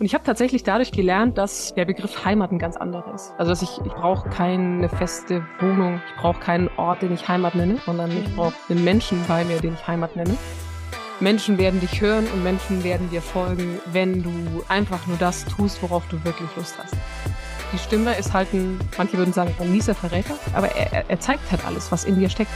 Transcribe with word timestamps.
Und 0.00 0.06
ich 0.06 0.14
habe 0.14 0.24
tatsächlich 0.24 0.62
dadurch 0.62 0.92
gelernt, 0.92 1.36
dass 1.36 1.74
der 1.74 1.84
Begriff 1.84 2.24
Heimat 2.24 2.50
ein 2.52 2.58
ganz 2.58 2.78
anderer 2.78 3.14
ist. 3.14 3.34
Also 3.36 3.50
dass 3.50 3.60
ich, 3.60 3.68
ich 3.84 3.92
brauche 3.92 4.30
keine 4.30 4.88
feste 4.88 5.44
Wohnung, 5.60 6.00
ich 6.08 6.22
brauche 6.22 6.40
keinen 6.40 6.70
Ort, 6.78 7.02
den 7.02 7.12
ich 7.12 7.28
Heimat 7.28 7.54
nenne, 7.54 7.76
sondern 7.84 8.10
ich 8.10 8.34
brauche 8.34 8.54
den 8.70 8.82
Menschen 8.82 9.22
bei 9.28 9.44
mir, 9.44 9.60
den 9.60 9.74
ich 9.74 9.86
Heimat 9.86 10.16
nenne. 10.16 10.34
Menschen 11.20 11.58
werden 11.58 11.80
dich 11.80 12.00
hören 12.00 12.26
und 12.32 12.42
Menschen 12.42 12.82
werden 12.82 13.10
dir 13.10 13.20
folgen, 13.20 13.78
wenn 13.92 14.22
du 14.22 14.64
einfach 14.68 15.06
nur 15.06 15.18
das 15.18 15.44
tust, 15.44 15.82
worauf 15.82 16.08
du 16.08 16.24
wirklich 16.24 16.48
Lust 16.56 16.76
hast. 16.82 16.96
Die 17.74 17.78
Stimme 17.78 18.16
ist 18.16 18.32
halt 18.32 18.54
ein, 18.54 18.80
manche 18.96 19.18
würden 19.18 19.34
sagen, 19.34 19.54
ein 19.60 19.70
mieser 19.70 19.94
Verräter, 19.94 20.34
aber 20.54 20.68
er, 20.68 21.10
er 21.10 21.20
zeigt 21.20 21.50
halt 21.50 21.66
alles, 21.66 21.92
was 21.92 22.06
in 22.06 22.18
dir 22.18 22.30
steckt. 22.30 22.52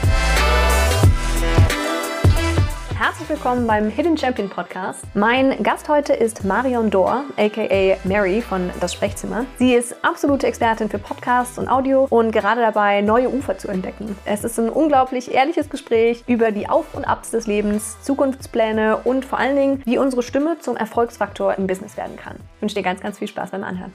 Herzlich 3.06 3.28
willkommen 3.28 3.66
beim 3.66 3.90
Hidden 3.90 4.16
Champion 4.16 4.48
Podcast. 4.48 5.04
Mein 5.12 5.62
Gast 5.62 5.90
heute 5.90 6.14
ist 6.14 6.42
Marion 6.42 6.88
Dor, 6.88 7.24
aka 7.36 7.98
Mary 8.04 8.40
von 8.40 8.70
Das 8.80 8.94
Sprechzimmer. 8.94 9.44
Sie 9.58 9.74
ist 9.74 10.02
absolute 10.02 10.46
Expertin 10.46 10.88
für 10.88 10.98
Podcasts 10.98 11.58
und 11.58 11.68
Audio 11.68 12.06
und 12.08 12.32
gerade 12.32 12.62
dabei, 12.62 13.02
neue 13.02 13.28
Ufer 13.28 13.58
zu 13.58 13.68
entdecken. 13.68 14.16
Es 14.24 14.42
ist 14.42 14.58
ein 14.58 14.70
unglaublich 14.70 15.34
ehrliches 15.34 15.68
Gespräch 15.68 16.24
über 16.26 16.50
die 16.50 16.66
Auf- 16.66 16.94
und 16.94 17.04
Abs 17.04 17.30
des 17.30 17.46
Lebens, 17.46 18.00
Zukunftspläne 18.00 18.96
und 19.04 19.26
vor 19.26 19.38
allen 19.38 19.56
Dingen, 19.56 19.82
wie 19.84 19.98
unsere 19.98 20.22
Stimme 20.22 20.58
zum 20.60 20.74
Erfolgsfaktor 20.74 21.58
im 21.58 21.66
Business 21.66 21.98
werden 21.98 22.16
kann. 22.16 22.36
Ich 22.56 22.62
wünsche 22.62 22.76
dir 22.76 22.82
ganz, 22.82 23.02
ganz 23.02 23.18
viel 23.18 23.28
Spaß 23.28 23.50
beim 23.50 23.64
Anhören. 23.64 23.92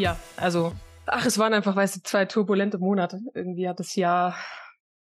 Ja, 0.00 0.16
also, 0.38 0.72
ach, 1.04 1.26
es 1.26 1.36
waren 1.36 1.52
einfach, 1.52 1.76
weißt 1.76 1.96
du, 1.96 2.00
zwei 2.02 2.24
turbulente 2.24 2.78
Monate. 2.78 3.20
Irgendwie 3.34 3.68
hat 3.68 3.80
das 3.80 3.96
Jahr 3.96 4.34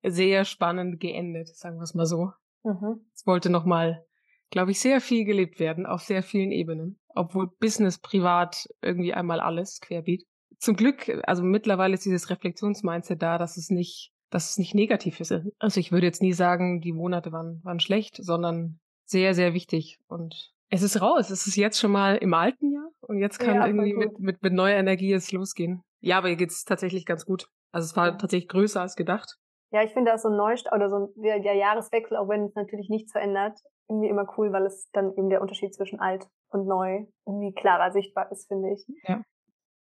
sehr 0.02 0.46
spannend 0.46 1.00
geendet, 1.00 1.54
sagen 1.54 1.76
wir 1.76 1.82
es 1.82 1.92
mal 1.92 2.06
so. 2.06 2.30
Mhm. 2.64 3.04
Es 3.14 3.26
wollte 3.26 3.50
nochmal, 3.50 4.06
glaube 4.48 4.70
ich, 4.70 4.80
sehr 4.80 5.02
viel 5.02 5.26
gelebt 5.26 5.60
werden, 5.60 5.84
auf 5.84 6.00
sehr 6.00 6.22
vielen 6.22 6.50
Ebenen. 6.50 6.98
Obwohl 7.14 7.50
Business, 7.60 7.98
privat, 7.98 8.68
irgendwie 8.80 9.12
einmal 9.12 9.40
alles 9.40 9.80
querbeet. 9.82 10.24
Zum 10.58 10.76
Glück, 10.76 11.12
also 11.24 11.42
mittlerweile 11.42 11.92
ist 11.92 12.06
dieses 12.06 12.30
Reflexionsmindset 12.30 13.20
da, 13.20 13.36
dass 13.36 13.58
es 13.58 13.68
nicht, 13.68 14.12
dass 14.30 14.48
es 14.48 14.56
nicht 14.56 14.74
negativ 14.74 15.20
ist. 15.20 15.34
Also 15.58 15.78
ich 15.78 15.92
würde 15.92 16.06
jetzt 16.06 16.22
nie 16.22 16.32
sagen, 16.32 16.80
die 16.80 16.94
Monate 16.94 17.32
waren, 17.32 17.60
waren 17.64 17.80
schlecht, 17.80 18.16
sondern 18.16 18.80
sehr, 19.04 19.34
sehr 19.34 19.52
wichtig 19.52 19.98
und 20.06 20.55
es 20.70 20.82
ist 20.82 21.00
raus. 21.00 21.30
Es 21.30 21.46
ist 21.46 21.56
jetzt 21.56 21.78
schon 21.78 21.92
mal 21.92 22.16
im 22.16 22.34
alten 22.34 22.72
Jahr 22.72 22.88
und 23.00 23.18
jetzt 23.18 23.38
kann 23.38 23.54
ja, 23.54 23.66
irgendwie 23.66 23.94
mit, 23.94 24.18
mit, 24.18 24.42
mit 24.42 24.52
neuer 24.52 24.76
Energie 24.76 25.12
es 25.12 25.32
losgehen. 25.32 25.82
Ja, 26.00 26.18
aber 26.18 26.28
hier 26.28 26.36
geht's 26.36 26.64
tatsächlich 26.64 27.06
ganz 27.06 27.24
gut. 27.24 27.48
Also 27.72 27.86
es 27.86 27.96
war 27.96 28.16
tatsächlich 28.18 28.48
größer 28.48 28.80
als 28.80 28.96
gedacht. 28.96 29.36
Ja, 29.72 29.82
ich 29.82 29.92
finde 29.92 30.12
das 30.12 30.22
so 30.22 30.28
ein 30.28 30.36
Neustart 30.36 30.74
oder 30.74 30.88
so 30.88 30.96
ein, 30.96 31.08
der, 31.16 31.40
der 31.40 31.54
Jahreswechsel, 31.54 32.16
auch 32.16 32.28
wenn 32.28 32.46
es 32.46 32.54
natürlich 32.54 32.88
nichts 32.88 33.12
verändert, 33.12 33.58
irgendwie 33.88 34.08
immer 34.08 34.26
cool, 34.36 34.52
weil 34.52 34.64
es 34.66 34.88
dann 34.92 35.12
eben 35.16 35.28
der 35.28 35.40
Unterschied 35.40 35.74
zwischen 35.74 36.00
alt 36.00 36.26
und 36.50 36.66
neu 36.66 37.06
irgendwie 37.26 37.52
klarer 37.52 37.92
sichtbar 37.92 38.30
ist, 38.30 38.48
finde 38.48 38.72
ich. 38.72 38.86
Ja. 39.04 39.22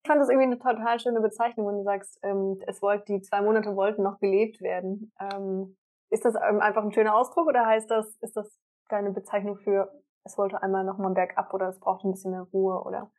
Ich 0.05 0.09
fand 0.09 0.21
das 0.21 0.29
irgendwie 0.29 0.47
eine 0.47 0.59
total 0.59 0.99
schöne 1.01 1.21
Bezeichnung, 1.21 1.69
wenn 1.69 1.77
du 1.77 1.85
sagst, 1.85 2.19
ähm, 2.23 2.61
es 2.67 2.83
wollte, 2.83 3.05
die 3.13 3.23
zwei 3.23 3.43
Monate 3.43 3.77
wollten 3.77 4.03
noch 4.03 4.19
gelebt 4.21 4.61
werden. 4.61 5.13
Ähm, 5.21 5.77
ist 6.11 6.25
das 6.25 6.35
ähm, 6.35 6.61
einfach 6.61 6.83
ein 6.83 6.93
schöner 6.93 7.15
Ausdruck 7.15 7.47
oder 7.47 7.67
heißt 7.67 7.91
das, 7.91 8.17
ist 8.21 8.37
das 8.37 8.59
deine 8.89 9.13
Bezeichnung 9.13 9.59
für 9.59 9.93
es 10.29 10.39
wollte 10.39 10.63
einmal 10.63 10.85
nochmal 10.85 11.13
bergab 11.13 11.53
oder 11.53 11.69
es 11.69 11.81
braucht 11.81 12.05
ein 12.05 12.13
bisschen 12.13 12.31
mehr 12.31 12.47
Ruhe 12.53 12.83
oder 12.85 13.11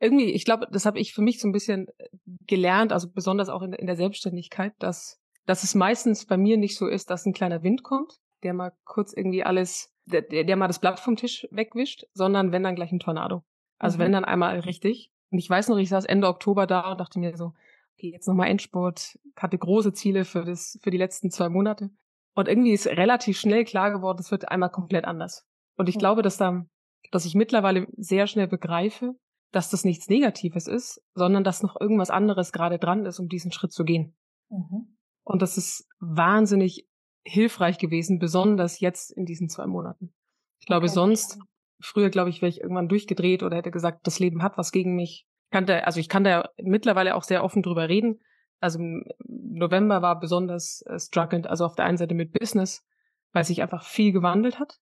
irgendwie, 0.00 0.32
ich 0.32 0.46
glaube, 0.46 0.66
das 0.72 0.86
habe 0.86 0.98
ich 0.98 1.12
für 1.12 1.20
mich 1.20 1.40
so 1.40 1.46
ein 1.46 1.52
bisschen 1.52 1.88
äh, 1.98 2.08
gelernt, 2.46 2.92
also 2.92 3.08
besonders 3.12 3.50
auch 3.50 3.62
in, 3.62 3.74
in, 3.74 3.86
der 3.86 3.96
Selbstständigkeit, 3.96 4.72
dass, 4.78 5.20
dass 5.46 5.62
es 5.62 5.74
meistens 5.74 6.24
bei 6.26 6.38
mir 6.38 6.56
nicht 6.56 6.76
so 6.76 6.88
ist, 6.88 7.10
dass 7.10 7.26
ein 7.26 7.34
kleiner 7.34 7.62
Wind 7.62 7.82
kommt, 7.82 8.18
der 8.42 8.54
mal 8.54 8.72
kurz 8.84 9.12
irgendwie 9.12 9.44
alles, 9.44 9.94
der, 10.06 10.22
der 10.22 10.56
mal 10.56 10.68
das 10.68 10.78
Blatt 10.78 10.98
vom 10.98 11.16
Tisch 11.16 11.46
wegwischt, 11.50 12.06
sondern 12.14 12.50
wenn 12.50 12.62
dann 12.62 12.74
gleich 12.74 12.92
ein 12.92 12.98
Tornado. 12.98 13.42
Also 13.78 13.98
mhm. 13.98 14.02
wenn 14.02 14.12
dann 14.12 14.24
einmal 14.24 14.58
richtig. 14.60 15.12
Und 15.30 15.38
ich 15.38 15.48
weiß 15.48 15.68
noch, 15.68 15.76
ich 15.76 15.90
saß 15.90 16.06
Ende 16.06 16.28
Oktober 16.28 16.66
da 16.66 16.90
und 16.92 16.98
dachte 16.98 17.18
mir 17.18 17.36
so, 17.36 17.52
okay, 17.96 18.10
jetzt 18.10 18.26
nochmal 18.26 18.48
Endspurt, 18.48 19.18
hatte 19.36 19.58
große 19.58 19.92
Ziele 19.92 20.24
für 20.24 20.44
das, 20.44 20.78
für 20.82 20.90
die 20.90 20.98
letzten 20.98 21.30
zwei 21.30 21.50
Monate. 21.50 21.90
Und 22.34 22.48
irgendwie 22.48 22.72
ist 22.72 22.86
relativ 22.86 23.38
schnell 23.38 23.64
klar 23.64 23.90
geworden, 23.90 24.18
es 24.20 24.30
wird 24.30 24.48
einmal 24.48 24.70
komplett 24.70 25.04
anders. 25.04 25.46
Und 25.80 25.88
ich 25.88 25.96
glaube, 25.96 26.20
dass 26.20 26.36
da, 26.36 26.66
dass 27.10 27.24
ich 27.24 27.34
mittlerweile 27.34 27.86
sehr 27.96 28.26
schnell 28.26 28.46
begreife, 28.46 29.14
dass 29.50 29.70
das 29.70 29.82
nichts 29.82 30.10
Negatives 30.10 30.66
ist, 30.66 31.00
sondern 31.14 31.42
dass 31.42 31.62
noch 31.62 31.80
irgendwas 31.80 32.10
anderes 32.10 32.52
gerade 32.52 32.78
dran 32.78 33.06
ist, 33.06 33.18
um 33.18 33.28
diesen 33.28 33.50
Schritt 33.50 33.72
zu 33.72 33.84
gehen. 33.84 34.14
Mhm. 34.50 34.98
Und 35.24 35.40
das 35.40 35.56
ist 35.56 35.88
wahnsinnig 35.98 36.86
hilfreich 37.24 37.78
gewesen, 37.78 38.18
besonders 38.18 38.80
jetzt 38.80 39.10
in 39.10 39.24
diesen 39.24 39.48
zwei 39.48 39.66
Monaten. 39.66 40.12
Ich 40.58 40.66
glaube, 40.66 40.84
okay. 40.84 40.92
sonst, 40.92 41.38
früher, 41.80 42.10
glaube 42.10 42.28
ich, 42.28 42.42
wäre 42.42 42.50
ich 42.50 42.60
irgendwann 42.60 42.90
durchgedreht 42.90 43.42
oder 43.42 43.56
hätte 43.56 43.70
gesagt, 43.70 44.06
das 44.06 44.18
Leben 44.18 44.42
hat 44.42 44.58
was 44.58 44.72
gegen 44.72 44.96
mich. 44.96 45.26
Ich 45.46 45.50
kann 45.50 45.64
da, 45.64 45.78
also 45.78 45.98
ich 45.98 46.10
kann 46.10 46.24
da 46.24 46.50
mittlerweile 46.58 47.14
auch 47.14 47.22
sehr 47.22 47.42
offen 47.42 47.62
drüber 47.62 47.88
reden. 47.88 48.20
Also 48.58 48.78
November 49.24 50.02
war 50.02 50.20
besonders 50.20 50.82
äh, 50.82 50.98
strugglend, 50.98 51.46
also 51.46 51.64
auf 51.64 51.74
der 51.74 51.86
einen 51.86 51.96
Seite 51.96 52.14
mit 52.14 52.38
Business, 52.38 52.86
weil 53.32 53.44
sich 53.44 53.62
einfach 53.62 53.82
viel 53.82 54.12
gewandelt 54.12 54.58
hat. 54.58 54.78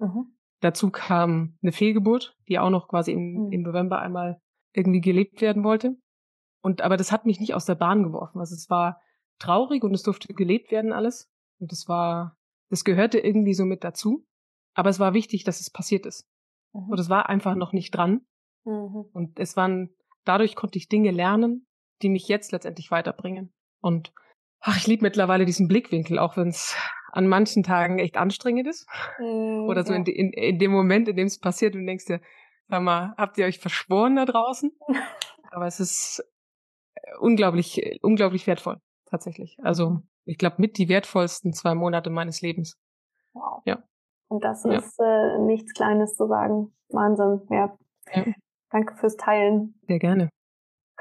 Mhm. 0.00 0.34
Dazu 0.60 0.90
kam 0.90 1.58
eine 1.62 1.72
Fehlgeburt, 1.72 2.36
die 2.48 2.58
auch 2.58 2.70
noch 2.70 2.88
quasi 2.88 3.12
im, 3.12 3.46
mhm. 3.46 3.52
im 3.52 3.62
November 3.62 4.00
einmal 4.00 4.40
irgendwie 4.72 5.00
gelebt 5.00 5.40
werden 5.40 5.64
wollte. 5.64 5.96
Und 6.62 6.82
aber 6.82 6.96
das 6.96 7.12
hat 7.12 7.26
mich 7.26 7.40
nicht 7.40 7.54
aus 7.54 7.64
der 7.64 7.74
Bahn 7.74 8.02
geworfen. 8.02 8.38
Also 8.38 8.54
es 8.54 8.68
war 8.68 9.00
traurig 9.38 9.82
und 9.82 9.94
es 9.94 10.02
durfte 10.02 10.32
gelebt 10.34 10.70
werden 10.70 10.92
alles. 10.92 11.30
Und 11.58 11.72
das 11.72 11.88
war, 11.88 12.36
das 12.68 12.84
gehörte 12.84 13.18
irgendwie 13.18 13.54
so 13.54 13.64
mit 13.64 13.82
dazu. 13.84 14.26
Aber 14.74 14.90
es 14.90 15.00
war 15.00 15.14
wichtig, 15.14 15.44
dass 15.44 15.60
es 15.60 15.70
passiert 15.70 16.06
ist. 16.06 16.28
Mhm. 16.72 16.90
Und 16.90 17.00
es 17.00 17.08
war 17.08 17.28
einfach 17.28 17.54
noch 17.54 17.72
nicht 17.72 17.92
dran. 17.92 18.26
Mhm. 18.64 19.06
Und 19.12 19.38
es 19.40 19.56
waren, 19.56 19.90
dadurch 20.24 20.54
konnte 20.54 20.78
ich 20.78 20.88
Dinge 20.88 21.10
lernen, 21.10 21.66
die 22.02 22.10
mich 22.10 22.28
jetzt 22.28 22.52
letztendlich 22.52 22.90
weiterbringen. 22.90 23.52
Und 23.80 24.12
ach, 24.60 24.76
ich 24.76 24.86
liebe 24.86 25.02
mittlerweile 25.02 25.46
diesen 25.46 25.68
Blickwinkel, 25.68 26.18
auch 26.18 26.36
wenn 26.36 26.48
es 26.48 26.76
an 27.12 27.26
manchen 27.26 27.62
Tagen 27.62 27.98
echt 27.98 28.16
anstrengend 28.16 28.66
ist. 28.66 28.88
Mm, 29.18 29.68
Oder 29.68 29.84
so 29.84 29.92
ja. 29.92 29.98
in, 29.98 30.06
in, 30.06 30.32
in 30.32 30.58
dem 30.58 30.70
Moment, 30.70 31.08
in 31.08 31.16
dem 31.16 31.26
es 31.26 31.38
passiert 31.38 31.74
und 31.74 31.86
denkst 31.86 32.06
dir, 32.06 32.20
sag 32.68 32.82
mal, 32.82 33.14
habt 33.16 33.38
ihr 33.38 33.46
euch 33.46 33.58
verschworen 33.58 34.16
da 34.16 34.24
draußen? 34.24 34.72
Aber 35.50 35.66
es 35.66 35.80
ist 35.80 36.24
äh, 36.94 37.16
unglaublich, 37.18 37.98
unglaublich 38.02 38.46
wertvoll, 38.46 38.78
tatsächlich. 39.06 39.56
Also 39.62 40.00
ich 40.24 40.38
glaube, 40.38 40.56
mit 40.58 40.78
die 40.78 40.88
wertvollsten 40.88 41.52
zwei 41.52 41.74
Monate 41.74 42.10
meines 42.10 42.40
Lebens. 42.40 42.78
Wow. 43.32 43.62
Ja. 43.64 43.82
Und 44.28 44.44
das 44.44 44.64
ja. 44.64 44.78
ist 44.78 44.98
äh, 45.00 45.38
nichts 45.38 45.72
Kleines 45.74 46.14
zu 46.14 46.26
sagen. 46.26 46.72
Wahnsinn. 46.88 47.42
Ja. 47.50 47.76
ja. 48.14 48.24
Danke 48.70 48.94
fürs 48.96 49.16
Teilen. 49.16 49.74
Sehr 49.88 49.98
gerne. 49.98 50.28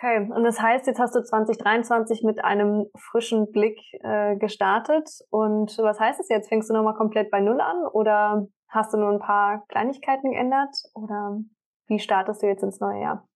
Okay, 0.01 0.31
und 0.31 0.45
das 0.45 0.61
heißt, 0.61 0.87
jetzt 0.87 0.99
hast 0.99 1.13
du 1.13 1.21
2023 1.21 2.23
mit 2.23 2.41
einem 2.41 2.85
frischen 2.95 3.51
Blick 3.51 3.77
äh, 4.01 4.37
gestartet. 4.37 5.09
Und 5.29 5.77
was 5.77 5.99
heißt 5.99 6.21
es 6.21 6.29
jetzt? 6.29 6.47
Fängst 6.47 6.69
du 6.69 6.73
nochmal 6.73 6.95
komplett 6.95 7.29
bei 7.29 7.41
Null 7.41 7.59
an 7.59 7.85
oder 7.91 8.47
hast 8.69 8.93
du 8.93 8.97
nur 8.97 9.11
ein 9.11 9.19
paar 9.19 9.65
Kleinigkeiten 9.67 10.31
geändert? 10.31 10.73
Oder 10.93 11.41
wie 11.87 11.99
startest 11.99 12.41
du 12.41 12.47
jetzt 12.47 12.63
ins 12.63 12.79
neue 12.79 13.01
Jahr? 13.01 13.27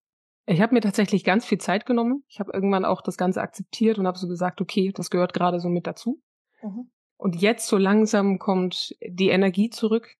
Ich 0.45 0.61
habe 0.61 0.73
mir 0.73 0.79
tatsächlich 0.79 1.25
ganz 1.25 1.45
viel 1.45 1.57
Zeit 1.57 1.85
genommen. 1.85 2.23
Ich 2.29 2.39
habe 2.39 2.51
irgendwann 2.53 2.85
auch 2.85 3.01
das 3.01 3.17
Ganze 3.17 3.41
akzeptiert 3.41 3.99
und 3.99 4.07
habe 4.07 4.17
so 4.17 4.29
gesagt, 4.29 4.61
okay, 4.61 4.93
das 4.95 5.09
gehört 5.09 5.33
gerade 5.33 5.59
so 5.59 5.67
mit 5.67 5.85
dazu. 5.85 6.21
Mhm. 6.61 6.89
Und 7.17 7.41
jetzt 7.41 7.67
so 7.67 7.77
langsam 7.77 8.39
kommt 8.39 8.95
die 9.05 9.29
Energie 9.29 9.69
zurück 9.69 10.15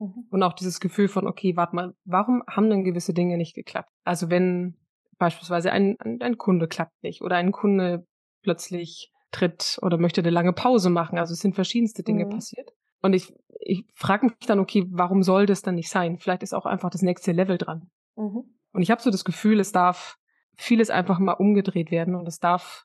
mhm. 0.00 0.26
und 0.30 0.42
auch 0.42 0.54
dieses 0.54 0.80
Gefühl 0.80 1.06
von, 1.06 1.28
okay, 1.28 1.56
warte 1.56 1.76
mal, 1.76 1.94
warum 2.04 2.42
haben 2.48 2.68
denn 2.68 2.82
gewisse 2.82 3.14
Dinge 3.14 3.36
nicht 3.36 3.54
geklappt? 3.54 3.90
Also 4.04 4.28
wenn 4.28 4.76
beispielsweise 5.18 5.72
ein, 5.72 5.96
ein 5.98 6.38
Kunde 6.38 6.68
klappt 6.68 7.02
nicht 7.02 7.22
oder 7.22 7.36
ein 7.36 7.52
Kunde 7.52 8.06
plötzlich 8.42 9.10
tritt 9.30 9.78
oder 9.82 9.98
möchte 9.98 10.20
eine 10.20 10.30
lange 10.30 10.52
Pause 10.52 10.90
machen. 10.90 11.18
Also 11.18 11.32
es 11.32 11.40
sind 11.40 11.54
verschiedenste 11.54 12.02
Dinge 12.02 12.26
mhm. 12.26 12.30
passiert. 12.30 12.70
Und 13.02 13.12
ich, 13.12 13.34
ich 13.60 13.84
frage 13.94 14.26
mich 14.26 14.34
dann, 14.46 14.60
okay, 14.60 14.86
warum 14.88 15.22
soll 15.22 15.46
das 15.46 15.62
dann 15.62 15.74
nicht 15.74 15.90
sein? 15.90 16.18
Vielleicht 16.18 16.42
ist 16.42 16.54
auch 16.54 16.66
einfach 16.66 16.90
das 16.90 17.02
nächste 17.02 17.32
Level 17.32 17.58
dran. 17.58 17.90
Mhm. 18.16 18.44
Und 18.72 18.82
ich 18.82 18.90
habe 18.90 19.02
so 19.02 19.10
das 19.10 19.24
Gefühl, 19.24 19.60
es 19.60 19.72
darf 19.72 20.16
vieles 20.56 20.90
einfach 20.90 21.18
mal 21.18 21.32
umgedreht 21.32 21.90
werden 21.90 22.14
und 22.14 22.26
es 22.26 22.38
darf, 22.38 22.84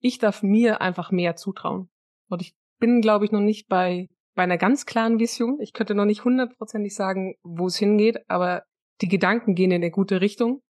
ich 0.00 0.18
darf 0.18 0.42
mir 0.42 0.80
einfach 0.80 1.10
mehr 1.10 1.36
zutrauen. 1.36 1.88
Und 2.28 2.42
ich 2.42 2.54
bin, 2.78 3.00
glaube 3.00 3.24
ich, 3.24 3.32
noch 3.32 3.40
nicht 3.40 3.68
bei, 3.68 4.08
bei 4.34 4.42
einer 4.42 4.58
ganz 4.58 4.84
klaren 4.84 5.18
Vision. 5.18 5.60
Ich 5.60 5.72
könnte 5.72 5.94
noch 5.94 6.04
nicht 6.04 6.24
hundertprozentig 6.24 6.94
sagen, 6.94 7.36
wo 7.42 7.66
es 7.66 7.76
hingeht, 7.76 8.18
aber 8.28 8.64
die 9.00 9.08
Gedanken 9.08 9.54
gehen 9.54 9.70
in 9.70 9.82
eine 9.82 9.90
gute 9.90 10.20
Richtung. 10.20 10.62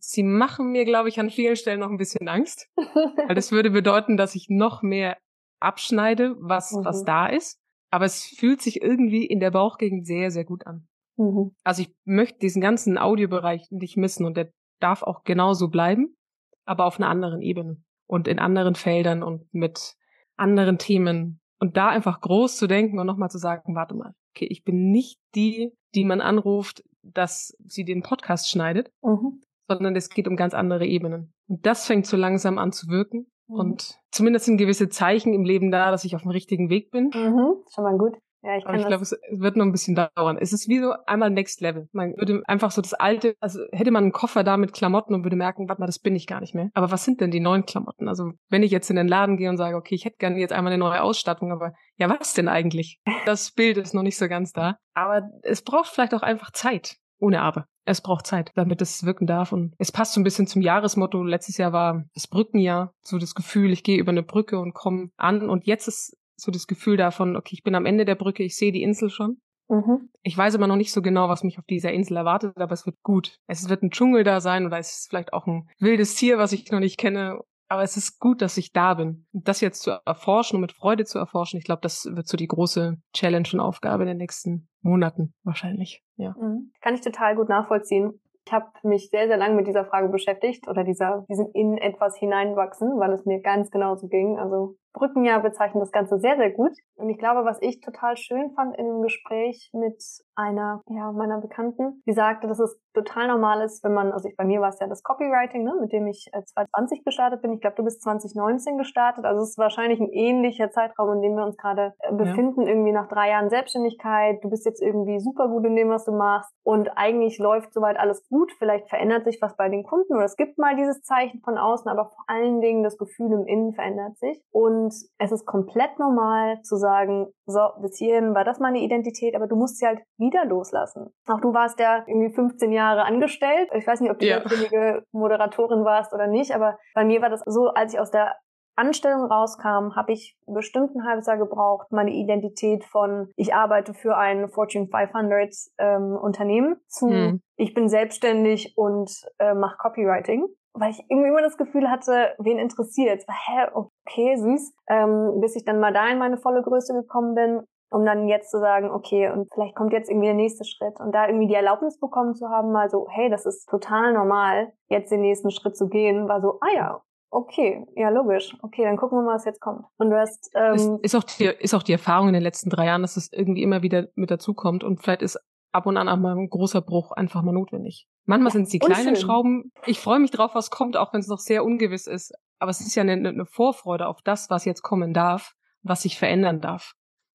Sie 0.00 0.22
machen 0.22 0.72
mir, 0.72 0.84
glaube 0.84 1.08
ich, 1.08 1.18
an 1.20 1.30
vielen 1.30 1.56
Stellen 1.56 1.80
noch 1.80 1.90
ein 1.90 1.98
bisschen 1.98 2.28
Angst. 2.28 2.68
weil 2.76 3.34
das 3.34 3.52
würde 3.52 3.70
bedeuten, 3.70 4.16
dass 4.16 4.34
ich 4.34 4.46
noch 4.48 4.82
mehr 4.82 5.16
abschneide, 5.60 6.36
was, 6.40 6.72
mhm. 6.72 6.84
was 6.84 7.04
da 7.04 7.26
ist. 7.26 7.58
Aber 7.90 8.04
es 8.04 8.24
fühlt 8.24 8.62
sich 8.62 8.82
irgendwie 8.82 9.26
in 9.26 9.40
der 9.40 9.50
Bauchgegend 9.50 10.06
sehr, 10.06 10.30
sehr 10.30 10.44
gut 10.44 10.66
an. 10.66 10.88
Mhm. 11.16 11.54
Also 11.62 11.82
ich 11.82 11.94
möchte 12.04 12.38
diesen 12.38 12.62
ganzen 12.62 12.98
Audiobereich 12.98 13.70
nicht 13.70 13.96
missen 13.96 14.24
und 14.24 14.36
der 14.36 14.50
darf 14.80 15.02
auch 15.02 15.22
genauso 15.24 15.68
bleiben, 15.68 16.16
aber 16.64 16.86
auf 16.86 16.98
einer 16.98 17.08
anderen 17.08 17.42
Ebene. 17.42 17.82
und 18.06 18.28
in 18.28 18.38
anderen 18.38 18.74
Feldern 18.74 19.22
und 19.22 19.52
mit 19.54 19.94
anderen 20.36 20.76
Themen. 20.76 21.40
Und 21.58 21.76
da 21.76 21.88
einfach 21.88 22.20
groß 22.20 22.56
zu 22.56 22.66
denken 22.66 22.98
und 22.98 23.06
nochmal 23.06 23.30
zu 23.30 23.38
sagen, 23.38 23.74
warte 23.74 23.94
mal, 23.94 24.12
okay, 24.34 24.46
ich 24.50 24.64
bin 24.64 24.90
nicht 24.90 25.18
die, 25.34 25.72
die 25.94 26.04
man 26.04 26.20
anruft, 26.20 26.82
dass 27.02 27.56
sie 27.64 27.84
den 27.84 28.02
Podcast 28.02 28.50
schneidet, 28.50 28.90
mhm. 29.02 29.40
Sondern 29.76 29.96
es 29.96 30.08
geht 30.08 30.28
um 30.28 30.36
ganz 30.36 30.54
andere 30.54 30.86
Ebenen. 30.86 31.32
Und 31.48 31.66
das 31.66 31.86
fängt 31.86 32.06
so 32.06 32.16
langsam 32.16 32.58
an 32.58 32.72
zu 32.72 32.88
wirken. 32.88 33.26
Mhm. 33.48 33.56
Und 33.56 33.98
zumindest 34.10 34.46
sind 34.46 34.58
gewisse 34.58 34.88
Zeichen 34.88 35.34
im 35.34 35.44
Leben 35.44 35.70
da, 35.70 35.90
dass 35.90 36.04
ich 36.04 36.14
auf 36.14 36.22
dem 36.22 36.30
richtigen 36.30 36.70
Weg 36.70 36.90
bin. 36.90 37.10
Mhm. 37.14 37.62
Schon 37.74 37.84
mal 37.84 37.98
gut. 37.98 38.16
Ja, 38.44 38.56
ich, 38.56 38.66
Aber 38.66 38.76
ich 38.76 38.86
glaube, 38.86 39.02
es 39.02 39.16
wird 39.30 39.56
noch 39.56 39.64
ein 39.64 39.70
bisschen 39.70 39.94
dauern. 39.94 40.36
Es 40.36 40.52
ist 40.52 40.68
wie 40.68 40.80
so 40.80 40.92
einmal 41.06 41.30
Next 41.30 41.60
Level. 41.60 41.88
Man 41.92 42.14
würde 42.16 42.42
einfach 42.46 42.72
so 42.72 42.82
das 42.82 42.92
alte, 42.92 43.36
also 43.38 43.60
hätte 43.70 43.92
man 43.92 44.02
einen 44.02 44.12
Koffer 44.12 44.42
da 44.42 44.56
mit 44.56 44.72
Klamotten 44.72 45.14
und 45.14 45.24
würde 45.24 45.36
merken, 45.36 45.68
warte 45.68 45.80
mal, 45.80 45.86
das 45.86 46.00
bin 46.00 46.16
ich 46.16 46.26
gar 46.26 46.40
nicht 46.40 46.54
mehr. 46.54 46.68
Aber 46.74 46.90
was 46.90 47.04
sind 47.04 47.20
denn 47.20 47.30
die 47.30 47.38
neuen 47.38 47.66
Klamotten? 47.66 48.08
Also 48.08 48.32
wenn 48.48 48.64
ich 48.64 48.72
jetzt 48.72 48.90
in 48.90 48.96
den 48.96 49.06
Laden 49.06 49.36
gehe 49.36 49.48
und 49.48 49.58
sage, 49.58 49.76
okay, 49.76 49.94
ich 49.94 50.04
hätte 50.04 50.16
gerne 50.18 50.40
jetzt 50.40 50.52
einmal 50.52 50.72
eine 50.72 50.80
neue 50.80 51.02
Ausstattung, 51.02 51.52
aber 51.52 51.72
ja, 51.96 52.10
was 52.10 52.34
denn 52.34 52.48
eigentlich? 52.48 53.00
Das 53.26 53.52
Bild 53.52 53.76
ist 53.76 53.94
noch 53.94 54.02
nicht 54.02 54.18
so 54.18 54.26
ganz 54.26 54.52
da. 54.52 54.76
Aber 54.94 55.22
es 55.42 55.62
braucht 55.62 55.90
vielleicht 55.90 56.14
auch 56.14 56.22
einfach 56.22 56.50
Zeit. 56.50 56.96
Ohne 57.22 57.40
Aber. 57.40 57.66
Es 57.84 58.00
braucht 58.00 58.26
Zeit, 58.26 58.50
damit 58.56 58.82
es 58.82 59.04
wirken 59.04 59.26
darf. 59.26 59.52
Und 59.52 59.74
es 59.78 59.92
passt 59.92 60.12
so 60.12 60.20
ein 60.20 60.24
bisschen 60.24 60.48
zum 60.48 60.60
Jahresmotto. 60.60 61.22
Letztes 61.22 61.56
Jahr 61.56 61.72
war 61.72 62.04
das 62.14 62.26
Brückenjahr. 62.26 62.92
So 63.02 63.18
das 63.18 63.34
Gefühl, 63.34 63.72
ich 63.72 63.84
gehe 63.84 63.98
über 63.98 64.10
eine 64.10 64.24
Brücke 64.24 64.58
und 64.58 64.74
komme 64.74 65.10
an. 65.16 65.48
Und 65.48 65.64
jetzt 65.64 65.86
ist 65.86 66.16
so 66.36 66.50
das 66.50 66.66
Gefühl 66.66 66.96
davon, 66.96 67.36
okay, 67.36 67.54
ich 67.54 67.62
bin 67.62 67.76
am 67.76 67.86
Ende 67.86 68.04
der 68.04 68.16
Brücke, 68.16 68.42
ich 68.42 68.56
sehe 68.56 68.72
die 68.72 68.82
Insel 68.82 69.08
schon. 69.08 69.38
Mhm. 69.68 70.10
Ich 70.22 70.36
weiß 70.36 70.54
immer 70.54 70.66
noch 70.66 70.76
nicht 70.76 70.92
so 70.92 71.00
genau, 71.00 71.28
was 71.28 71.44
mich 71.44 71.58
auf 71.58 71.64
dieser 71.64 71.92
Insel 71.92 72.16
erwartet, 72.16 72.58
aber 72.58 72.72
es 72.72 72.86
wird 72.86 73.00
gut. 73.02 73.38
Es 73.46 73.68
wird 73.68 73.82
ein 73.82 73.90
Dschungel 73.90 74.24
da 74.24 74.40
sein 74.40 74.66
oder 74.66 74.78
es 74.78 74.90
ist 74.90 75.08
vielleicht 75.08 75.32
auch 75.32 75.46
ein 75.46 75.68
wildes 75.78 76.16
Tier, 76.16 76.38
was 76.38 76.52
ich 76.52 76.70
noch 76.72 76.80
nicht 76.80 76.98
kenne. 76.98 77.38
Aber 77.72 77.84
es 77.84 77.96
ist 77.96 78.20
gut, 78.20 78.42
dass 78.42 78.58
ich 78.58 78.72
da 78.72 78.92
bin. 78.92 79.24
Das 79.32 79.62
jetzt 79.62 79.80
zu 79.80 79.92
erforschen 80.04 80.56
und 80.56 80.60
mit 80.60 80.72
Freude 80.72 81.06
zu 81.06 81.18
erforschen, 81.18 81.56
ich 81.56 81.64
glaube, 81.64 81.80
das 81.80 82.04
wird 82.04 82.28
so 82.28 82.36
die 82.36 82.46
große 82.46 82.98
Challenge 83.14 83.48
und 83.54 83.60
Aufgabe 83.60 84.04
den 84.04 84.18
nächsten 84.18 84.68
Monaten 84.82 85.32
wahrscheinlich. 85.42 86.04
Ja. 86.16 86.34
Mhm. 86.38 86.70
Kann 86.82 86.94
ich 86.94 87.00
total 87.00 87.34
gut 87.34 87.48
nachvollziehen. 87.48 88.20
Ich 88.44 88.52
habe 88.52 88.66
mich 88.82 89.08
sehr, 89.08 89.26
sehr 89.26 89.38
lange 89.38 89.54
mit 89.54 89.66
dieser 89.66 89.86
Frage 89.86 90.10
beschäftigt 90.10 90.68
oder 90.68 90.84
dieser, 90.84 91.24
diesem 91.30 91.48
in 91.54 91.78
etwas 91.78 92.14
hineinwachsen, 92.18 93.00
weil 93.00 93.14
es 93.14 93.24
mir 93.24 93.40
ganz 93.40 93.70
genauso 93.70 94.06
ging. 94.06 94.38
Also 94.38 94.76
Brückenjahr 94.92 95.40
bezeichnet 95.40 95.82
das 95.82 95.92
Ganze 95.92 96.18
sehr, 96.18 96.36
sehr 96.36 96.50
gut. 96.50 96.72
Und 96.96 97.08
ich 97.08 97.18
glaube, 97.18 97.44
was 97.44 97.58
ich 97.60 97.80
total 97.80 98.16
schön 98.16 98.52
fand 98.54 98.76
in 98.76 98.86
dem 98.86 99.02
Gespräch 99.02 99.70
mit 99.72 100.02
einer, 100.34 100.82
ja, 100.88 101.12
meiner 101.12 101.40
Bekannten, 101.40 102.02
die 102.06 102.12
sagte, 102.12 102.46
dass 102.46 102.58
es 102.58 102.78
total 102.94 103.28
normal 103.28 103.62
ist, 103.62 103.82
wenn 103.84 103.94
man, 103.94 104.12
also 104.12 104.28
ich, 104.28 104.36
bei 104.36 104.44
mir 104.44 104.60
war 104.60 104.68
es 104.68 104.78
ja 104.80 104.86
das 104.86 105.02
Copywriting, 105.02 105.64
ne, 105.64 105.74
mit 105.80 105.92
dem 105.92 106.06
ich 106.06 106.30
2020 106.32 107.00
äh, 107.00 107.02
gestartet 107.04 107.42
bin. 107.42 107.52
Ich 107.52 107.60
glaube, 107.60 107.76
du 107.76 107.84
bist 107.84 108.02
2019 108.02 108.78
gestartet. 108.78 109.24
Also 109.24 109.42
es 109.42 109.50
ist 109.50 109.58
wahrscheinlich 109.58 110.00
ein 110.00 110.10
ähnlicher 110.10 110.70
Zeitraum, 110.70 111.12
in 111.14 111.22
dem 111.22 111.34
wir 111.34 111.44
uns 111.44 111.56
gerade 111.56 111.94
äh, 112.00 112.12
befinden, 112.12 112.62
ja. 112.62 112.68
irgendwie 112.68 112.92
nach 112.92 113.08
drei 113.08 113.30
Jahren 113.30 113.50
Selbstständigkeit. 113.50 114.42
Du 114.42 114.50
bist 114.50 114.66
jetzt 114.66 114.82
irgendwie 114.82 115.20
super 115.20 115.48
gut 115.48 115.64
in 115.64 115.76
dem, 115.76 115.88
was 115.88 116.04
du 116.04 116.12
machst. 116.12 116.52
Und 116.62 116.90
eigentlich 116.96 117.38
läuft 117.38 117.72
soweit 117.72 117.98
alles 117.98 118.26
gut. 118.28 118.52
Vielleicht 118.58 118.88
verändert 118.88 119.24
sich 119.24 119.38
was 119.40 119.56
bei 119.56 119.68
den 119.68 119.84
Kunden 119.84 120.14
oder 120.14 120.24
es 120.24 120.36
gibt 120.36 120.58
mal 120.58 120.76
dieses 120.76 121.02
Zeichen 121.02 121.40
von 121.40 121.58
außen, 121.58 121.90
aber 121.90 122.06
vor 122.06 122.24
allen 122.26 122.60
Dingen 122.60 122.82
das 122.82 122.98
Gefühl 122.98 123.32
im 123.32 123.46
Innen 123.46 123.72
verändert 123.72 124.16
sich. 124.18 124.42
Und 124.50 124.81
es 124.88 125.32
ist 125.32 125.46
komplett 125.46 125.98
normal 125.98 126.60
zu 126.62 126.76
sagen, 126.76 127.28
so, 127.46 127.60
bis 127.80 127.98
hierhin 127.98 128.34
war 128.34 128.44
das 128.44 128.58
meine 128.60 128.80
Identität, 128.80 129.34
aber 129.34 129.46
du 129.46 129.56
musst 129.56 129.78
sie 129.78 129.86
halt 129.86 130.00
wieder 130.18 130.44
loslassen. 130.44 131.12
Auch 131.26 131.40
du 131.40 131.52
warst 131.52 131.78
ja 131.80 132.04
irgendwie 132.06 132.34
15 132.34 132.72
Jahre 132.72 133.04
angestellt. 133.04 133.70
Ich 133.74 133.86
weiß 133.86 134.00
nicht, 134.00 134.10
ob 134.10 134.18
du 134.18 134.26
ja. 134.26 134.40
diejenige 134.40 135.04
Moderatorin 135.12 135.84
warst 135.84 136.12
oder 136.12 136.26
nicht, 136.26 136.54
aber 136.54 136.78
bei 136.94 137.04
mir 137.04 137.22
war 137.22 137.30
das 137.30 137.42
so, 137.46 137.68
als 137.68 137.94
ich 137.94 138.00
aus 138.00 138.10
der 138.10 138.34
Anstellung 138.74 139.26
rauskam, 139.26 139.94
habe 139.96 140.12
ich 140.12 140.36
bestimmt 140.46 140.94
ein 140.94 141.04
halbes 141.04 141.26
Jahr 141.26 141.36
gebraucht, 141.36 141.88
meine 141.90 142.12
Identität 142.12 142.84
von 142.84 143.30
ich 143.36 143.54
arbeite 143.54 143.92
für 143.92 144.16
ein 144.16 144.48
Fortune 144.48 144.86
500 144.86 145.54
ähm, 145.78 146.16
Unternehmen 146.20 146.76
zu 146.86 147.08
hm. 147.10 147.42
ich 147.56 147.74
bin 147.74 147.88
selbstständig 147.88 148.72
und 148.76 149.10
äh, 149.38 149.52
mache 149.54 149.76
Copywriting 149.76 150.46
weil 150.74 150.90
ich 150.90 151.04
irgendwie 151.08 151.28
immer 151.28 151.42
das 151.42 151.56
Gefühl 151.56 151.90
hatte, 151.90 152.34
wen 152.38 152.58
interessiert. 152.58 153.24
Hä, 153.28 153.66
okay, 153.74 154.36
süß. 154.36 154.74
Ähm, 154.88 155.40
bis 155.40 155.56
ich 155.56 155.64
dann 155.64 155.80
mal 155.80 155.92
da 155.92 156.08
in 156.08 156.18
meine 156.18 156.38
volle 156.38 156.62
Größe 156.62 156.94
gekommen 156.94 157.34
bin, 157.34 157.62
um 157.90 158.04
dann 158.04 158.26
jetzt 158.26 158.50
zu 158.50 158.58
sagen, 158.58 158.90
okay, 158.90 159.30
und 159.30 159.48
vielleicht 159.52 159.76
kommt 159.76 159.92
jetzt 159.92 160.08
irgendwie 160.08 160.28
der 160.28 160.34
nächste 160.34 160.64
Schritt. 160.64 160.98
Und 160.98 161.12
da 161.12 161.26
irgendwie 161.26 161.48
die 161.48 161.54
Erlaubnis 161.54 162.00
bekommen 162.00 162.34
zu 162.34 162.48
haben, 162.48 162.72
mal 162.72 162.88
so, 162.88 163.06
hey, 163.10 163.28
das 163.28 163.44
ist 163.44 163.68
total 163.68 164.14
normal, 164.14 164.72
jetzt 164.88 165.12
den 165.12 165.20
nächsten 165.20 165.50
Schritt 165.50 165.76
zu 165.76 165.88
gehen, 165.88 166.28
war 166.28 166.40
so, 166.40 166.58
ah 166.60 166.74
ja, 166.74 167.02
okay, 167.30 167.86
ja, 167.96 168.08
logisch. 168.08 168.56
Okay, 168.62 168.84
dann 168.84 168.96
gucken 168.96 169.18
wir 169.18 169.22
mal, 169.22 169.34
was 169.34 169.44
jetzt 169.44 169.60
kommt. 169.60 169.84
Und 169.98 170.10
du 170.10 170.18
hast. 170.18 170.50
Ähm, 170.54 170.74
ist, 170.74 170.90
ist, 171.02 171.14
auch 171.14 171.24
die, 171.24 171.44
ist 171.44 171.74
auch 171.74 171.82
die 171.82 171.92
Erfahrung 171.92 172.28
in 172.28 172.34
den 172.34 172.42
letzten 172.42 172.70
drei 172.70 172.86
Jahren, 172.86 173.02
dass 173.02 173.16
es 173.16 173.30
irgendwie 173.32 173.62
immer 173.62 173.82
wieder 173.82 174.06
mit 174.14 174.30
dazukommt. 174.30 174.84
Und 174.84 175.02
vielleicht 175.02 175.22
ist 175.22 175.38
ab 175.72 175.86
und 175.86 175.96
an 175.96 176.08
auch 176.08 176.18
mal 176.18 176.36
ein 176.36 176.48
großer 176.48 176.82
Bruch 176.82 177.12
einfach 177.12 177.42
mal 177.42 177.52
notwendig. 177.52 178.06
Manchmal 178.24 178.52
sind 178.52 178.64
es 178.64 178.68
die 178.70 178.78
kleinen. 178.78 179.16
Schrauben. 179.16 179.72
Ich 179.86 179.98
freue 179.98 180.20
mich 180.20 180.30
drauf, 180.30 180.54
was 180.54 180.70
kommt, 180.70 180.96
auch 180.96 181.12
wenn 181.12 181.20
es 181.20 181.28
noch 181.28 181.38
sehr 181.38 181.64
ungewiss 181.64 182.06
ist. 182.06 182.32
Aber 182.58 182.70
es 182.70 182.80
ist 182.80 182.94
ja 182.94 183.02
eine, 183.02 183.12
eine 183.12 183.46
Vorfreude 183.46 184.06
auf 184.06 184.22
das, 184.22 184.48
was 184.48 184.64
jetzt 184.64 184.82
kommen 184.82 185.12
darf, 185.12 185.54
was 185.82 186.02
sich 186.02 186.18
verändern 186.18 186.60
darf. 186.60 186.92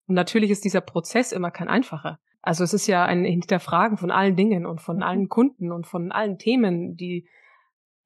Und 0.07 0.15
natürlich 0.15 0.51
ist 0.51 0.65
dieser 0.65 0.81
Prozess 0.81 1.33
immer 1.33 1.51
kein 1.51 1.69
einfacher. 1.69 2.19
Also 2.43 2.63
es 2.63 2.73
ist 2.73 2.87
ja 2.87 3.05
ein 3.05 3.25
Hinterfragen 3.25 3.99
von 3.99 4.13
allen 4.13 4.37
Dingen 4.37 4.67
und 4.67 4.81
von 4.81 4.99
mhm. 4.99 5.03
allen 5.03 5.29
Kunden 5.29 5.73
und 5.73 5.87
von 5.87 6.13
allen 6.13 6.39
Themen, 6.39 6.95
die 6.95 7.29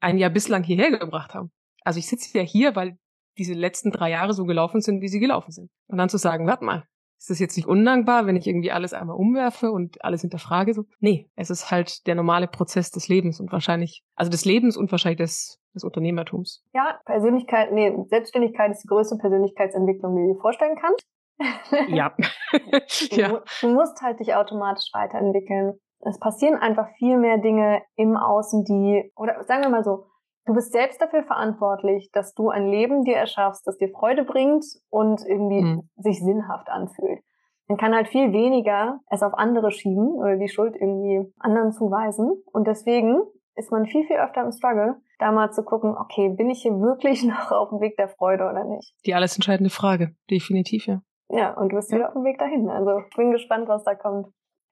ein 0.01 0.17
Jahr 0.17 0.31
bislang 0.31 0.63
hierher 0.63 0.99
gebracht 0.99 1.35
haben. 1.35 1.53
Also 1.83 1.99
ich 1.99 2.07
sitze 2.07 2.39
ja 2.39 2.45
hier, 2.45 2.75
weil 2.75 2.97
diese 3.37 3.53
letzten 3.53 3.91
drei 3.91 4.11
Jahre 4.11 4.33
so 4.33 4.47
gelaufen 4.47 4.81
sind, 4.81 5.03
wie 5.03 5.09
sie 5.09 5.21
gelaufen 5.21 5.51
sind. 5.51 5.71
Und 5.89 5.99
dann 5.99 6.09
zu 6.09 6.17
sagen, 6.17 6.47
warte 6.47 6.65
mal, 6.65 6.85
ist 7.21 7.29
das 7.29 7.39
jetzt 7.39 7.57
nicht 7.59 7.69
undankbar, 7.69 8.27
wenn 8.27 8.35
ich 8.35 8.47
irgendwie 8.47 8.73
alles 8.73 8.95
einmal 8.95 9.15
umwerfe 9.15 9.71
und 9.71 10.03
alles 10.03 10.23
hinterfrage? 10.23 10.73
So? 10.73 10.87
Nee, 11.01 11.29
es 11.37 11.51
ist 11.51 11.71
halt 11.71 12.07
der 12.07 12.15
normale 12.15 12.49
Prozess 12.49 12.91
des 12.91 13.09
Lebens 13.09 13.41
und 13.41 13.53
wahrscheinlich, 13.53 14.03
also 14.15 14.31
des 14.31 14.47
Lebens 14.47 14.75
und 14.75 14.91
wahrscheinlich 14.91 15.19
des, 15.19 15.61
des 15.75 15.85
Unternehmertums. 15.85 16.65
Ja, 16.73 16.99
Persönlichkeit, 17.05 17.73
nee, 17.73 17.95
Selbstständigkeit 18.09 18.71
ist 18.71 18.85
die 18.85 18.89
größte 18.89 19.19
Persönlichkeitsentwicklung, 19.19 20.17
die 20.17 20.23
du 20.23 20.35
dir 20.35 20.41
vorstellen 20.41 20.79
kannst. 20.81 21.07
Ja. 21.89 22.15
du, 22.53 23.17
ja. 23.17 23.43
du 23.61 23.69
musst 23.69 24.01
halt 24.03 24.21
dich 24.21 24.35
automatisch 24.35 24.91
weiterentwickeln. 24.93 25.79
Es 26.01 26.19
passieren 26.19 26.57
einfach 26.57 26.89
viel 26.99 27.19
mehr 27.19 27.39
Dinge 27.39 27.83
im 27.97 28.17
Außen, 28.17 28.65
die, 28.65 29.11
oder 29.17 29.43
sagen 29.45 29.63
wir 29.63 29.71
mal 29.71 29.85
so, 29.85 30.07
Du 30.51 30.55
bist 30.55 30.73
selbst 30.73 31.01
dafür 31.01 31.23
verantwortlich, 31.23 32.11
dass 32.13 32.35
du 32.35 32.49
ein 32.49 32.67
Leben 32.67 33.05
dir 33.05 33.15
erschaffst, 33.15 33.65
das 33.69 33.79
dir 33.79 33.89
Freude 33.89 34.25
bringt 34.25 34.65
und 34.89 35.25
irgendwie 35.25 35.63
mhm. 35.63 35.89
sich 35.97 36.19
sinnhaft 36.19 36.69
anfühlt. 36.69 37.21
Man 37.69 37.79
kann 37.79 37.95
halt 37.95 38.09
viel 38.09 38.33
weniger 38.33 38.99
es 39.09 39.23
auf 39.23 39.35
andere 39.35 39.71
schieben 39.71 40.09
oder 40.09 40.37
die 40.39 40.49
Schuld 40.49 40.75
irgendwie 40.75 41.33
anderen 41.39 41.71
zuweisen. 41.71 42.33
Und 42.53 42.67
deswegen 42.67 43.21
ist 43.55 43.71
man 43.71 43.87
viel, 43.87 44.05
viel 44.09 44.17
öfter 44.17 44.43
im 44.43 44.51
Struggle, 44.51 44.97
da 45.21 45.31
mal 45.31 45.53
zu 45.53 45.63
gucken, 45.63 45.97
okay, 45.97 46.31
bin 46.31 46.51
ich 46.51 46.63
hier 46.63 46.81
wirklich 46.81 47.23
noch 47.29 47.53
auf 47.53 47.69
dem 47.69 47.81
Weg 47.81 47.97
der 47.97 48.09
Freude 48.09 48.51
oder 48.51 48.65
nicht? 48.65 48.93
Die 49.07 49.15
alles 49.15 49.37
entscheidende 49.37 49.71
Frage, 49.71 50.17
definitiv, 50.29 50.89
ja. 50.89 51.01
Ja, 51.29 51.53
und 51.53 51.71
du 51.71 51.77
bist 51.77 51.93
wieder 51.93 52.09
auf 52.09 52.15
dem 52.15 52.25
Weg 52.25 52.41
dahin. 52.41 52.69
Also 52.69 52.99
ich 53.09 53.17
bin 53.17 53.31
gespannt, 53.31 53.69
was 53.69 53.85
da 53.85 53.95
kommt. 53.95 54.27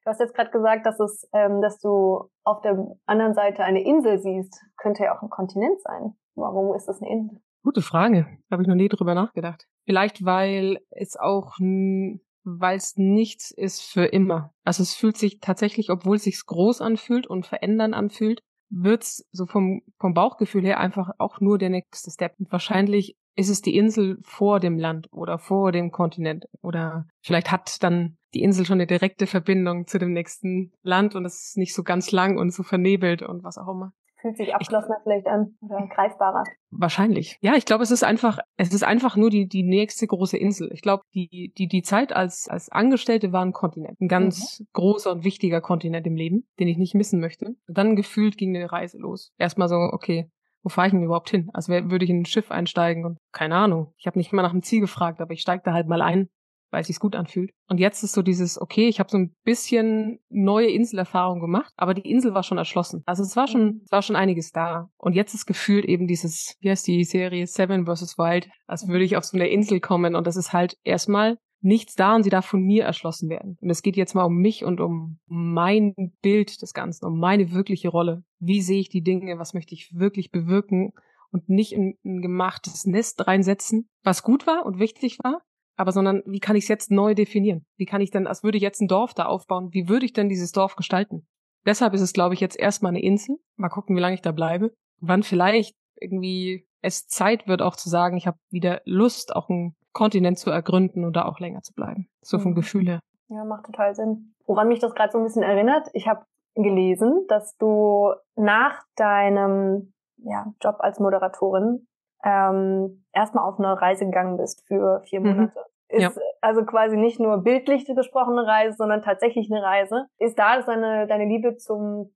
Du 0.09 0.13
hast 0.13 0.21
jetzt 0.21 0.35
gerade 0.35 0.51
gesagt, 0.51 0.87
dass 0.87 0.99
es, 1.01 1.29
ähm, 1.35 1.61
dass 1.61 1.81
du 1.81 2.31
auf 2.43 2.63
der 2.63 2.97
anderen 3.05 3.35
Seite 3.35 3.63
eine 3.63 3.85
Insel 3.85 4.19
siehst. 4.19 4.59
Könnte 4.79 5.05
ja 5.05 5.15
auch 5.15 5.21
ein 5.21 5.29
Kontinent 5.29 5.79
sein. 5.83 6.15
Warum 6.35 6.75
ist 6.75 6.87
das 6.87 7.03
eine 7.03 7.11
Insel? 7.11 7.43
Gute 7.63 7.83
Frage. 7.83 8.27
Habe 8.51 8.63
ich 8.63 8.69
noch 8.69 8.75
nie 8.75 8.89
drüber 8.89 9.15
nachgedacht. 9.15 9.67
Vielleicht, 9.85 10.25
weil 10.25 10.79
es 10.89 11.19
auch, 11.19 11.59
weil 11.59 12.77
es 12.79 12.97
nichts 12.97 13.51
ist 13.51 13.83
für 13.83 14.07
immer. 14.07 14.55
Also 14.65 14.83
es 14.83 14.95
fühlt 14.95 15.19
sich 15.19 15.41
tatsächlich, 15.41 15.91
obwohl 15.91 16.17
es 16.17 16.25
sich 16.25 16.43
groß 16.47 16.81
anfühlt 16.81 17.27
und 17.27 17.45
verändern 17.45 17.93
anfühlt, 17.93 18.43
wird's 18.71 19.29
so 19.31 19.45
vom, 19.45 19.83
vom 19.99 20.15
Bauchgefühl 20.15 20.65
her 20.65 20.81
einfach 20.81 21.11
auch 21.19 21.41
nur 21.41 21.59
der 21.59 21.69
nächste 21.69 22.11
Step. 22.11 22.33
Und 22.39 22.51
wahrscheinlich 22.51 23.19
ist 23.37 23.51
es 23.51 23.61
die 23.61 23.77
Insel 23.77 24.19
vor 24.23 24.59
dem 24.59 24.79
Land 24.79 25.07
oder 25.13 25.39
vor 25.39 25.71
dem 25.71 25.93
Kontinent 25.93 26.47
oder 26.61 27.07
vielleicht 27.21 27.53
hat 27.53 27.83
dann 27.83 28.18
die 28.35 28.43
Insel 28.43 28.67
schon 28.67 28.77
eine 28.77 28.87
direkte 28.87 29.27
Verbindung 29.27 29.87
zu 29.87 29.99
dem 29.99 30.13
nächsten 30.13 30.73
Land 30.83 31.15
und 31.15 31.25
es 31.25 31.49
ist 31.49 31.57
nicht 31.57 31.75
so 31.75 31.83
ganz 31.83 32.13
lang 32.13 32.39
und 32.39 32.53
so 32.53 32.63
vernebelt 32.63 33.23
und 33.23 33.43
was 33.45 33.59
auch 33.59 33.69
immer. 33.69 33.93
Fühlt 34.21 34.37
sich 34.37 34.53
abgeschlossener 34.53 34.99
vielleicht 35.05 35.29
an 35.29 35.57
oder 35.61 35.87
greifbarer. 35.87 36.43
Wahrscheinlich. 36.71 37.39
Ja, 37.41 37.55
ich 37.55 37.65
glaube, 37.65 37.85
es 37.85 37.93
ist 37.93 38.03
einfach, 38.03 38.41
es 38.57 38.73
ist 38.73 38.83
einfach 38.83 39.17
nur 39.17 39.31
die, 39.31 39.47
die 39.47 39.63
nächste 39.63 40.09
große 40.09 40.37
Insel. 40.37 40.71
Ich 40.73 40.83
glaube, 40.83 41.05
die, 41.15 41.53
die, 41.57 41.69
die 41.69 41.83
Zeit 41.83 42.13
als, 42.13 42.49
als 42.49 42.69
Angestellte 42.69 43.33
war 43.33 43.45
ein 43.45 43.53
Kontinent. 43.53 44.01
Ein 44.01 44.09
ganz 44.09 44.59
mhm. 44.59 44.67
großer 44.73 45.13
und 45.13 45.25
wichtiger 45.25 45.61
Kontinent 45.61 46.05
im 46.07 46.17
Leben, 46.17 46.49
den 46.59 46.67
ich 46.67 46.79
nicht 46.79 46.95
missen 46.95 47.21
möchte. 47.21 47.55
dann 47.69 47.95
gefühlt 47.95 48.37
ging 48.37 48.57
eine 48.57 48.73
Reise 48.73 48.99
los. 48.99 49.33
Erstmal 49.39 49.69
so, 49.69 49.77
okay, 49.77 50.29
wo 50.65 50.69
fahre 50.69 50.89
ich 50.89 50.93
denn 50.93 51.05
überhaupt 51.05 51.31
hin? 51.31 51.49
Also 51.53 51.73
würde 51.73 52.05
ich 52.05 52.11
in 52.11 52.23
ein 52.23 52.27
Schiff 52.27 52.51
einsteigen 52.51 53.05
und 53.05 53.19
keine 53.31 53.55
Ahnung. 53.55 53.95
Ich 53.99 54.09
habe 54.09 54.19
nicht 54.19 54.33
mal 54.33 54.43
nach 54.43 54.51
dem 54.51 54.63
Ziel 54.63 54.81
gefragt, 54.81 55.21
aber 55.21 55.33
ich 55.33 55.41
steige 55.41 55.63
da 55.65 55.73
halt 55.73 55.87
mal 55.87 56.03
ein 56.03 56.29
weil 56.71 56.83
es 56.83 56.89
sich 56.89 56.99
gut 56.99 57.17
anfühlt. 57.17 57.51
Und 57.69 57.79
jetzt 57.79 58.03
ist 58.03 58.13
so 58.13 58.23
dieses, 58.23 58.61
okay, 58.61 58.89
ich 58.89 59.01
habe 59.01 59.11
so 59.11 59.19
ein 59.19 59.35
bisschen 59.45 60.21
neue 60.29 60.71
Inselerfahrung 60.71 61.41
gemacht, 61.41 61.73
aber 61.77 61.95
die 61.95 62.09
Insel 62.09 62.35
war 62.35 62.43
schon 62.43 62.59
erschlossen. 62.59 63.03
Also 63.07 63.23
es 63.23 63.37
war 63.37 63.47
schon, 63.47 63.81
es 63.85 63.93
war 63.93 64.03
schon 64.03 64.17
einiges 64.17 64.53
da. 64.53 64.91
Und 64.97 65.15
jetzt 65.15 65.35
ist 65.35 65.47
gefühlt 65.47 65.85
eben 65.85 66.07
dieses, 66.07 66.55
wie 66.61 66.71
heißt 66.71 66.87
die 66.87 67.05
Serie 67.05 67.47
Seven 67.47 67.87
vs. 67.87 68.19
Wild, 68.19 68.49
als 68.67 68.89
würde 68.89 69.05
ich 69.05 69.17
auf 69.17 69.25
so 69.25 69.37
eine 69.37 69.49
Insel 69.49 69.81
kommen 69.81 70.15
und 70.15 70.27
das 70.27 70.37
ist 70.37 70.53
halt 70.53 70.77
erstmal 70.85 71.39
nichts 71.61 71.95
da 71.95 72.15
und 72.15 72.23
sie 72.23 72.31
darf 72.31 72.47
von 72.47 72.63
mir 72.63 72.85
erschlossen 72.85 73.29
werden. 73.29 73.57
Und 73.61 73.71
es 73.71 73.83
geht 73.83 73.97
jetzt 73.97 74.15
mal 74.15 74.25
um 74.25 74.37
mich 74.37 74.65
und 74.65 74.81
um 74.81 75.19
mein 75.27 75.95
Bild 76.23 76.63
des 76.63 76.73
Ganzen, 76.73 77.07
um 77.07 77.19
meine 77.19 77.53
wirkliche 77.53 77.89
Rolle. 77.89 78.23
Wie 78.39 78.61
sehe 78.61 78.81
ich 78.81 78.89
die 78.89 79.03
Dinge? 79.03 79.39
Was 79.39 79.55
möchte 79.55 79.75
ich 79.75 79.91
wirklich 79.95 80.31
bewirken? 80.31 80.93
Und 81.31 81.49
nicht 81.51 81.73
in 81.73 81.99
ein 82.07 82.23
gemachtes 82.23 82.87
Nest 82.87 83.27
reinsetzen, 83.27 83.91
was 84.03 84.23
gut 84.23 84.47
war 84.47 84.65
und 84.65 84.79
wichtig 84.79 85.19
war, 85.23 85.43
aber 85.79 85.93
sondern 85.93 86.23
wie 86.27 86.41
kann 86.41 86.57
ich 86.57 86.65
es 86.65 86.69
jetzt 86.69 86.91
neu 86.91 87.15
definieren? 87.15 87.65
Wie 87.77 87.87
kann 87.87 88.01
ich 88.01 88.11
denn, 88.11 88.27
als 88.27 88.43
würde 88.43 88.59
ich 88.59 88.63
jetzt 88.63 88.81
ein 88.81 88.89
Dorf 88.89 89.15
da 89.15 89.27
aufbauen, 89.27 89.73
wie 89.73 89.89
würde 89.89 90.05
ich 90.05 90.13
denn 90.13 90.29
dieses 90.29 90.53
Dorf 90.53 90.77
gestalten? 90.77 91.27
Deshalb 91.65 91.95
ist 91.95 92.01
es, 92.01 92.13
glaube 92.13 92.35
ich, 92.35 92.41
jetzt 92.41 92.59
erstmal 92.59 92.91
eine 92.91 93.03
Insel. 93.03 93.37
Mal 93.57 93.69
gucken, 93.69 93.97
wie 93.97 94.01
lange 94.01 94.15
ich 94.15 94.23
da 94.23 94.33
bleibe. 94.33 94.73
Wann 95.01 95.23
vielleicht 95.23 95.77
irgendwie 96.01 96.67
es 96.83 97.07
Zeit 97.07 97.47
wird, 97.47 97.63
auch 97.63 97.77
zu 97.77 97.89
sagen, 97.89 98.17
ich 98.17 98.27
habe 98.27 98.39
wieder 98.51 98.83
Lust, 98.85 99.35
auch 99.35 99.49
einen 99.49 99.77
Kontinent 99.93 100.39
zu 100.39 100.51
ergründen 100.51 101.05
oder 101.05 101.27
auch 101.27 101.39
länger 101.39 101.63
zu 101.63 101.73
bleiben. 101.73 102.09
So 102.23 102.39
vom 102.39 102.53
mhm. 102.53 102.57
Gefühl 102.57 102.87
her. 102.89 103.01
Ja, 103.29 103.45
macht 103.45 103.67
total 103.67 103.95
Sinn. 103.95 104.35
Woran 104.47 104.69
mich 104.69 104.81
das 104.81 104.95
gerade 104.95 105.13
so 105.13 105.19
ein 105.19 105.25
bisschen 105.25 105.43
erinnert, 105.43 105.89
ich 105.93 106.09
habe 106.09 106.25
gelesen, 106.55 107.27
dass 107.29 107.57
du 107.59 108.13
nach 108.35 108.83
deinem 108.97 109.93
ja, 110.17 110.53
Job 110.61 110.77
als 110.81 110.99
Moderatorin 110.99 111.87
ähm, 112.25 113.05
erstmal 113.13 113.45
auf 113.45 113.59
eine 113.59 113.81
Reise 113.81 114.07
gegangen 114.07 114.37
bist 114.37 114.67
für 114.67 115.03
vier 115.05 115.21
mhm. 115.21 115.27
Monate. 115.27 115.59
Mhm. 115.59 115.68
Ist 115.89 116.03
ja. 116.03 116.11
also 116.41 116.65
quasi 116.65 116.97
nicht 116.97 117.19
nur 117.19 117.39
bildlich 117.39 117.87
gesprochene 117.87 118.47
Reise, 118.47 118.77
sondern 118.77 119.03
tatsächlich 119.03 119.51
eine 119.51 119.63
Reise. 119.63 120.07
Ist 120.19 120.39
da 120.39 120.61
deine, 120.61 121.07
deine 121.07 121.25
Liebe 121.25 121.57
zum 121.57 122.13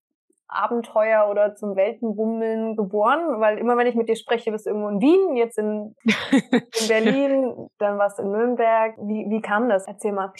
Abenteuer 0.46 1.28
oder 1.30 1.54
zum 1.54 1.74
Weltenbummeln 1.74 2.76
geboren? 2.76 3.40
Weil 3.40 3.56
immer 3.58 3.78
wenn 3.78 3.86
ich 3.86 3.94
mit 3.94 4.10
dir 4.10 4.16
spreche, 4.16 4.52
bist 4.52 4.66
du 4.66 4.70
irgendwo 4.70 4.88
in 4.90 5.00
Wien, 5.00 5.36
jetzt 5.36 5.58
in, 5.58 5.94
in 6.04 6.88
Berlin, 6.88 7.68
dann 7.78 7.98
warst 7.98 8.18
du 8.18 8.24
in 8.24 8.32
Nürnberg. 8.32 8.94
Wie, 8.98 9.30
wie 9.30 9.40
kam 9.40 9.70
das? 9.70 9.86
Erzähl 9.86 10.12
mal. 10.12 10.32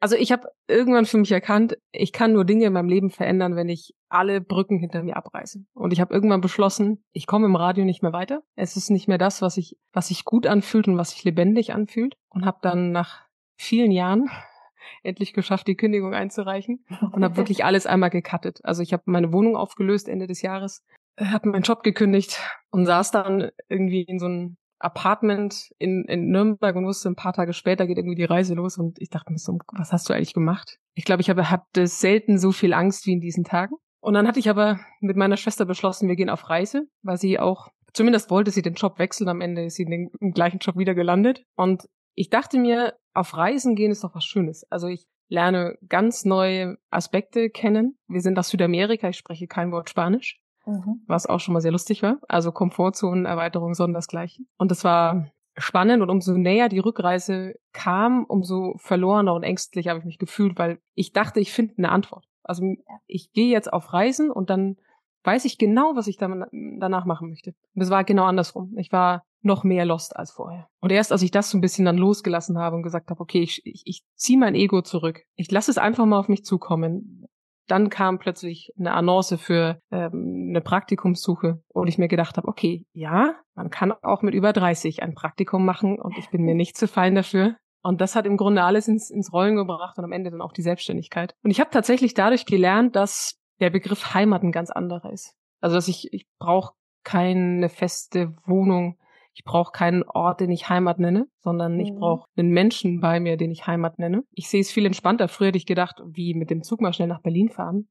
Also 0.00 0.16
ich 0.16 0.32
habe 0.32 0.48
irgendwann 0.66 1.04
für 1.04 1.18
mich 1.18 1.30
erkannt, 1.30 1.76
ich 1.92 2.12
kann 2.12 2.32
nur 2.32 2.46
Dinge 2.46 2.64
in 2.64 2.72
meinem 2.72 2.88
Leben 2.88 3.10
verändern, 3.10 3.54
wenn 3.54 3.68
ich 3.68 3.94
alle 4.08 4.40
Brücken 4.40 4.78
hinter 4.78 5.02
mir 5.02 5.16
abreiße. 5.16 5.62
Und 5.74 5.92
ich 5.92 6.00
habe 6.00 6.14
irgendwann 6.14 6.40
beschlossen, 6.40 7.04
ich 7.12 7.26
komme 7.26 7.44
im 7.44 7.54
Radio 7.54 7.84
nicht 7.84 8.02
mehr 8.02 8.14
weiter. 8.14 8.42
Es 8.56 8.78
ist 8.78 8.88
nicht 8.88 9.08
mehr 9.08 9.18
das, 9.18 9.42
was 9.42 9.58
ich, 9.58 9.76
was 9.92 10.08
sich 10.08 10.24
gut 10.24 10.46
anfühlt 10.46 10.88
und 10.88 10.96
was 10.96 11.10
sich 11.10 11.22
lebendig 11.24 11.74
anfühlt. 11.74 12.16
Und 12.30 12.46
habe 12.46 12.58
dann 12.62 12.92
nach 12.92 13.26
vielen 13.58 13.90
Jahren 13.90 14.30
endlich 15.02 15.34
geschafft, 15.34 15.66
die 15.66 15.76
Kündigung 15.76 16.14
einzureichen 16.14 16.82
und 17.12 17.22
habe 17.22 17.36
wirklich 17.36 17.66
alles 17.66 17.84
einmal 17.84 18.10
gecuttet. 18.10 18.60
Also 18.64 18.82
ich 18.82 18.94
habe 18.94 19.02
meine 19.04 19.34
Wohnung 19.34 19.54
aufgelöst 19.54 20.08
Ende 20.08 20.26
des 20.26 20.40
Jahres, 20.40 20.82
habe 21.18 21.50
meinen 21.50 21.62
Job 21.62 21.82
gekündigt 21.82 22.40
und 22.70 22.86
saß 22.86 23.10
dann 23.10 23.50
irgendwie 23.68 24.02
in 24.02 24.18
so 24.18 24.26
einem 24.26 24.56
Apartment 24.80 25.72
in, 25.78 26.04
in 26.08 26.30
Nürnberg 26.30 26.74
und 26.74 26.86
wusste, 26.86 27.08
ein 27.08 27.14
paar 27.14 27.34
Tage 27.34 27.52
später 27.52 27.86
geht 27.86 27.98
irgendwie 27.98 28.16
die 28.16 28.24
Reise 28.24 28.54
los 28.54 28.78
und 28.78 29.00
ich 29.00 29.10
dachte 29.10 29.30
mir 29.30 29.38
so, 29.38 29.58
was 29.72 29.92
hast 29.92 30.08
du 30.08 30.14
eigentlich 30.14 30.34
gemacht? 30.34 30.78
Ich 30.94 31.04
glaube, 31.04 31.20
ich 31.20 31.30
habe 31.30 31.50
hatte 31.50 31.86
selten 31.86 32.38
so 32.38 32.50
viel 32.50 32.72
Angst 32.72 33.06
wie 33.06 33.12
in 33.12 33.20
diesen 33.20 33.44
Tagen. 33.44 33.76
Und 34.00 34.14
dann 34.14 34.26
hatte 34.26 34.40
ich 34.40 34.48
aber 34.48 34.80
mit 35.00 35.16
meiner 35.16 35.36
Schwester 35.36 35.66
beschlossen, 35.66 36.08
wir 36.08 36.16
gehen 36.16 36.30
auf 36.30 36.48
Reise, 36.48 36.88
weil 37.02 37.18
sie 37.18 37.38
auch, 37.38 37.68
zumindest 37.92 38.30
wollte 38.30 38.50
sie 38.50 38.62
den 38.62 38.74
Job 38.74 38.98
wechseln, 38.98 39.28
am 39.28 39.42
Ende 39.42 39.66
ist 39.66 39.76
sie 39.76 39.82
in 39.82 39.90
den, 39.90 40.10
im 40.20 40.32
gleichen 40.32 40.58
Job 40.58 40.78
wieder 40.78 40.94
gelandet. 40.94 41.44
Und 41.54 41.86
ich 42.14 42.30
dachte 42.30 42.58
mir, 42.58 42.94
auf 43.12 43.36
Reisen 43.36 43.74
gehen 43.74 43.90
ist 43.90 44.02
doch 44.02 44.14
was 44.14 44.24
Schönes. 44.24 44.64
Also 44.70 44.88
ich 44.88 45.06
lerne 45.28 45.76
ganz 45.88 46.24
neue 46.24 46.78
Aspekte 46.88 47.50
kennen. 47.50 47.98
Wir 48.08 48.22
sind 48.22 48.38
aus 48.38 48.48
Südamerika, 48.48 49.10
ich 49.10 49.18
spreche 49.18 49.46
kein 49.46 49.70
Wort 49.72 49.90
Spanisch 49.90 50.40
mhm. 50.70 51.02
was 51.06 51.26
auch 51.26 51.40
schon 51.40 51.54
mal 51.54 51.60
sehr 51.60 51.72
lustig 51.72 52.02
war. 52.02 52.18
Also 52.28 52.52
Komfortzonenerweiterung, 52.52 53.74
sondern 53.74 53.94
das 53.94 54.08
Gleiche. 54.08 54.42
Und 54.58 54.70
das 54.70 54.84
war 54.84 55.30
spannend 55.56 56.02
und 56.02 56.10
umso 56.10 56.32
näher 56.36 56.68
die 56.68 56.78
Rückreise 56.78 57.54
kam, 57.72 58.24
umso 58.24 58.74
verlorener 58.78 59.34
und 59.34 59.42
ängstlich 59.42 59.88
habe 59.88 59.98
ich 59.98 60.04
mich 60.04 60.18
gefühlt, 60.18 60.58
weil 60.58 60.78
ich 60.94 61.12
dachte, 61.12 61.40
ich 61.40 61.52
finde 61.52 61.74
eine 61.78 61.90
Antwort. 61.90 62.26
Also 62.42 62.64
ich 63.06 63.32
gehe 63.32 63.50
jetzt 63.50 63.72
auf 63.72 63.92
Reisen 63.92 64.30
und 64.30 64.50
dann 64.50 64.76
weiß 65.24 65.44
ich 65.44 65.58
genau, 65.58 65.92
was 65.96 66.06
ich 66.06 66.16
dann, 66.16 66.46
danach 66.78 67.04
machen 67.04 67.28
möchte. 67.28 67.54
Und 67.74 67.82
es 67.82 67.90
war 67.90 68.04
genau 68.04 68.24
andersrum. 68.24 68.76
Ich 68.78 68.90
war 68.90 69.24
noch 69.42 69.64
mehr 69.64 69.84
lost 69.84 70.16
als 70.16 70.30
vorher. 70.30 70.68
Und 70.80 70.92
erst 70.92 71.12
als 71.12 71.22
ich 71.22 71.30
das 71.30 71.50
so 71.50 71.58
ein 71.58 71.60
bisschen 71.60 71.84
dann 71.84 71.98
losgelassen 71.98 72.58
habe 72.58 72.76
und 72.76 72.82
gesagt 72.82 73.10
habe, 73.10 73.20
okay, 73.20 73.40
ich, 73.40 73.62
ich, 73.64 73.82
ich 73.84 74.02
ziehe 74.14 74.38
mein 74.38 74.54
Ego 74.54 74.82
zurück. 74.82 75.22
Ich 75.36 75.50
lasse 75.50 75.70
es 75.70 75.78
einfach 75.78 76.06
mal 76.06 76.18
auf 76.18 76.28
mich 76.28 76.44
zukommen 76.44 77.26
dann 77.70 77.90
kam 77.90 78.18
plötzlich 78.18 78.72
eine 78.78 78.92
Annonce 78.92 79.36
für 79.38 79.80
ähm, 79.90 80.48
eine 80.50 80.60
Praktikumssuche 80.60 81.62
und 81.68 81.86
ich 81.88 81.98
mir 81.98 82.08
gedacht 82.08 82.36
habe, 82.36 82.48
okay, 82.48 82.84
ja, 82.92 83.34
man 83.54 83.70
kann 83.70 83.92
auch 84.02 84.22
mit 84.22 84.34
über 84.34 84.52
30 84.52 85.02
ein 85.02 85.14
Praktikum 85.14 85.64
machen 85.64 86.00
und 86.00 86.16
ich 86.18 86.30
bin 86.30 86.42
mir 86.42 86.54
nicht 86.54 86.76
zu 86.76 86.88
fein 86.88 87.14
dafür. 87.14 87.56
Und 87.82 88.00
das 88.00 88.14
hat 88.14 88.26
im 88.26 88.36
Grunde 88.36 88.62
alles 88.62 88.88
ins, 88.88 89.10
ins 89.10 89.32
Rollen 89.32 89.56
gebracht 89.56 89.96
und 89.98 90.04
am 90.04 90.12
Ende 90.12 90.30
dann 90.30 90.42
auch 90.42 90.52
die 90.52 90.62
Selbstständigkeit. 90.62 91.34
Und 91.42 91.50
ich 91.50 91.60
habe 91.60 91.70
tatsächlich 91.70 92.14
dadurch 92.14 92.44
gelernt, 92.44 92.94
dass 92.94 93.38
der 93.60 93.70
Begriff 93.70 94.14
Heimat 94.14 94.42
ein 94.42 94.52
ganz 94.52 94.70
anderer 94.70 95.12
ist. 95.12 95.34
Also 95.60 95.76
dass 95.76 95.88
ich, 95.88 96.12
ich 96.12 96.26
brauche 96.38 96.74
keine 97.04 97.68
feste 97.68 98.34
Wohnung 98.44 98.98
ich 99.40 99.44
brauche 99.44 99.72
keinen 99.72 100.02
Ort, 100.02 100.40
den 100.40 100.50
ich 100.50 100.68
Heimat 100.68 100.98
nenne, 100.98 101.26
sondern 101.38 101.80
ich 101.80 101.92
mhm. 101.92 101.98
brauche 101.98 102.26
einen 102.36 102.50
Menschen 102.50 103.00
bei 103.00 103.20
mir, 103.20 103.38
den 103.38 103.50
ich 103.50 103.66
Heimat 103.66 103.98
nenne. 103.98 104.22
Ich 104.32 104.50
sehe 104.50 104.60
es 104.60 104.70
viel 104.70 104.84
entspannter. 104.84 105.28
Früher 105.28 105.48
hätte 105.48 105.56
ich 105.56 105.64
gedacht, 105.64 106.02
wie 106.04 106.34
mit 106.34 106.50
dem 106.50 106.62
Zug 106.62 106.82
mal 106.82 106.92
schnell 106.92 107.08
nach 107.08 107.22
Berlin 107.22 107.48
fahren. 107.48 107.88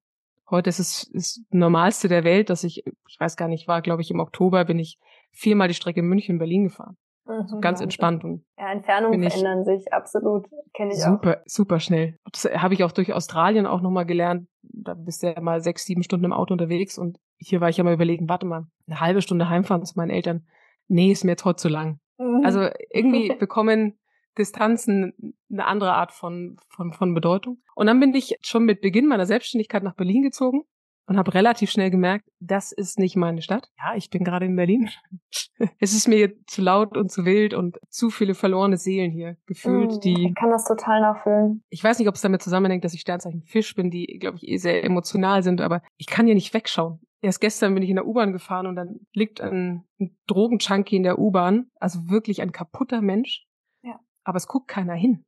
Heute 0.47 0.69
ist 0.69 0.77
es 0.77 1.09
das 1.11 1.41
Normalste 1.49 2.07
der 2.07 2.23
Welt, 2.23 2.51
dass 2.51 2.63
ich, 2.63 2.83
ich 2.85 3.19
weiß 3.19 3.35
gar 3.35 3.47
nicht, 3.47 3.67
war, 3.67 3.81
glaube 3.81 4.03
ich, 4.03 4.11
im 4.11 4.19
Oktober 4.19 4.63
bin 4.65 4.77
ich 4.77 4.99
viermal 5.31 5.67
die 5.67 5.73
Strecke 5.73 6.03
München-Berlin 6.03 6.65
gefahren. 6.65 6.97
Mhm, 7.25 7.61
ganz 7.61 7.81
entspannt 7.81 8.23
und 8.23 8.43
ja, 8.57 8.71
Entfernungen 8.71 9.21
verändern 9.21 9.63
sich 9.63 9.91
absolut, 9.93 10.47
kenne 10.73 10.93
ich 10.93 10.99
super, 10.99 11.37
auch. 11.37 11.43
Super 11.45 11.79
schnell. 11.79 12.17
Das 12.31 12.45
habe 12.45 12.73
ich 12.73 12.83
auch 12.83 12.91
durch 12.91 13.13
Australien 13.13 13.67
auch 13.67 13.81
nochmal 13.81 14.05
gelernt. 14.05 14.47
Da 14.61 14.95
bist 14.95 15.21
du 15.21 15.27
ja 15.27 15.41
mal 15.41 15.61
sechs, 15.61 15.85
sieben 15.85 16.01
Stunden 16.01 16.25
im 16.25 16.33
Auto 16.33 16.53
unterwegs 16.53 16.97
und 16.97 17.17
hier 17.37 17.61
war 17.61 17.69
ich 17.69 17.77
ja 17.77 17.83
mal 17.83 17.93
überlegen, 17.93 18.29
warte 18.29 18.47
mal, 18.47 18.65
eine 18.87 18.99
halbe 18.99 19.21
Stunde 19.21 19.49
heimfahren 19.49 19.85
zu 19.85 19.93
meinen 19.95 20.09
Eltern 20.09 20.45
nee, 20.89 21.11
ist 21.11 21.23
mir 21.23 21.35
heute 21.43 21.55
zu 21.55 21.69
lang. 21.69 21.99
Mhm. 22.17 22.41
Also 22.43 22.67
irgendwie 22.91 23.33
bekommen 23.39 23.97
Distanzen 24.37 25.35
eine 25.51 25.65
andere 25.65 25.93
Art 25.93 26.11
von, 26.11 26.57
von, 26.69 26.93
von 26.93 27.13
Bedeutung. 27.13 27.61
Und 27.75 27.87
dann 27.87 27.99
bin 27.99 28.13
ich 28.13 28.37
schon 28.41 28.65
mit 28.65 28.81
Beginn 28.81 29.07
meiner 29.07 29.25
Selbstständigkeit 29.25 29.83
nach 29.83 29.95
Berlin 29.95 30.23
gezogen 30.23 30.63
und 31.09 31.17
habe 31.17 31.33
relativ 31.33 31.71
schnell 31.71 31.89
gemerkt, 31.89 32.29
das 32.39 32.71
ist 32.71 32.99
nicht 32.99 33.15
meine 33.15 33.41
Stadt. 33.41 33.67
Ja, 33.79 33.95
ich 33.95 34.11
bin 34.11 34.23
gerade 34.23 34.45
in 34.45 34.55
Berlin. 34.55 34.91
es 35.79 35.93
ist 35.93 36.07
mir 36.07 36.31
zu 36.45 36.61
laut 36.61 36.95
und 36.95 37.11
zu 37.11 37.25
wild 37.25 37.55
und 37.55 37.79
zu 37.89 38.11
viele 38.11 38.35
verlorene 38.35 38.77
Seelen 38.77 39.09
hier 39.09 39.35
gefühlt, 39.47 39.97
mm, 39.97 39.99
die. 40.01 40.27
Ich 40.27 40.35
kann 40.35 40.51
das 40.51 40.65
total 40.65 41.01
nachfühlen. 41.01 41.63
Ich 41.69 41.83
weiß 41.83 41.97
nicht, 41.97 42.07
ob 42.07 42.13
es 42.13 42.21
damit 42.21 42.43
zusammenhängt, 42.43 42.85
dass 42.85 42.93
ich 42.93 43.01
Sternzeichen 43.01 43.41
Fisch 43.41 43.73
bin, 43.73 43.89
die, 43.89 44.05
glaube 44.19 44.37
ich, 44.37 44.47
eh 44.47 44.57
sehr 44.57 44.83
emotional 44.83 45.41
sind, 45.41 45.61
aber 45.61 45.81
ich 45.97 46.05
kann 46.05 46.27
hier 46.27 46.35
nicht 46.35 46.53
wegschauen. 46.53 46.99
Erst 47.21 47.41
gestern 47.41 47.73
bin 47.73 47.81
ich 47.81 47.89
in 47.89 47.95
der 47.95 48.05
U-Bahn 48.05 48.31
gefahren 48.31 48.67
und 48.67 48.75
dann 48.75 48.99
liegt 49.13 49.41
ein, 49.41 49.85
ein 49.99 50.15
Drogenchunky 50.27 50.95
in 50.95 51.03
der 51.03 51.17
U-Bahn, 51.17 51.71
also 51.79 52.07
wirklich 52.07 52.43
ein 52.43 52.51
kaputter 52.51 53.01
Mensch. 53.01 53.47
Ja. 53.81 53.99
Aber 54.23 54.37
es 54.37 54.47
guckt 54.47 54.67
keiner 54.67 54.93
hin. 54.93 55.25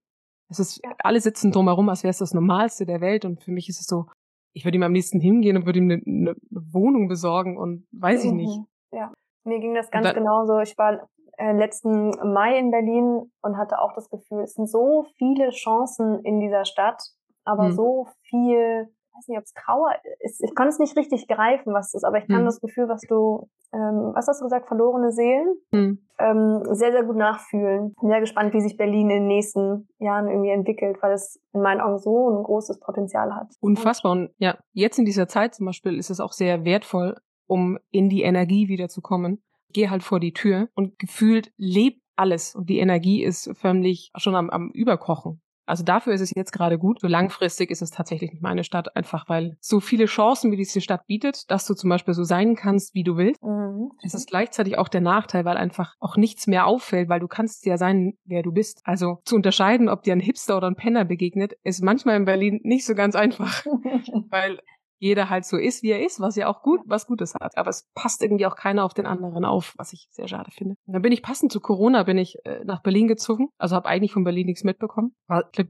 Es 0.47 0.59
ist, 0.59 0.81
alle 0.99 1.21
sitzen 1.21 1.51
drumherum, 1.51 1.89
als 1.89 2.03
wäre 2.03 2.11
es 2.11 2.19
das 2.19 2.33
Normalste 2.33 2.85
der 2.85 3.01
Welt 3.01 3.25
und 3.25 3.41
für 3.41 3.51
mich 3.51 3.67
ist 3.67 3.79
es 3.79 3.87
so, 3.87 4.05
ich 4.53 4.65
würde 4.65 4.77
ihm 4.77 4.83
am 4.83 4.93
liebsten 4.93 5.19
hingehen 5.19 5.57
und 5.57 5.65
würde 5.65 5.79
ihm 5.79 5.91
eine, 5.91 6.01
eine 6.05 6.35
Wohnung 6.49 7.07
besorgen 7.07 7.57
und 7.57 7.87
weiß 7.91 8.25
ich 8.25 8.31
nicht. 8.31 8.57
Mhm. 8.57 8.67
Ja, 8.91 9.11
mir 9.43 9.59
ging 9.59 9.73
das 9.73 9.89
ganz 9.91 10.05
dann, 10.05 10.15
genauso. 10.15 10.59
Ich 10.59 10.77
war 10.77 11.07
äh, 11.37 11.53
letzten 11.53 12.09
Mai 12.33 12.57
in 12.57 12.71
Berlin 12.71 13.31
und 13.41 13.57
hatte 13.57 13.79
auch 13.79 13.93
das 13.93 14.09
Gefühl, 14.09 14.41
es 14.41 14.53
sind 14.53 14.69
so 14.69 15.05
viele 15.17 15.49
Chancen 15.49 16.19
in 16.23 16.39
dieser 16.39 16.65
Stadt, 16.65 17.01
aber 17.45 17.67
hm. 17.67 17.71
so 17.73 18.07
viel 18.23 18.93
weiß 19.13 19.27
nicht, 19.27 19.37
ob 19.37 19.43
es 19.43 19.53
Trauer 19.53 19.91
ist. 20.19 20.41
Ich 20.43 20.55
kann 20.55 20.67
es 20.67 20.79
nicht 20.79 20.95
richtig 20.97 21.27
greifen, 21.27 21.73
was 21.73 21.91
das 21.91 22.01
ist, 22.01 22.03
aber 22.03 22.17
ich 22.17 22.27
kann 22.27 22.39
hm. 22.39 22.45
das 22.45 22.61
Gefühl, 22.61 22.87
was 22.87 23.01
du, 23.01 23.49
ähm, 23.73 24.11
was 24.13 24.27
hast 24.27 24.41
du 24.41 24.45
gesagt, 24.45 24.67
verlorene 24.67 25.11
Seelen, 25.11 25.55
hm. 25.71 25.99
ähm, 26.19 26.63
sehr, 26.71 26.91
sehr 26.91 27.03
gut 27.03 27.15
nachfühlen. 27.15 27.93
Bin 27.99 28.09
sehr 28.09 28.19
gespannt, 28.19 28.53
wie 28.53 28.61
sich 28.61 28.77
Berlin 28.77 29.09
in 29.09 29.21
den 29.21 29.27
nächsten 29.27 29.87
Jahren 29.99 30.27
irgendwie 30.27 30.51
entwickelt, 30.51 30.97
weil 31.01 31.13
es 31.13 31.39
in 31.53 31.61
meinen 31.61 31.81
Augen 31.81 31.99
so 31.99 32.29
ein 32.29 32.43
großes 32.43 32.79
Potenzial 32.79 33.35
hat. 33.35 33.47
Unfassbar. 33.59 34.11
Und 34.11 34.31
ja, 34.37 34.57
jetzt 34.73 34.99
in 34.99 35.05
dieser 35.05 35.27
Zeit 35.27 35.55
zum 35.55 35.65
Beispiel 35.65 35.97
ist 35.97 36.09
es 36.09 36.19
auch 36.19 36.31
sehr 36.31 36.65
wertvoll, 36.65 37.17
um 37.47 37.77
in 37.91 38.09
die 38.09 38.23
Energie 38.23 38.67
wiederzukommen. 38.67 39.43
Geh 39.73 39.89
halt 39.89 40.03
vor 40.03 40.19
die 40.19 40.33
Tür 40.33 40.67
und 40.73 40.99
gefühlt 40.99 41.51
lebt 41.57 42.01
alles 42.17 42.55
und 42.55 42.69
die 42.69 42.79
Energie 42.79 43.23
ist 43.23 43.49
förmlich 43.57 44.11
schon 44.15 44.35
am, 44.35 44.49
am 44.49 44.69
Überkochen. 44.71 45.41
Also 45.71 45.85
dafür 45.85 46.11
ist 46.11 46.19
es 46.19 46.33
jetzt 46.35 46.51
gerade 46.51 46.77
gut. 46.77 46.99
So 46.99 47.07
langfristig 47.07 47.71
ist 47.71 47.81
es 47.81 47.91
tatsächlich 47.91 48.33
nicht 48.33 48.43
meine 48.43 48.65
Stadt, 48.65 48.93
einfach 48.97 49.29
weil 49.29 49.55
so 49.61 49.79
viele 49.79 50.03
Chancen, 50.03 50.51
wie 50.51 50.57
diese 50.57 50.81
Stadt 50.81 51.07
bietet, 51.07 51.49
dass 51.49 51.65
du 51.65 51.75
zum 51.75 51.89
Beispiel 51.89 52.13
so 52.13 52.25
sein 52.25 52.57
kannst, 52.57 52.93
wie 52.93 53.05
du 53.05 53.15
willst. 53.15 53.41
Mhm. 53.41 53.89
Es 54.03 54.13
ist 54.13 54.27
gleichzeitig 54.27 54.77
auch 54.77 54.89
der 54.89 54.99
Nachteil, 54.99 55.45
weil 55.45 55.55
einfach 55.55 55.95
auch 56.01 56.17
nichts 56.17 56.45
mehr 56.45 56.65
auffällt, 56.65 57.07
weil 57.07 57.21
du 57.21 57.29
kannst 57.29 57.65
ja 57.65 57.77
sein, 57.77 58.17
wer 58.25 58.43
du 58.43 58.51
bist. 58.51 58.81
Also 58.83 59.19
zu 59.23 59.37
unterscheiden, 59.37 59.87
ob 59.87 60.03
dir 60.03 60.11
ein 60.11 60.19
Hipster 60.19 60.57
oder 60.57 60.67
ein 60.67 60.75
Penner 60.75 61.05
begegnet, 61.05 61.53
ist 61.63 61.81
manchmal 61.81 62.17
in 62.17 62.25
Berlin 62.25 62.59
nicht 62.63 62.85
so 62.85 62.93
ganz 62.93 63.15
einfach. 63.15 63.65
weil 64.29 64.59
jeder 65.01 65.29
halt 65.29 65.45
so 65.45 65.57
ist, 65.57 65.81
wie 65.81 65.89
er 65.89 66.05
ist, 66.05 66.19
was 66.19 66.35
ja 66.35 66.47
auch 66.47 66.61
gut, 66.61 66.81
was 66.85 67.07
Gutes 67.07 67.33
hat. 67.33 67.57
Aber 67.57 67.69
es 67.69 67.89
passt 67.95 68.21
irgendwie 68.21 68.45
auch 68.45 68.55
keiner 68.55 68.85
auf 68.85 68.93
den 68.93 69.07
anderen 69.07 69.45
auf, 69.45 69.73
was 69.77 69.93
ich 69.93 70.07
sehr 70.11 70.27
schade 70.27 70.51
finde. 70.51 70.75
Und 70.85 70.93
dann 70.93 71.01
bin 71.01 71.11
ich 71.11 71.23
passend 71.23 71.51
zu 71.51 71.59
Corona, 71.59 72.03
bin 72.03 72.19
ich 72.19 72.37
äh, 72.45 72.63
nach 72.65 72.83
Berlin 72.83 73.07
gezogen. 73.07 73.49
Also 73.57 73.75
habe 73.75 73.89
eigentlich 73.89 74.13
von 74.13 74.23
Berlin 74.23 74.45
nichts 74.45 74.63
mitbekommen. 74.63 75.15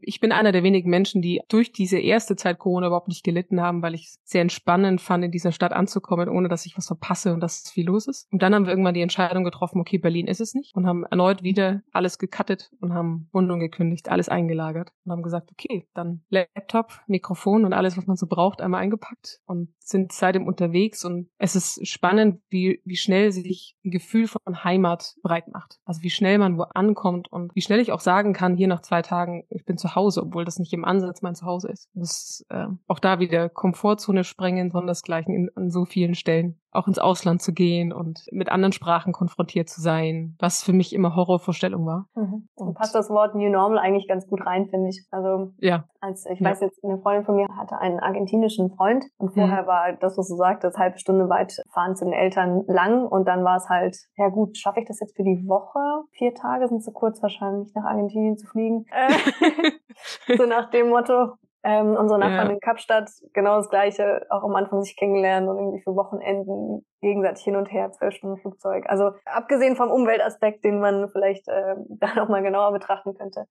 Ich 0.01 0.19
bin 0.19 0.33
einer 0.33 0.51
der 0.51 0.63
wenigen 0.63 0.89
Menschen, 0.89 1.21
die 1.21 1.39
durch 1.47 1.71
diese 1.71 1.97
erste 1.97 2.35
Zeit 2.35 2.59
Corona 2.59 2.87
überhaupt 2.87 3.07
nicht 3.07 3.23
gelitten 3.23 3.61
haben, 3.61 3.81
weil 3.81 3.95
ich 3.95 4.07
es 4.07 4.19
sehr 4.25 4.41
entspannend 4.41 4.99
fand, 4.99 5.23
in 5.23 5.31
dieser 5.31 5.53
Stadt 5.53 5.71
anzukommen, 5.71 6.27
ohne 6.27 6.49
dass 6.49 6.65
ich 6.65 6.75
was 6.75 6.87
verpasse 6.87 7.33
und 7.33 7.39
dass 7.39 7.69
viel 7.69 7.85
los 7.85 8.07
ist. 8.07 8.27
Und 8.33 8.41
dann 8.41 8.53
haben 8.53 8.65
wir 8.65 8.71
irgendwann 8.71 8.93
die 8.93 9.01
Entscheidung 9.01 9.45
getroffen, 9.45 9.79
okay, 9.79 9.97
Berlin 9.97 10.27
ist 10.27 10.41
es 10.41 10.53
nicht. 10.53 10.75
Und 10.75 10.87
haben 10.87 11.05
erneut 11.05 11.41
wieder 11.41 11.83
alles 11.93 12.19
gecuttet 12.19 12.69
und 12.81 12.93
haben 12.93 13.29
Wohnung 13.31 13.61
gekündigt, 13.61 14.09
alles 14.09 14.27
eingelagert. 14.27 14.91
Und 15.05 15.13
haben 15.13 15.23
gesagt, 15.23 15.51
okay, 15.53 15.87
dann 15.93 16.25
Laptop, 16.29 16.99
Mikrofon 17.07 17.63
und 17.63 17.71
alles, 17.71 17.97
was 17.97 18.07
man 18.07 18.17
so 18.17 18.27
braucht, 18.27 18.59
einmal 18.59 18.81
eingepackt 18.81 19.20
gehabt 19.21 19.39
und 19.45 19.73
sind 19.83 20.11
seitdem 20.11 20.47
unterwegs 20.47 21.03
und 21.05 21.29
es 21.37 21.55
ist 21.55 21.87
spannend, 21.87 22.41
wie, 22.49 22.81
wie 22.85 22.95
schnell 22.95 23.31
sich 23.31 23.75
ein 23.83 23.91
Gefühl 23.91 24.27
von 24.27 24.63
Heimat 24.63 25.15
breit 25.21 25.47
macht. 25.47 25.79
Also 25.85 26.01
wie 26.03 26.09
schnell 26.09 26.37
man 26.37 26.57
wo 26.57 26.63
ankommt 26.63 27.31
und 27.31 27.53
wie 27.55 27.61
schnell 27.61 27.79
ich 27.79 27.91
auch 27.91 27.99
sagen 27.99 28.33
kann, 28.33 28.55
hier 28.55 28.67
nach 28.67 28.81
zwei 28.81 29.01
Tagen, 29.01 29.45
ich 29.49 29.65
bin 29.65 29.77
zu 29.77 29.95
Hause, 29.95 30.21
obwohl 30.23 30.45
das 30.45 30.59
nicht 30.59 30.73
im 30.73 30.85
Ansatz 30.85 31.21
mein 31.21 31.35
Zuhause 31.35 31.69
ist. 31.69 31.89
Das 31.93 32.11
ist 32.11 32.45
äh, 32.49 32.67
auch 32.87 32.99
da 32.99 33.19
wieder 33.19 33.49
Komfortzone 33.49 34.23
sprengen, 34.23 34.71
sondern 34.71 34.87
das 34.87 35.03
Gleiche 35.03 35.31
in, 35.31 35.49
an 35.55 35.69
so 35.69 35.85
vielen 35.85 36.15
Stellen 36.15 36.61
auch 36.71 36.87
ins 36.87 36.99
Ausland 36.99 37.41
zu 37.41 37.53
gehen 37.53 37.91
und 37.91 38.25
mit 38.31 38.49
anderen 38.49 38.71
Sprachen 38.71 39.11
konfrontiert 39.11 39.67
zu 39.67 39.81
sein, 39.81 40.35
was 40.39 40.63
für 40.63 40.73
mich 40.73 40.93
immer 40.93 41.15
Horrorvorstellung 41.15 41.85
war. 41.85 42.07
Mhm. 42.15 42.47
Und 42.55 42.75
passt 42.75 42.95
das 42.95 43.09
Wort 43.09 43.35
New 43.35 43.49
Normal 43.49 43.77
eigentlich 43.77 44.07
ganz 44.07 44.27
gut 44.27 44.45
rein, 44.45 44.67
finde 44.67 44.89
ich. 44.89 45.05
Also 45.11 45.51
ja. 45.59 45.83
als 45.99 46.25
ich 46.25 46.39
ja. 46.39 46.49
weiß 46.49 46.61
jetzt, 46.61 46.83
eine 46.83 46.97
Freundin 46.99 47.25
von 47.25 47.35
mir 47.35 47.47
hatte 47.57 47.77
einen 47.77 47.99
argentinischen 47.99 48.71
Freund 48.75 49.03
und 49.17 49.33
vorher 49.33 49.63
mhm. 49.63 49.67
war 49.67 49.80
das, 49.99 50.17
was 50.17 50.27
du 50.27 50.35
sagtest, 50.35 50.77
halbe 50.77 50.97
Stunde 50.99 51.29
weit 51.29 51.61
fahren 51.73 51.95
zu 51.95 52.05
den 52.05 52.13
Eltern 52.13 52.63
lang 52.67 53.05
und 53.05 53.27
dann 53.27 53.43
war 53.43 53.57
es 53.57 53.69
halt, 53.69 53.97
ja 54.15 54.29
gut, 54.29 54.57
schaffe 54.57 54.81
ich 54.81 54.87
das 54.87 54.99
jetzt 54.99 55.15
für 55.15 55.23
die 55.23 55.47
Woche? 55.47 55.79
Vier 56.11 56.33
Tage 56.33 56.67
sind 56.67 56.83
zu 56.83 56.91
kurz 56.91 57.21
wahrscheinlich, 57.21 57.73
nach 57.75 57.85
Argentinien 57.85 58.37
zu 58.37 58.47
fliegen. 58.47 58.85
so 60.37 60.45
nach 60.45 60.69
dem 60.69 60.89
Motto. 60.89 61.33
Ähm, 61.63 61.95
unsere 61.95 62.19
Nachbarn 62.19 62.47
ja. 62.47 62.53
in 62.53 62.59
Kapstadt, 62.59 63.09
genau 63.33 63.57
das 63.57 63.69
Gleiche, 63.69 64.25
auch 64.29 64.43
am 64.43 64.55
Anfang 64.55 64.81
sich 64.81 64.97
kennengelernen 64.97 65.47
und 65.47 65.57
irgendwie 65.57 65.81
für 65.81 65.95
Wochenenden 65.95 66.85
gegenseitig 67.01 67.43
hin 67.43 67.55
und 67.55 67.71
her, 67.71 67.91
zwölf 67.91 68.15
Stunden 68.15 68.37
Flugzeug. 68.37 68.85
Also 68.87 69.11
abgesehen 69.25 69.75
vom 69.75 69.89
Umweltaspekt, 69.89 70.63
den 70.63 70.79
man 70.79 71.09
vielleicht 71.09 71.47
äh, 71.47 71.75
da 71.89 72.15
nochmal 72.15 72.43
genauer 72.43 72.71
betrachten 72.71 73.13
könnte, 73.15 73.45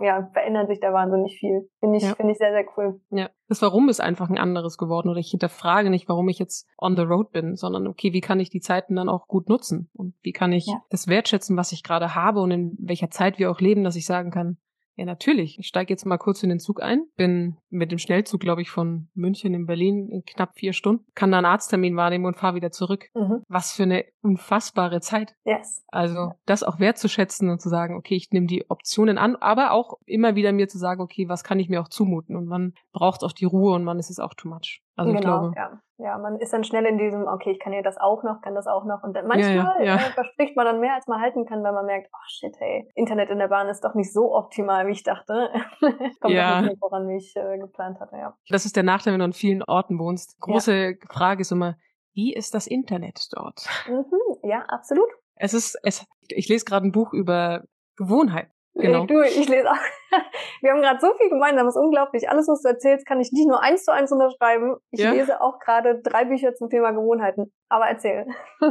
ja, 0.00 0.28
verändert 0.32 0.68
sich 0.68 0.80
da 0.80 0.92
wahnsinnig 0.92 1.38
viel. 1.38 1.68
Finde 1.80 1.98
ich, 1.98 2.04
ja. 2.04 2.14
finde 2.14 2.32
ich 2.32 2.38
sehr, 2.38 2.52
sehr 2.52 2.64
cool. 2.76 3.00
Ja. 3.10 3.30
Das 3.48 3.62
Warum 3.62 3.88
ist 3.88 4.00
einfach 4.00 4.28
ein 4.28 4.36
anderes 4.36 4.76
geworden 4.76 5.08
oder 5.08 5.20
ich 5.20 5.30
hinterfrage 5.30 5.88
nicht, 5.88 6.08
warum 6.08 6.28
ich 6.28 6.38
jetzt 6.38 6.68
on 6.76 6.96
the 6.96 7.02
road 7.02 7.32
bin, 7.32 7.56
sondern 7.56 7.86
okay, 7.86 8.12
wie 8.12 8.20
kann 8.20 8.40
ich 8.40 8.50
die 8.50 8.60
Zeiten 8.60 8.96
dann 8.96 9.08
auch 9.08 9.26
gut 9.26 9.48
nutzen 9.48 9.90
und 9.94 10.14
wie 10.20 10.32
kann 10.32 10.52
ich 10.52 10.66
ja. 10.66 10.82
das 10.90 11.08
wertschätzen, 11.08 11.56
was 11.56 11.72
ich 11.72 11.82
gerade 11.82 12.14
habe 12.14 12.40
und 12.40 12.50
in 12.50 12.76
welcher 12.78 13.08
Zeit 13.08 13.38
wir 13.38 13.50
auch 13.50 13.60
leben, 13.60 13.84
dass 13.84 13.96
ich 13.96 14.04
sagen 14.04 14.30
kann, 14.30 14.58
ja, 14.98 15.04
natürlich. 15.04 15.60
Ich 15.60 15.68
steige 15.68 15.92
jetzt 15.92 16.06
mal 16.06 16.18
kurz 16.18 16.42
in 16.42 16.48
den 16.48 16.58
Zug 16.58 16.82
ein. 16.82 17.06
Bin 17.16 17.56
mit 17.70 17.92
dem 17.92 17.98
Schnellzug, 17.98 18.40
glaube 18.40 18.62
ich, 18.62 18.70
von 18.70 19.06
München 19.14 19.54
in 19.54 19.64
Berlin 19.64 20.08
in 20.10 20.24
knapp 20.24 20.58
vier 20.58 20.72
Stunden. 20.72 21.04
Kann 21.14 21.30
da 21.30 21.38
einen 21.38 21.46
Arzttermin 21.46 21.94
wahrnehmen 21.94 22.26
und 22.26 22.36
fahre 22.36 22.56
wieder 22.56 22.72
zurück. 22.72 23.06
Mhm. 23.14 23.44
Was 23.46 23.70
für 23.70 23.84
eine 23.84 24.06
unfassbare 24.22 25.00
Zeit. 25.00 25.36
Yes. 25.44 25.84
Also 25.86 26.32
das 26.46 26.64
auch 26.64 26.80
wertzuschätzen 26.80 27.48
und 27.48 27.62
zu 27.62 27.68
sagen, 27.68 27.96
okay, 27.96 28.16
ich 28.16 28.32
nehme 28.32 28.48
die 28.48 28.68
Optionen 28.68 29.18
an, 29.18 29.36
aber 29.36 29.70
auch 29.70 30.00
immer 30.04 30.34
wieder 30.34 30.50
mir 30.50 30.66
zu 30.66 30.78
sagen, 30.78 31.00
okay, 31.00 31.28
was 31.28 31.44
kann 31.44 31.60
ich 31.60 31.68
mir 31.68 31.80
auch 31.80 31.88
zumuten? 31.88 32.34
Und 32.34 32.46
man 32.46 32.74
braucht 32.92 33.22
auch 33.22 33.32
die 33.32 33.44
Ruhe 33.44 33.76
und 33.76 33.84
man 33.84 34.00
ist 34.00 34.10
es 34.10 34.18
auch 34.18 34.34
too 34.34 34.48
much. 34.48 34.82
Also 34.98 35.12
genau, 35.12 35.18
ich 35.18 35.22
glaube, 35.22 35.54
ja. 35.56 35.80
Ja, 36.00 36.16
man 36.16 36.38
ist 36.38 36.52
dann 36.52 36.62
schnell 36.62 36.86
in 36.86 36.96
diesem, 36.96 37.26
okay, 37.26 37.50
ich 37.50 37.58
kann 37.58 37.72
ja 37.72 37.82
das 37.82 37.98
auch 37.98 38.22
noch, 38.22 38.40
kann 38.40 38.54
das 38.54 38.68
auch 38.68 38.84
noch. 38.84 39.02
Und 39.02 39.14
dann 39.14 39.26
manchmal 39.26 39.56
ja, 39.56 39.76
ja, 39.78 39.84
ja. 39.84 39.94
Äh, 39.96 40.12
verspricht 40.12 40.56
man 40.56 40.64
dann 40.64 40.78
mehr, 40.78 40.94
als 40.94 41.08
man 41.08 41.20
halten 41.20 41.44
kann, 41.44 41.64
weil 41.64 41.72
man 41.72 41.86
merkt, 41.86 42.08
oh 42.12 42.24
shit, 42.28 42.54
hey, 42.60 42.88
Internet 42.94 43.30
in 43.30 43.38
der 43.38 43.48
Bahn 43.48 43.68
ist 43.68 43.84
doch 43.84 43.94
nicht 43.94 44.12
so 44.12 44.32
optimal, 44.34 44.86
wie 44.86 44.92
ich 44.92 45.02
dachte. 45.02 45.50
Kommt 46.20 46.34
ja. 46.34 46.62
nicht 46.62 46.78
voran, 46.78 47.08
wie 47.08 47.16
ich 47.16 47.34
äh, 47.36 47.58
geplant 47.58 47.98
hatte, 47.98 48.16
ja. 48.16 48.36
Das 48.48 48.64
ist 48.64 48.76
der 48.76 48.84
Nachteil, 48.84 49.12
wenn 49.12 49.20
du 49.20 49.24
an 49.24 49.32
vielen 49.32 49.64
Orten 49.64 49.98
wohnst. 49.98 50.40
Große 50.40 50.98
Frage 51.10 51.40
ist 51.40 51.50
immer, 51.50 51.76
wie 52.12 52.32
ist 52.32 52.54
das 52.54 52.66
Internet 52.68 53.28
dort? 53.32 53.66
Mhm, 53.88 54.48
ja, 54.48 54.64
absolut. 54.68 55.08
Es 55.34 55.54
ist, 55.54 55.78
es, 55.82 56.06
ich 56.28 56.48
lese 56.48 56.64
gerade 56.64 56.86
ein 56.86 56.92
Buch 56.92 57.12
über 57.12 57.64
Gewohnheit. 57.96 58.50
Genau. 58.78 59.06
Du, 59.06 59.20
ich 59.22 59.48
lese 59.48 59.70
auch. 59.70 59.76
Wir 60.60 60.70
haben 60.70 60.80
gerade 60.80 61.00
so 61.00 61.12
viel 61.14 61.28
gemeinsam, 61.28 61.66
das 61.66 61.74
ist 61.74 61.82
unglaublich. 61.82 62.28
Alles, 62.30 62.46
was 62.48 62.62
du 62.62 62.68
erzählst, 62.68 63.06
kann 63.06 63.20
ich 63.20 63.32
nicht 63.32 63.48
nur 63.48 63.60
eins 63.60 63.84
zu 63.84 63.92
eins 63.92 64.12
unterschreiben. 64.12 64.76
Ich 64.90 65.00
ja? 65.00 65.12
lese 65.12 65.40
auch 65.40 65.58
gerade 65.58 66.00
drei 66.00 66.24
Bücher 66.24 66.54
zum 66.54 66.70
Thema 66.70 66.92
Gewohnheiten. 66.92 67.52
Aber 67.68 67.86
erzähl. 67.86 68.26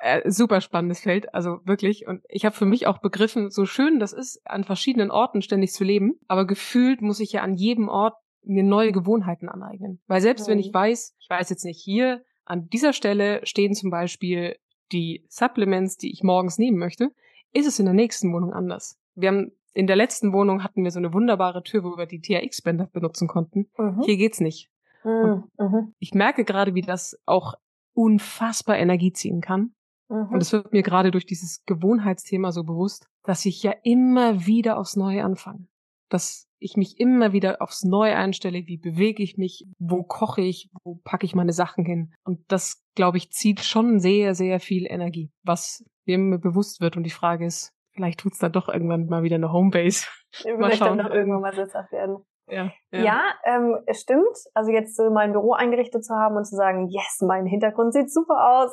äh, 0.00 0.28
super 0.28 0.60
spannendes 0.60 1.00
Feld, 1.00 1.32
also 1.32 1.60
wirklich. 1.64 2.06
Und 2.06 2.22
ich 2.28 2.44
habe 2.44 2.54
für 2.54 2.66
mich 2.66 2.86
auch 2.86 2.98
begriffen, 2.98 3.50
so 3.50 3.64
schön 3.64 4.00
das 4.00 4.12
ist, 4.12 4.42
an 4.44 4.64
verschiedenen 4.64 5.10
Orten 5.10 5.40
ständig 5.40 5.72
zu 5.72 5.84
leben. 5.84 6.18
Aber 6.26 6.46
gefühlt 6.46 7.00
muss 7.00 7.20
ich 7.20 7.32
ja 7.32 7.42
an 7.42 7.54
jedem 7.54 7.88
Ort 7.88 8.14
mir 8.42 8.64
neue 8.64 8.92
Gewohnheiten 8.92 9.48
aneignen. 9.48 10.02
Weil 10.06 10.20
selbst 10.20 10.48
mhm. 10.48 10.52
wenn 10.52 10.58
ich 10.58 10.68
mhm. 10.68 10.74
weiß, 10.74 11.14
ich 11.18 11.30
weiß 11.30 11.48
jetzt 11.50 11.64
nicht 11.64 11.80
hier, 11.80 12.22
an 12.44 12.68
dieser 12.68 12.92
Stelle 12.92 13.40
stehen 13.44 13.74
zum 13.74 13.90
Beispiel 13.90 14.56
die 14.92 15.24
Supplements, 15.28 15.96
die 15.96 16.12
ich 16.12 16.22
morgens 16.22 16.58
nehmen 16.58 16.78
möchte, 16.78 17.10
ist 17.52 17.66
es 17.66 17.78
in 17.78 17.86
der 17.86 17.94
nächsten 17.94 18.32
Wohnung 18.32 18.52
anders. 18.52 18.98
Wir 19.14 19.28
haben 19.28 19.52
in 19.74 19.86
der 19.86 19.96
letzten 19.96 20.32
Wohnung 20.32 20.62
hatten 20.62 20.84
wir 20.84 20.90
so 20.90 20.98
eine 20.98 21.12
wunderbare 21.12 21.62
Tür, 21.62 21.82
wo 21.82 21.96
wir 21.96 22.06
die 22.06 22.20
THX-Bänder 22.20 22.86
benutzen 22.92 23.26
konnten. 23.28 23.68
Mhm. 23.76 24.02
Hier 24.04 24.16
geht's 24.16 24.40
nicht. 24.40 24.70
Mhm. 25.04 25.44
mhm. 25.58 25.94
Ich 25.98 26.14
merke 26.14 26.44
gerade, 26.44 26.74
wie 26.74 26.82
das 26.82 27.18
auch 27.26 27.54
unfassbar 27.92 28.78
Energie 28.78 29.12
ziehen 29.12 29.40
kann. 29.40 29.74
Mhm. 30.08 30.28
Und 30.30 30.42
es 30.42 30.52
wird 30.52 30.72
mir 30.72 30.82
gerade 30.82 31.10
durch 31.10 31.26
dieses 31.26 31.64
Gewohnheitsthema 31.66 32.52
so 32.52 32.62
bewusst, 32.62 33.08
dass 33.24 33.44
ich 33.44 33.62
ja 33.62 33.74
immer 33.82 34.46
wieder 34.46 34.78
aufs 34.78 34.96
Neue 34.96 35.24
anfange. 35.24 35.66
Dass 36.08 36.46
ich 36.58 36.76
mich 36.76 36.98
immer 37.00 37.32
wieder 37.32 37.60
aufs 37.60 37.82
Neue 37.82 38.16
einstelle, 38.16 38.66
wie 38.66 38.78
bewege 38.78 39.22
ich 39.22 39.36
mich, 39.36 39.66
wo 39.78 40.02
koche 40.02 40.42
ich, 40.42 40.70
wo 40.84 41.00
packe 41.04 41.26
ich 41.26 41.34
meine 41.34 41.52
Sachen 41.52 41.84
hin. 41.84 42.12
Und 42.24 42.40
das, 42.48 42.82
glaube 42.94 43.18
ich, 43.18 43.32
zieht 43.32 43.60
schon 43.60 43.98
sehr, 43.98 44.34
sehr 44.34 44.60
viel 44.60 44.86
Energie, 44.86 45.30
was 45.42 45.84
mir 46.06 46.38
bewusst 46.38 46.80
wird. 46.80 46.96
Und 46.96 47.02
die 47.02 47.10
Frage 47.10 47.46
ist, 47.46 47.73
vielleicht 47.94 48.20
tut's 48.20 48.38
dann 48.38 48.52
doch 48.52 48.68
irgendwann 48.68 49.06
mal 49.06 49.22
wieder 49.22 49.36
eine 49.36 49.52
Homebase. 49.52 50.06
Ja, 50.42 50.56
mal 50.56 50.72
schauen. 50.72 50.98
dann 50.98 51.06
doch 51.06 51.14
irgendwann 51.14 51.42
mal 51.42 51.54
sitzhaft 51.54 51.92
werden. 51.92 52.24
Ja, 52.48 52.72
ja. 52.90 53.00
ja 53.00 53.22
ähm, 53.44 53.78
es 53.86 54.00
stimmt. 54.00 54.36
Also 54.52 54.72
jetzt 54.72 54.96
so 54.96 55.08
mein 55.10 55.30
Büro 55.30 55.52
eingerichtet 55.52 56.04
zu 56.04 56.12
haben 56.12 56.36
und 56.36 56.44
zu 56.44 56.56
sagen, 56.56 56.88
yes, 56.88 57.20
mein 57.20 57.46
Hintergrund 57.46 57.92
sieht 57.92 58.12
super 58.12 58.58
aus, 58.58 58.72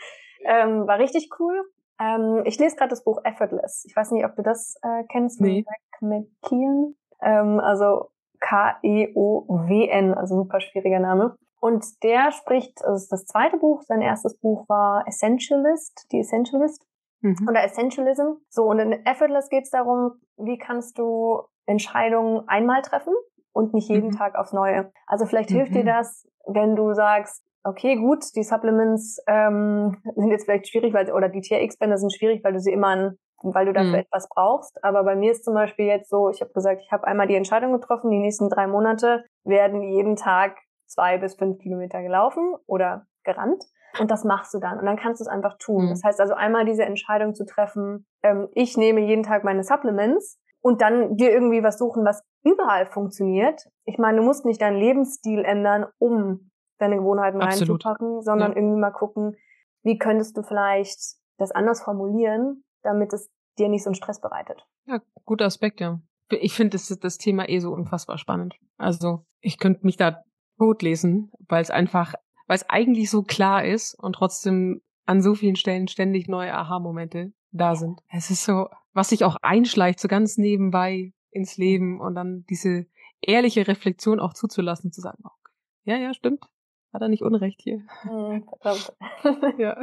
ähm, 0.46 0.86
war 0.86 0.98
richtig 0.98 1.28
cool. 1.38 1.62
Ähm, 2.00 2.42
ich 2.46 2.58
lese 2.58 2.76
gerade 2.76 2.88
das 2.88 3.04
Buch 3.04 3.20
Effortless. 3.24 3.84
Ich 3.86 3.94
weiß 3.94 4.10
nicht, 4.12 4.24
ob 4.24 4.34
du 4.36 4.42
das 4.42 4.76
äh, 4.82 5.04
kennst 5.12 5.38
nee. 5.42 5.66
McKeon. 6.00 6.96
Ähm, 7.20 7.60
also 7.60 8.10
K-E-O-W-N, 8.40 10.14
also 10.14 10.36
super 10.36 10.60
schwieriger 10.60 10.98
Name. 10.98 11.36
Und 11.60 12.02
der 12.02 12.32
spricht, 12.32 12.84
also 12.84 13.06
das 13.08 13.24
zweite 13.26 13.56
Buch, 13.56 13.82
sein 13.82 14.02
erstes 14.02 14.36
Buch 14.38 14.68
war 14.68 15.06
Essentialist, 15.06 16.08
die 16.10 16.20
Essentialist 16.20 16.84
mhm. 17.22 17.48
oder 17.48 17.64
Essentialism. 17.64 18.34
So, 18.48 18.64
und 18.64 18.78
in 18.78 18.92
Effortless 19.06 19.48
geht 19.48 19.64
es 19.64 19.70
darum, 19.70 20.20
wie 20.36 20.58
kannst 20.58 20.98
du 20.98 21.42
Entscheidungen 21.66 22.46
einmal 22.48 22.82
treffen 22.82 23.14
und 23.52 23.74
nicht 23.74 23.88
jeden 23.88 24.08
mhm. 24.08 24.16
Tag 24.16 24.34
aufs 24.34 24.52
Neue. 24.52 24.92
Also 25.06 25.26
vielleicht 25.26 25.50
mhm. 25.50 25.56
hilft 25.56 25.74
dir 25.74 25.84
das, 25.84 26.28
wenn 26.46 26.76
du 26.76 26.92
sagst, 26.92 27.44
okay, 27.64 27.96
gut, 27.96 28.24
die 28.34 28.42
Supplements 28.42 29.22
ähm, 29.28 29.96
sind 30.16 30.30
jetzt 30.30 30.44
vielleicht 30.44 30.68
schwierig, 30.68 30.92
weil 30.92 31.10
oder 31.12 31.28
die 31.28 31.40
TRX-Bänder 31.40 31.96
sind 31.96 32.12
schwierig, 32.12 32.42
weil 32.42 32.52
du 32.52 32.60
sie 32.60 32.72
immer 32.72 32.88
an, 32.88 33.16
weil 33.42 33.66
du 33.66 33.72
dafür 33.72 33.90
mhm. 33.90 34.06
etwas 34.06 34.28
brauchst. 34.28 34.82
Aber 34.82 35.04
bei 35.04 35.14
mir 35.14 35.32
ist 35.32 35.44
zum 35.44 35.54
Beispiel 35.54 35.86
jetzt 35.86 36.10
so, 36.10 36.30
ich 36.30 36.40
habe 36.40 36.52
gesagt, 36.52 36.82
ich 36.84 36.90
habe 36.92 37.06
einmal 37.06 37.28
die 37.28 37.36
Entscheidung 37.36 37.72
getroffen, 37.72 38.10
die 38.10 38.18
nächsten 38.18 38.48
drei 38.48 38.66
Monate 38.66 39.24
werden 39.44 39.82
jeden 39.82 40.16
Tag 40.16 40.58
zwei 40.86 41.18
bis 41.18 41.34
fünf 41.34 41.58
Kilometer 41.58 42.02
gelaufen 42.02 42.54
oder 42.66 43.06
gerannt. 43.24 43.64
Und 43.98 44.10
das 44.10 44.24
machst 44.24 44.54
du 44.54 44.58
dann. 44.58 44.78
Und 44.78 44.86
dann 44.86 44.96
kannst 44.96 45.20
du 45.20 45.24
es 45.24 45.28
einfach 45.28 45.56
tun. 45.58 45.86
Mhm. 45.86 45.90
Das 45.90 46.02
heißt 46.04 46.20
also 46.20 46.34
einmal 46.34 46.64
diese 46.64 46.84
Entscheidung 46.84 47.34
zu 47.34 47.44
treffen, 47.44 48.06
ähm, 48.22 48.48
ich 48.52 48.76
nehme 48.76 49.00
jeden 49.00 49.22
Tag 49.22 49.44
meine 49.44 49.64
Supplements 49.64 50.38
und 50.60 50.80
dann 50.80 51.16
dir 51.16 51.30
irgendwie 51.32 51.62
was 51.62 51.78
suchen, 51.78 52.04
was 52.04 52.22
überall 52.44 52.86
funktioniert. 52.86 53.68
Ich 53.84 53.98
meine, 53.98 54.18
du 54.18 54.24
musst 54.24 54.44
nicht 54.44 54.62
deinen 54.62 54.78
Lebensstil 54.78 55.44
ändern, 55.44 55.86
um 55.98 56.50
deine 56.78 56.96
Gewohnheiten 56.96 57.40
Absolut. 57.40 57.84
reinzupacken, 57.84 58.22
sondern 58.22 58.52
ja. 58.52 58.56
irgendwie 58.56 58.80
mal 58.80 58.90
gucken, 58.90 59.36
wie 59.82 59.98
könntest 59.98 60.36
du 60.36 60.42
vielleicht 60.42 61.16
das 61.38 61.52
anders 61.52 61.82
formulieren, 61.82 62.64
damit 62.82 63.12
es 63.12 63.30
dir 63.58 63.68
nicht 63.68 63.82
so 63.82 63.90
einen 63.90 63.94
Stress 63.94 64.20
bereitet. 64.20 64.66
Ja, 64.86 65.00
guter 65.24 65.46
Aspekt, 65.46 65.80
ja. 65.80 66.00
Ich 66.30 66.54
finde 66.54 66.70
das, 66.70 66.88
das 66.88 67.18
Thema 67.18 67.48
eh 67.48 67.58
so 67.58 67.72
unfassbar 67.72 68.16
spannend. 68.16 68.56
Also 68.78 69.24
ich 69.40 69.58
könnte 69.58 69.84
mich 69.84 69.96
da 69.96 70.22
totlesen, 70.58 71.30
weil 71.48 71.62
es 71.62 71.70
einfach, 71.70 72.14
weil 72.46 72.56
es 72.56 72.68
eigentlich 72.68 73.10
so 73.10 73.22
klar 73.22 73.64
ist 73.64 73.94
und 73.94 74.14
trotzdem 74.14 74.82
an 75.06 75.22
so 75.22 75.34
vielen 75.34 75.56
Stellen 75.56 75.88
ständig 75.88 76.28
neue 76.28 76.54
Aha-Momente 76.54 77.32
da 77.50 77.74
sind. 77.74 78.00
Es 78.08 78.30
ist 78.30 78.44
so, 78.44 78.68
was 78.92 79.08
sich 79.08 79.24
auch 79.24 79.36
einschleicht, 79.42 80.00
so 80.00 80.08
ganz 80.08 80.38
nebenbei 80.38 81.12
ins 81.30 81.56
Leben 81.56 82.00
und 82.00 82.14
dann 82.14 82.44
diese 82.48 82.86
ehrliche 83.20 83.66
Reflexion 83.66 84.20
auch 84.20 84.34
zuzulassen, 84.34 84.92
zu 84.92 85.00
sagen, 85.00 85.22
okay, 85.24 85.52
ja, 85.84 85.96
ja, 85.96 86.14
stimmt, 86.14 86.44
hat 86.92 87.02
er 87.02 87.08
nicht 87.08 87.22
Unrecht 87.22 87.60
hier. 87.62 87.82
Hm, 88.02 88.46
ja. 89.58 89.76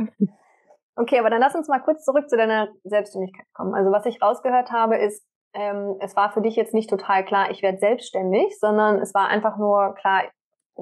Okay, 0.95 1.19
aber 1.19 1.29
dann 1.29 1.39
lass 1.39 1.55
uns 1.55 1.67
mal 1.67 1.79
kurz 1.79 2.03
zurück 2.03 2.29
zu 2.29 2.37
deiner 2.37 2.69
Selbstständigkeit 2.83 3.45
kommen. 3.53 3.73
Also 3.73 3.91
was 3.91 4.05
ich 4.05 4.21
rausgehört 4.21 4.71
habe, 4.71 4.97
ist, 4.97 5.25
ähm, 5.53 5.95
es 6.01 6.15
war 6.15 6.31
für 6.31 6.41
dich 6.41 6.55
jetzt 6.55 6.73
nicht 6.73 6.89
total 6.89 7.25
klar, 7.25 7.51
ich 7.51 7.61
werde 7.61 7.79
selbstständig, 7.79 8.59
sondern 8.59 8.99
es 8.99 9.13
war 9.13 9.27
einfach 9.27 9.57
nur 9.57 9.95
klar, 9.95 10.23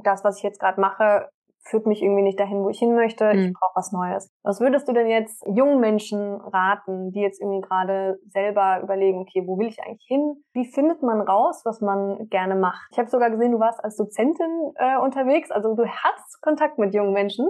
das, 0.04 0.24
was 0.24 0.38
ich 0.38 0.44
jetzt 0.44 0.60
gerade 0.60 0.82
mache, 0.82 1.30
führt 1.70 1.86
mich 1.86 2.02
irgendwie 2.02 2.24
nicht 2.24 2.40
dahin, 2.40 2.64
wo 2.64 2.70
ich 2.70 2.80
hin 2.80 2.96
möchte. 2.96 3.26
Mhm. 3.26 3.40
Ich 3.40 3.46
hm. 3.48 3.54
brauche 3.54 3.76
was 3.76 3.92
Neues. 3.92 4.32
Was 4.44 4.60
würdest 4.60 4.88
du 4.88 4.94
denn 4.94 5.08
jetzt 5.08 5.44
jungen 5.48 5.80
Menschen 5.80 6.36
raten, 6.42 7.12
die 7.12 7.22
jetzt 7.22 7.42
irgendwie 7.42 7.62
gerade 7.62 8.20
selber 8.28 8.82
überlegen, 8.82 9.20
okay, 9.20 9.44
wo 9.46 9.58
will 9.58 9.68
ich 9.68 9.82
eigentlich 9.82 10.06
hin? 10.08 10.44
Wie 10.54 10.66
findet 10.66 11.04
man 11.04 11.22
raus, 11.22 11.62
was 11.66 11.82
man 11.82 12.28
gerne 12.30 12.56
macht? 12.56 12.90
Ich 12.92 12.98
habe 12.98 13.10
sogar 13.10 13.30
gesehen, 13.30 13.52
du 13.52 13.60
warst 13.60 13.84
als 13.84 13.98
Dozentin 13.98 14.74
äh, 14.76 14.98
unterwegs, 14.98 15.52
also 15.52 15.76
du 15.76 15.86
hast 15.86 16.42
Kontakt 16.42 16.78
mit 16.78 16.94
jungen 16.94 17.14
Menschen. 17.14 17.50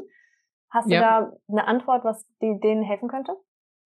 Hast 0.69 0.89
ja. 0.89 0.99
du 0.99 1.06
da 1.06 1.38
eine 1.49 1.67
Antwort, 1.67 2.03
was 2.03 2.25
die, 2.41 2.60
denen 2.62 2.84
helfen 2.84 3.08
könnte? 3.08 3.34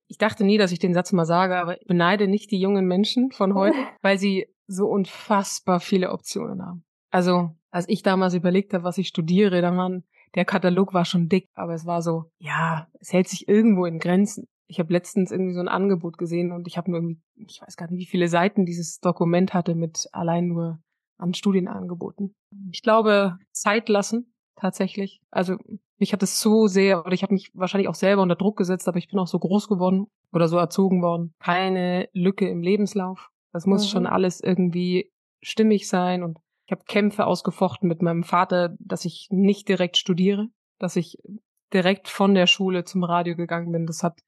Ich 0.07 0.17
dachte 0.17 0.43
nie, 0.43 0.57
dass 0.57 0.71
ich 0.71 0.79
den 0.79 0.93
Satz 0.93 1.11
mal 1.11 1.25
sage, 1.25 1.57
aber 1.57 1.79
ich 1.79 1.87
beneide 1.87 2.27
nicht 2.27 2.51
die 2.51 2.59
jungen 2.59 2.87
Menschen 2.87 3.31
von 3.31 3.53
heute, 3.53 3.77
weil 4.01 4.17
sie 4.17 4.47
so 4.65 4.87
unfassbar 4.87 5.79
viele 5.79 6.11
Optionen 6.11 6.65
haben. 6.65 6.83
Also, 7.11 7.51
als 7.71 7.87
ich 7.89 8.01
damals 8.01 8.33
überlegt 8.33 8.73
habe, 8.73 8.83
was 8.83 8.97
ich 8.97 9.07
studiere, 9.07 9.61
dann 9.61 9.77
waren 9.77 10.03
der 10.35 10.45
Katalog 10.45 10.93
war 10.93 11.05
schon 11.05 11.29
dick, 11.29 11.47
aber 11.55 11.73
es 11.73 11.85
war 11.85 12.01
so, 12.01 12.25
ja, 12.39 12.87
es 12.99 13.13
hält 13.13 13.27
sich 13.27 13.47
irgendwo 13.47 13.85
in 13.85 13.99
Grenzen. 13.99 14.45
Ich 14.67 14.79
habe 14.79 14.93
letztens 14.93 15.31
irgendwie 15.31 15.53
so 15.53 15.59
ein 15.59 15.67
Angebot 15.67 16.17
gesehen 16.17 16.51
und 16.51 16.67
ich 16.67 16.77
habe 16.77 16.91
nur 16.91 16.99
irgendwie, 16.99 17.19
ich 17.47 17.61
weiß 17.61 17.75
gar 17.75 17.89
nicht, 17.89 17.99
wie 17.99 18.09
viele 18.09 18.27
Seiten 18.27 18.65
dieses 18.65 18.99
Dokument 18.99 19.53
hatte 19.53 19.75
mit 19.75 20.07
allein 20.11 20.47
nur 20.47 20.79
an 21.17 21.33
Studienangeboten. 21.33 22.33
Ich 22.71 22.81
glaube, 22.81 23.37
Zeit 23.51 23.89
lassen, 23.89 24.31
tatsächlich. 24.55 25.21
Also 25.31 25.57
mich 25.97 26.13
hat 26.13 26.23
es 26.23 26.39
so 26.39 26.67
sehr, 26.67 27.05
oder 27.05 27.13
ich 27.13 27.23
habe 27.23 27.33
mich 27.33 27.51
wahrscheinlich 27.53 27.89
auch 27.89 27.95
selber 27.95 28.21
unter 28.21 28.35
Druck 28.35 28.57
gesetzt, 28.57 28.87
aber 28.87 28.97
ich 28.97 29.07
bin 29.07 29.19
auch 29.19 29.27
so 29.27 29.39
groß 29.39 29.67
geworden 29.67 30.07
oder 30.31 30.47
so 30.47 30.57
erzogen 30.57 31.01
worden. 31.01 31.33
Keine 31.39 32.07
Lücke 32.13 32.47
im 32.47 32.61
Lebenslauf. 32.61 33.29
Das 33.51 33.65
muss 33.65 33.85
mhm. 33.85 33.89
schon 33.89 34.07
alles 34.07 34.41
irgendwie 34.41 35.11
stimmig 35.41 35.87
sein 35.87 36.23
und 36.23 36.37
ich 36.69 36.71
habe 36.71 36.83
Kämpfe 36.85 37.25
ausgefochten 37.25 37.89
mit 37.89 38.03
meinem 38.03 38.23
Vater, 38.23 38.75
dass 38.77 39.03
ich 39.03 39.27
nicht 39.31 39.67
direkt 39.67 39.97
studiere, 39.97 40.49
dass 40.77 40.95
ich 40.97 41.17
direkt 41.73 42.07
von 42.07 42.35
der 42.35 42.45
Schule 42.45 42.83
zum 42.83 43.03
Radio 43.03 43.35
gegangen 43.35 43.71
bin. 43.71 43.87
Das 43.87 44.03
hat 44.03 44.19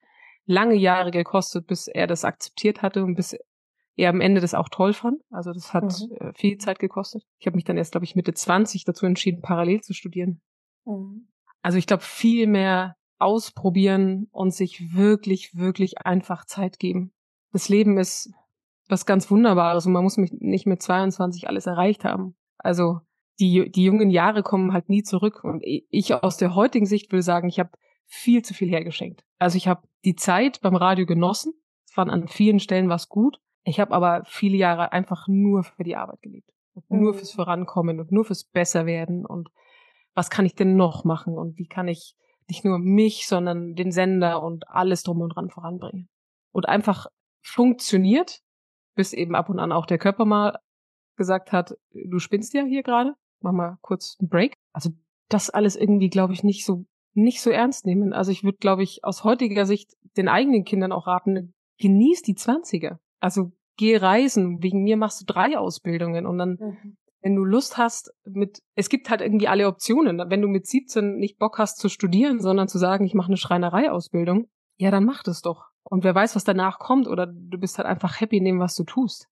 lange 0.48 0.74
Jahre 0.74 1.12
gekostet, 1.12 1.68
bis 1.68 1.88
er 1.88 2.08
das 2.08 2.26
akzeptiert 2.26 2.82
hatte 2.82 3.04
und 3.04 3.14
bis 3.14 3.38
er 3.96 4.10
am 4.10 4.22
Ende 4.22 4.42
das 4.42 4.56
auch 4.56 4.70
toll 4.70 4.94
fand. 4.94 5.22
Also 5.30 5.54
das 5.54 5.72
hat 5.72 5.84
mhm. 5.84 6.16
Äh, 6.16 6.34
viel 6.34 6.58
Zeit 6.58 6.80
gekostet. 6.80 7.22
Ich 7.38 7.46
habe 7.46 7.58
mich 7.58 7.64
dann 7.64 7.78
erst, 7.78 7.92
glaube 7.92 8.06
ich, 8.06 8.16
Mitte 8.16 8.34
20 8.34 8.86
dazu 8.86 9.06
entschieden, 9.06 9.44
parallel 9.44 9.82
zu 9.82 9.94
studieren. 9.94 10.42
Mhm. 10.86 11.28
Also 11.62 11.78
ich 11.78 11.86
glaube, 11.86 12.02
viel 12.02 12.48
mehr 12.48 12.96
ausprobieren 13.20 14.30
und 14.32 14.52
sich 14.52 14.96
wirklich, 14.96 15.56
wirklich 15.56 16.00
einfach 16.00 16.46
Zeit 16.46 16.80
geben. 16.80 17.14
Das 17.52 17.70
Leben 17.70 18.00
ist 18.00 18.34
was 18.92 19.06
ganz 19.06 19.32
Wunderbares 19.32 19.86
und 19.86 19.94
man 19.94 20.04
muss 20.04 20.18
mich 20.18 20.32
nicht 20.34 20.68
mit 20.68 20.82
22 20.82 21.48
alles 21.48 21.66
erreicht 21.66 22.04
haben. 22.04 22.36
Also 22.58 23.00
die, 23.40 23.72
die 23.72 23.84
jungen 23.84 24.10
Jahre 24.10 24.44
kommen 24.44 24.74
halt 24.74 24.90
nie 24.90 25.04
zurück. 25.04 25.44
Und 25.44 25.64
ich 25.64 26.14
aus 26.14 26.38
der 26.38 26.54
heutigen 26.54 26.86
Sicht 26.86 27.12
würde 27.12 27.24
sagen, 27.24 27.48
ich 27.48 27.60
habe 27.60 27.72
viel 28.06 28.44
zu 28.44 28.54
viel 28.54 28.70
hergeschenkt. 28.70 29.24
Also 29.40 29.58
ich 29.58 29.68
habe 29.68 29.88
die 30.06 30.16
Zeit 30.16 30.62
beim 30.62 30.76
Radio 30.76 31.06
genossen. 31.06 31.54
Es 31.90 31.98
waren 31.98 32.10
an 32.10 32.28
vielen 32.28 32.60
Stellen 32.60 32.90
was 32.90 33.10
gut. 33.10 33.40
Ich 33.64 33.80
habe 33.80 33.94
aber 33.94 34.24
viele 34.26 34.58
Jahre 34.58 34.92
einfach 34.92 35.28
nur 35.28 35.64
für 35.64 35.84
die 35.84 35.96
Arbeit 35.96 36.22
gelebt. 36.22 36.50
Mhm. 36.90 37.02
Nur 37.02 37.14
fürs 37.14 37.32
Vorankommen 37.32 38.00
und 38.00 38.12
nur 38.12 38.26
fürs 38.26 38.44
Besserwerden 38.44 39.26
und 39.26 39.50
was 40.14 40.30
kann 40.30 40.46
ich 40.46 40.56
denn 40.56 40.76
noch 40.76 41.06
machen 41.06 41.38
und 41.38 41.58
wie 41.58 41.68
kann 41.68 41.88
ich 41.88 42.16
nicht 42.48 42.66
nur 42.66 42.80
mich, 42.80 43.28
sondern 43.28 43.76
den 43.76 43.92
Sender 43.92 44.44
und 44.44 44.68
alles 44.68 45.04
drum 45.04 45.22
und 45.22 45.30
dran 45.30 45.50
voranbringen. 45.50 46.10
Und 46.52 46.68
einfach 46.68 47.08
funktioniert, 47.42 48.42
bis 48.96 49.14
eben 49.14 49.36
ab 49.36 49.50
und 49.50 49.60
an 49.60 49.72
auch 49.72 49.86
der 49.86 49.98
Körper 49.98 50.26
mal 50.26 50.60
gesagt 51.18 51.52
hat, 51.52 51.76
du 51.92 52.20
spinnst 52.20 52.54
ja 52.54 52.64
hier 52.64 52.84
gerade, 52.84 53.14
mach 53.42 53.52
mal 53.52 53.78
kurz 53.82 54.18
einen 54.20 54.30
Break. 54.30 54.54
Also 54.74 54.92
das 55.30 55.50
alles 55.50 55.76
irgendwie, 55.76 56.10
glaube 56.10 56.34
ich, 56.34 56.44
nicht 56.44 56.66
so 56.66 56.86
nicht 57.14 57.42
so 57.42 57.50
ernst 57.50 57.86
nehmen. 57.86 58.14
Also 58.14 58.32
ich 58.32 58.44
würde, 58.44 58.58
glaube 58.58 58.84
ich, 58.84 59.04
aus 59.04 59.24
heutiger 59.24 59.66
Sicht 59.66 59.96
den 60.18 60.28
eigenen 60.28 60.64
Kindern 60.64 60.92
auch 60.92 61.08
raten, 61.08 61.54
genieß 61.80 62.22
die 62.22 62.36
Zwanziger. 62.36 63.00
Also 63.20 63.52
geh 63.78 63.98
reisen. 63.98 64.62
Wegen 64.62 64.84
mir 64.84 64.98
machst 64.98 65.22
du 65.22 65.26
drei 65.26 65.58
Ausbildungen 65.58 66.26
und 66.26 66.38
dann, 66.38 66.58
mhm. 66.60 66.98
wenn 67.22 67.36
du 67.36 67.44
Lust 67.44 67.78
hast, 67.78 68.14
mit, 68.26 68.62
es 68.76 68.90
gibt 68.90 69.10
halt 69.10 69.22
irgendwie 69.22 69.48
alle 69.48 69.68
Optionen. 69.68 70.22
Wenn 70.30 70.42
du 70.42 70.48
mit 70.48 70.68
17 70.68 71.18
nicht 71.18 71.38
Bock 71.38 71.58
hast 71.58 71.78
zu 71.78 71.90
studieren, 71.90 72.40
sondern 72.40 72.68
zu 72.68 72.78
sagen, 72.78 73.06
ich 73.06 73.14
mache 73.14 73.28
eine 73.28 73.38
Schreinerei-Ausbildung, 73.38 74.48
ja, 74.78 74.92
dann 74.92 75.06
mach 75.06 75.24
das 75.24 75.42
doch. 75.42 75.71
Und 75.92 76.06
wer 76.06 76.16
weiß, 76.16 76.38
was 76.38 76.46
danach 76.46 76.80
kommt, 76.80 77.06
oder 77.10 77.28
du 77.28 77.58
bist 77.58 77.78
halt 77.78 77.86
einfach 77.86 78.22
happy 78.22 78.38
in 78.38 78.46
dem, 78.46 78.62
was 78.62 78.76
du 78.76 78.86
tust. 78.86 79.28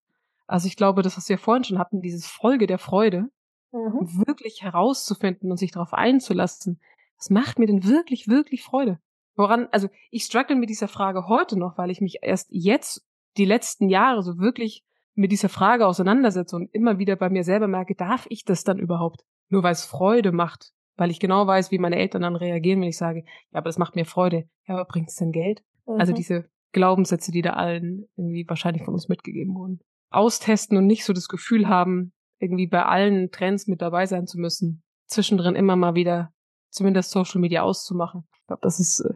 Also 0.46 0.68
ich 0.68 0.76
glaube, 0.76 1.04
das, 1.04 1.16
was 1.16 1.30
wir 1.30 1.38
vorhin 1.38 1.64
schon 1.64 1.80
hatten, 1.80 2.02
dieses 2.02 2.28
Folge 2.28 2.68
der 2.68 2.80
Freude, 2.80 3.30
mhm. 3.72 4.26
wirklich 4.28 4.62
herauszufinden 4.62 5.52
und 5.52 5.58
sich 5.58 5.72
darauf 5.72 5.94
einzulassen, 5.94 6.82
was 7.18 7.30
macht 7.30 7.60
mir 7.60 7.68
denn 7.68 7.86
wirklich, 7.86 8.28
wirklich 8.28 8.62
Freude? 8.62 9.00
Woran, 9.38 9.70
also 9.72 9.88
ich 10.12 10.26
struggle 10.26 10.58
mit 10.58 10.70
dieser 10.70 10.90
Frage 10.90 11.30
heute 11.30 11.58
noch, 11.58 11.78
weil 11.78 11.92
ich 11.92 12.02
mich 12.02 12.18
erst 12.24 12.50
jetzt 12.52 13.08
die 13.38 13.46
letzten 13.46 13.88
Jahre 13.88 14.22
so 14.22 14.38
wirklich 14.38 14.84
mit 15.16 15.32
dieser 15.32 15.48
Frage 15.48 15.88
auseinandersetze 15.88 16.58
und 16.58 16.74
immer 16.76 17.00
wieder 17.00 17.16
bei 17.16 17.30
mir 17.30 17.46
selber 17.46 17.70
merke, 17.70 17.96
darf 17.96 18.28
ich 18.30 18.44
das 18.44 18.66
dann 18.66 18.80
überhaupt? 18.80 19.24
Nur 19.48 19.64
weil 19.64 19.72
es 19.72 19.86
Freude 19.86 20.34
macht, 20.34 20.74
weil 20.98 21.10
ich 21.10 21.22
genau 21.22 21.48
weiß, 21.48 21.72
wie 21.72 21.80
meine 21.80 21.96
Eltern 21.96 22.24
dann 22.24 22.36
reagieren, 22.36 22.82
wenn 22.82 22.90
ich 22.90 22.98
sage, 22.98 23.24
ja, 23.52 23.60
aber 23.60 23.70
das 23.70 23.78
macht 23.78 23.96
mir 23.96 24.06
Freude. 24.06 24.50
Ja, 24.68 24.76
aber 24.76 24.84
bringt 24.84 25.08
es 25.08 25.16
denn 25.16 25.32
Geld? 25.32 25.64
Also 25.90 25.96
mhm. 25.96 26.02
Also 26.02 26.14
diese 26.14 26.50
Glaubenssätze, 26.72 27.32
die 27.32 27.42
da 27.42 27.54
allen 27.54 28.08
irgendwie 28.16 28.46
wahrscheinlich 28.48 28.84
von 28.84 28.94
uns 28.94 29.10
mitgegeben 29.10 29.56
wurden 29.56 29.80
austesten 30.10 30.78
und 30.78 30.88
nicht 30.88 31.06
so 31.06 31.14
das 31.14 31.28
Gefühl 31.28 31.68
haben, 31.68 32.14
irgendwie 32.40 32.68
bei 32.68 32.86
allen 32.86 33.32
Trends 33.32 33.68
mit 33.68 33.82
dabei 33.82 34.06
sein 34.06 34.28
zu 34.28 34.40
müssen. 34.40 34.84
Zwischendrin 35.08 35.56
immer 35.56 35.76
mal 35.76 35.96
wieder 35.96 36.32
zumindest 36.70 37.12
Social 37.12 37.42
Media 37.42 37.64
auszumachen. 37.64 38.24
Ich 38.42 38.48
glaube, 38.48 38.62
das 38.62 38.80
ist 38.80 39.02
äh, 39.02 39.14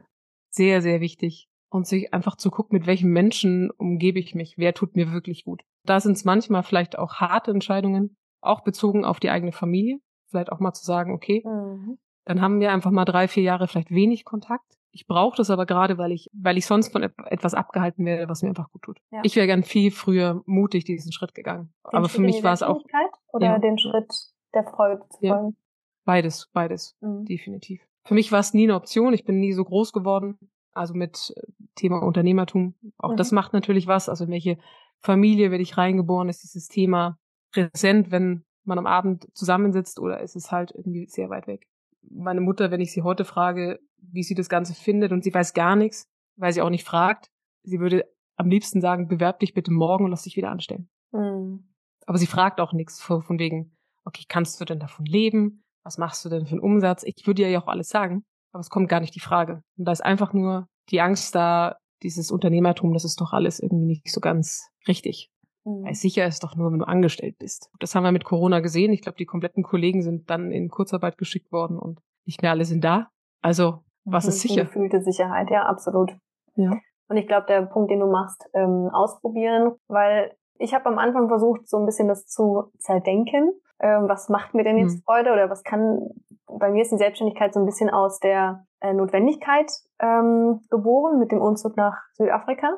sehr, 0.50 0.82
sehr 0.82 1.02
wichtig. 1.02 1.48
Und 1.70 1.88
sich 1.88 2.14
einfach 2.14 2.36
zu 2.36 2.52
gucken, 2.52 2.78
mit 2.78 2.86
welchen 2.86 3.10
Menschen 3.10 3.72
umgebe 3.72 4.20
ich 4.20 4.36
mich, 4.36 4.56
wer 4.58 4.76
tut 4.76 4.96
mir 4.96 5.12
wirklich 5.12 5.44
gut. 5.44 5.64
Da 5.86 6.00
sind 6.00 6.14
es 6.14 6.24
manchmal 6.24 6.62
vielleicht 6.62 7.00
auch 7.00 7.16
harte 7.16 7.50
Entscheidungen, 7.50 8.16
auch 8.42 8.64
bezogen 8.64 9.06
auf 9.06 9.20
die 9.20 9.32
eigene 9.32 9.52
Familie. 9.52 9.98
Vielleicht 10.30 10.52
auch 10.52 10.60
mal 10.60 10.74
zu 10.74 10.86
sagen, 10.86 11.14
okay, 11.14 11.42
mhm. 11.44 11.98
dann 12.26 12.42
haben 12.42 12.60
wir 12.60 12.72
einfach 12.72 12.92
mal 12.92 13.06
drei, 13.06 13.28
vier 13.28 13.42
Jahre 13.42 13.68
vielleicht 13.68 13.90
wenig 13.90 14.24
Kontakt. 14.24 14.78
Ich 14.96 15.08
brauche 15.08 15.36
das 15.36 15.50
aber 15.50 15.66
gerade, 15.66 15.98
weil 15.98 16.12
ich, 16.12 16.30
weil 16.34 16.58
ich 16.58 16.68
sonst 16.68 16.92
von 16.92 17.02
etwas 17.04 17.56
abgehalten 17.56 18.06
werde, 18.06 18.30
was 18.30 18.44
mir 18.44 18.50
einfach 18.50 18.70
gut 18.72 18.84
tut. 18.84 19.00
Ja. 19.12 19.22
Ich 19.24 19.36
wäre 19.36 19.48
gern 19.48 19.64
viel 19.64 19.90
früher 19.90 20.44
mutig 20.46 20.86
diesen 20.86 21.12
Schritt 21.12 21.34
gegangen. 21.34 21.74
Den 21.92 21.98
aber 21.98 22.08
Schritt 22.08 22.16
für 22.16 22.22
mich 22.22 22.44
war 22.44 22.54
es 22.54 22.62
auch. 22.62 22.84
Oder 23.32 23.48
ja. 23.48 23.60
den 23.60 23.80
Schritt 23.80 24.14
der 24.54 24.64
Freude 24.64 25.02
zu 25.10 25.28
folgen? 25.28 25.48
Ja. 25.50 25.64
Beides, 26.06 26.50
beides, 26.54 26.96
mhm. 27.02 27.26
definitiv. 27.26 27.82
Für 28.06 28.14
mich 28.14 28.32
war 28.32 28.40
es 28.40 28.54
nie 28.54 28.64
eine 28.64 28.76
Option. 28.76 29.14
Ich 29.14 29.26
bin 29.26 29.40
nie 29.40 29.54
so 29.54 29.64
groß 29.64 29.94
geworden. 29.94 30.38
Also 30.74 30.94
mit 30.94 31.34
äh, 31.36 31.42
Thema 31.76 32.04
Unternehmertum. 32.04 32.76
Auch 32.98 33.14
mhm. 33.14 33.18
das 33.18 33.32
macht 33.32 33.54
natürlich 33.54 33.88
was. 33.88 34.10
Also 34.10 34.26
in 34.26 34.32
welche 34.32 34.58
Familie 35.00 35.50
werde 35.50 35.64
ich 35.64 35.78
reingeboren? 35.78 36.30
Ist 36.30 36.44
dieses 36.44 36.68
Thema 36.68 37.18
präsent, 37.52 38.12
wenn 38.12 38.44
man 38.64 38.78
am 38.78 38.86
Abend 38.86 39.28
zusammensitzt 39.34 40.00
oder 40.00 40.20
ist 40.20 40.36
es 40.36 40.52
halt 40.52 40.72
irgendwie 40.76 41.08
sehr 41.08 41.30
weit 41.30 41.48
weg? 41.48 41.68
Meine 42.02 42.42
Mutter, 42.42 42.70
wenn 42.70 42.82
ich 42.82 42.92
sie 42.92 43.02
heute 43.02 43.26
frage, 43.26 43.80
wie 44.12 44.24
sie 44.24 44.36
das 44.36 44.50
Ganze 44.50 44.74
findet 44.74 45.12
und 45.12 45.24
sie 45.24 45.34
weiß 45.34 45.54
gar 45.54 45.76
nichts, 45.76 46.08
weil 46.38 46.54
sie 46.54 46.62
auch 46.62 46.70
nicht 46.70 46.86
fragt. 46.86 47.30
Sie 47.64 47.80
würde 47.80 48.06
am 48.36 48.50
liebsten 48.50 48.82
sagen, 48.82 49.08
bewerb 49.08 49.40
dich 49.40 49.54
bitte 49.54 49.72
morgen 49.72 50.06
und 50.06 50.12
lass 50.12 50.24
dich 50.24 50.36
wieder 50.36 50.52
anstellen. 50.52 50.90
Mhm. 51.12 51.74
Aber 52.06 52.18
sie 52.18 52.28
fragt 52.28 52.60
auch 52.60 52.74
nichts 52.74 53.02
von 53.02 53.40
wegen, 53.40 53.78
okay, 54.06 54.26
kannst 54.28 54.60
du 54.60 54.66
denn 54.66 54.80
davon 54.80 55.06
leben? 55.06 55.64
Was 55.84 55.98
machst 55.98 56.24
du 56.26 56.30
denn 56.30 56.46
für 56.46 56.54
einen 56.54 56.62
Umsatz? 56.62 57.04
Ich 57.04 57.26
würde 57.26 57.48
ja 57.48 57.62
auch 57.62 57.68
alles 57.68 57.90
sagen, 57.90 58.24
aber 58.52 58.62
es 58.62 58.70
kommt 58.70 58.90
gar 58.90 59.00
nicht 59.00 59.16
die 59.16 59.20
Frage. 59.20 59.64
Und 59.78 59.86
da 59.86 59.92
ist 59.92 60.04
einfach 60.04 60.34
nur 60.34 60.68
die 60.90 61.02
Angst 61.02 61.36
da, 61.36 61.78
dieses 62.02 62.32
Unternehmertum, 62.32 62.94
das 62.94 63.06
ist 63.06 63.22
doch 63.22 63.32
alles 63.32 63.60
irgendwie 63.60 63.86
nicht 63.86 64.12
so 64.12 64.20
ganz 64.20 64.68
richtig. 64.88 65.30
Mhm. 65.66 65.86
Weil 65.86 65.96
sicher 65.96 66.26
ist 66.26 66.44
doch 66.44 66.56
nur, 66.56 66.72
wenn 66.72 66.80
du 66.80 66.88
angestellt 66.88 67.38
bist. 67.40 67.70
Das 67.80 67.96
haben 67.96 68.04
wir 68.04 68.12
mit 68.12 68.26
Corona 68.26 68.60
gesehen. 68.60 68.92
Ich 68.92 69.02
glaube, 69.02 69.18
die 69.18 69.26
kompletten 69.26 69.64
Kollegen 69.64 70.02
sind 70.02 70.30
dann 70.30 70.52
in 70.52 70.70
Kurzarbeit 70.70 71.18
geschickt 71.18 71.52
worden 71.52 71.80
und 71.80 72.00
nicht 72.26 72.42
mehr 72.42 72.52
alle 72.52 72.66
sind 72.66 72.84
da. 72.84 73.10
Also 73.42 73.84
was 74.06 74.26
ist 74.26 74.42
sicher? 74.42 74.64
Gefühlte 74.64 75.02
Sicherheit, 75.02 75.50
ja, 75.50 75.64
absolut. 75.66 76.16
Ja. 76.56 76.72
Und 77.10 77.18
ich 77.18 77.28
glaube, 77.28 77.46
der 77.48 77.62
Punkt, 77.64 77.92
den 77.92 78.00
du 78.00 78.08
machst, 78.08 78.50
ähm, 78.54 78.90
ausprobieren, 78.92 79.74
weil 79.88 80.36
Ich 80.60 80.74
habe 80.74 80.86
am 80.86 80.98
Anfang 80.98 81.28
versucht, 81.28 81.68
so 81.68 81.78
ein 81.78 81.86
bisschen 81.86 82.08
das 82.08 82.26
zu 82.26 82.72
zerdenken. 82.78 83.52
Ähm, 83.80 84.08
was 84.08 84.30
macht 84.30 84.54
mir 84.54 84.64
denn 84.64 84.78
jetzt 84.78 84.94
hm. 84.94 85.02
Freude 85.06 85.34
oder 85.34 85.50
was 85.50 85.64
kann, 85.64 86.10
bei 86.48 86.70
mir 86.70 86.84
ist 86.84 86.92
die 86.92 86.98
Selbstständigkeit 86.98 87.54
so 87.54 87.60
ein 87.60 87.66
bisschen 87.66 87.90
aus 87.90 88.20
der 88.20 88.66
äh, 88.80 88.94
Notwendigkeit 88.94 89.70
ähm, 90.00 90.62
geboren 90.70 91.20
mit 91.20 91.32
dem 91.32 91.42
Umzug 91.42 91.76
nach 91.76 91.98
Südafrika. 92.14 92.78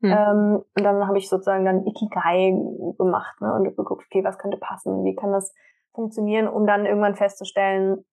Hm. 0.00 0.10
Ähm, 0.10 0.64
und 0.76 0.84
dann 0.84 1.06
habe 1.06 1.18
ich 1.18 1.28
sozusagen 1.28 1.64
dann 1.64 1.84
Ikigai 1.84 2.56
gemacht 2.96 3.40
ne, 3.40 3.52
und 3.52 3.64
geguckt, 3.64 4.04
okay, 4.06 4.24
was 4.24 4.38
könnte 4.38 4.56
passen, 4.58 5.04
wie 5.04 5.16
kann 5.16 5.32
das 5.32 5.52
funktionieren, 5.92 6.48
um 6.48 6.66
dann 6.66 6.86
irgendwann 6.86 7.16
festzustellen, 7.16 8.04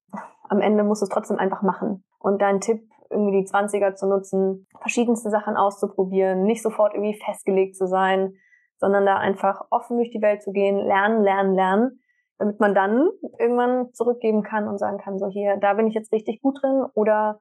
am 0.49 0.62
Ende 0.62 0.84
muss 0.84 1.01
es 1.01 1.10
trotzdem 1.10 1.38
einfach 1.38 1.62
machen. 1.62 2.03
Und 2.19 2.41
dein 2.41 2.62
Tipp, 2.62 2.81
irgendwie 3.10 3.41
die 3.41 3.47
20er 3.47 3.95
zu 3.95 4.08
nutzen, 4.08 4.67
verschiedenste 4.79 5.29
Sachen 5.29 5.55
auszuprobieren, 5.55 6.43
nicht 6.43 6.63
sofort 6.63 6.93
irgendwie 6.93 7.19
festgelegt 7.23 7.75
zu 7.75 7.88
sein, 7.88 8.34
sondern 8.77 9.05
da 9.05 9.17
einfach 9.17 9.62
offen 9.69 9.97
durch 9.97 10.12
die 10.12 10.21
Welt 10.21 10.41
zu 10.43 10.51
gehen, 10.51 10.77
lernen, 10.77 11.23
lernen, 11.23 11.55
lernen, 11.55 11.99
damit 12.38 12.60
man 12.60 12.73
dann 12.75 13.10
irgendwann 13.39 13.93
zurückgeben 13.93 14.43
kann 14.43 14.67
und 14.67 14.77
sagen 14.77 14.97
kann, 14.97 15.17
so 15.19 15.27
hier, 15.27 15.58
da 15.58 15.73
bin 15.73 15.88
ich 15.88 15.93
jetzt 15.93 16.12
richtig 16.12 16.41
gut 16.41 16.62
drin 16.62 16.86
oder 16.93 17.39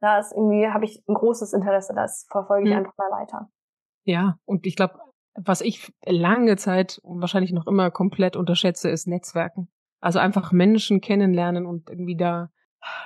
da 0.00 0.18
ist 0.18 0.32
irgendwie, 0.32 0.68
habe 0.68 0.84
ich 0.84 1.02
ein 1.08 1.14
großes 1.14 1.52
Interesse, 1.54 1.94
das 1.94 2.26
verfolge 2.30 2.68
ich 2.68 2.74
hm. 2.74 2.80
einfach 2.80 2.96
mal 2.98 3.10
weiter. 3.10 3.48
Ja, 4.04 4.36
und 4.44 4.66
ich 4.66 4.76
glaube, 4.76 4.98
was 5.34 5.62
ich 5.62 5.92
lange 6.04 6.56
Zeit 6.56 7.00
und 7.02 7.20
wahrscheinlich 7.20 7.52
noch 7.52 7.66
immer 7.66 7.90
komplett 7.90 8.36
unterschätze, 8.36 8.90
ist 8.90 9.06
Netzwerken. 9.06 9.68
Also 10.04 10.18
einfach 10.18 10.52
Menschen 10.52 11.00
kennenlernen 11.00 11.64
und 11.64 11.88
irgendwie 11.88 12.14
da 12.14 12.50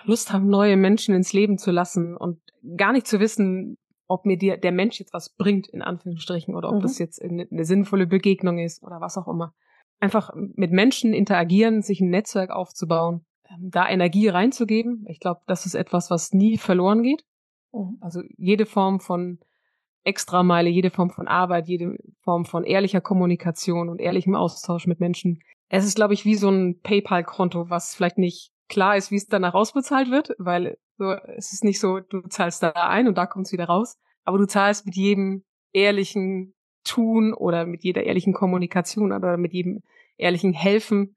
Lust 0.03 0.33
haben, 0.33 0.49
neue 0.49 0.77
Menschen 0.77 1.15
ins 1.15 1.33
Leben 1.33 1.57
zu 1.57 1.71
lassen 1.71 2.17
und 2.17 2.41
gar 2.77 2.93
nicht 2.93 3.07
zu 3.07 3.21
wissen, 3.21 3.79
ob 4.09 4.27
mir 4.27 4.37
der, 4.37 4.57
der 4.57 4.73
Mensch 4.73 4.99
jetzt 4.99 5.13
was 5.13 5.33
bringt, 5.37 5.69
in 5.69 5.81
Anführungsstrichen, 5.81 6.57
oder 6.57 6.71
ob 6.71 6.79
mhm. 6.79 6.81
das 6.81 6.99
jetzt 6.99 7.23
eine, 7.23 7.47
eine 7.49 7.65
sinnvolle 7.65 8.09
Begegnung 8.09 8.59
ist 8.59 8.83
oder 8.83 9.01
was 9.01 9.17
auch 9.17 9.29
immer. 9.29 9.55
Einfach 10.01 10.33
mit 10.35 10.73
Menschen 10.73 11.13
interagieren, 11.13 11.83
sich 11.83 12.01
ein 12.01 12.11
Netzwerk 12.11 12.51
aufzubauen, 12.51 13.25
ähm, 13.49 13.71
da 13.71 13.89
Energie 13.89 14.27
reinzugeben. 14.27 15.07
Ich 15.09 15.21
glaube, 15.21 15.43
das 15.47 15.67
ist 15.67 15.77
etwas, 15.77 16.11
was 16.11 16.33
nie 16.33 16.59
verloren 16.59 17.05
geht. 17.05 17.23
Mhm. 17.73 17.99
Also 18.01 18.23
jede 18.37 18.67
Form 18.67 18.99
von 18.99 19.39
Extrameile, 20.03 20.69
jede 20.69 20.91
Form 20.91 21.11
von 21.11 21.29
Arbeit, 21.29 21.69
jede 21.69 21.97
Form 22.23 22.45
von 22.45 22.65
ehrlicher 22.65 23.01
Kommunikation 23.01 23.89
und 23.89 24.01
ehrlichem 24.01 24.35
Austausch 24.35 24.89
mit 24.89 24.99
Menschen. 24.99 25.39
Es 25.69 25.85
ist, 25.85 25.97
glaube 25.97 26.15
ich, 26.15 26.25
wie 26.25 26.35
so 26.35 26.51
ein 26.51 26.81
PayPal-Konto, 26.81 27.71
was 27.71 27.95
vielleicht 27.95 28.19
nicht 28.19 28.53
klar 28.69 28.97
ist, 28.97 29.11
wie 29.11 29.17
es 29.17 29.27
danach 29.27 29.55
ausbezahlt 29.55 30.11
wird, 30.11 30.31
weil 30.39 30.79
so, 30.97 31.13
es 31.13 31.53
ist 31.53 31.65
nicht 31.65 31.81
so, 31.81 32.01
du 32.01 32.23
zahlst 32.29 32.63
da 32.63 32.71
ein 32.71 33.09
und 33.09 33.17
da 33.17 33.27
kommt 33.27 33.47
es 33.47 33.53
wieder 33.53 33.67
raus, 33.67 33.99
aber 34.25 34.39
du 34.39 34.47
zahlst 34.47 34.87
mit 34.87 34.97
jedem 34.97 35.45
ehrlichen 35.73 36.55
Tun 36.85 37.35
oder 37.35 37.67
mit 37.67 37.85
jeder 37.85 38.05
ehrlichen 38.05 38.33
Kommunikation 38.33 39.13
oder 39.13 39.37
mit 39.37 39.53
jedem 39.53 39.83
ehrlichen 40.17 40.53
Helfen 40.53 41.17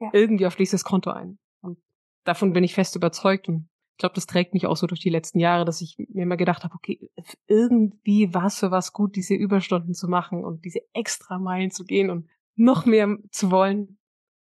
ja. 0.00 0.10
irgendwie 0.12 0.46
auf 0.46 0.56
dieses 0.56 0.84
Konto 0.84 1.10
ein. 1.10 1.38
Und 1.60 1.78
davon 2.24 2.52
bin 2.52 2.64
ich 2.64 2.74
fest 2.74 2.96
überzeugt 2.96 3.48
und 3.48 3.68
ich 3.92 3.98
glaube, 3.98 4.14
das 4.14 4.26
trägt 4.26 4.54
mich 4.54 4.66
auch 4.66 4.76
so 4.76 4.86
durch 4.86 5.00
die 5.00 5.10
letzten 5.10 5.40
Jahre, 5.40 5.66
dass 5.66 5.82
ich 5.82 5.96
mir 5.98 6.22
immer 6.22 6.38
gedacht 6.38 6.64
habe, 6.64 6.74
okay, 6.74 7.10
irgendwie 7.46 8.32
war 8.32 8.46
es 8.46 8.58
für 8.58 8.70
was 8.70 8.94
gut, 8.94 9.14
diese 9.14 9.34
Überstunden 9.34 9.92
zu 9.92 10.08
machen 10.08 10.42
und 10.42 10.64
diese 10.64 10.80
extra 10.94 11.38
Meilen 11.38 11.70
zu 11.70 11.84
gehen 11.84 12.08
und 12.08 12.26
noch 12.60 12.86
mehr 12.86 13.16
zu 13.30 13.50
wollen. 13.50 13.98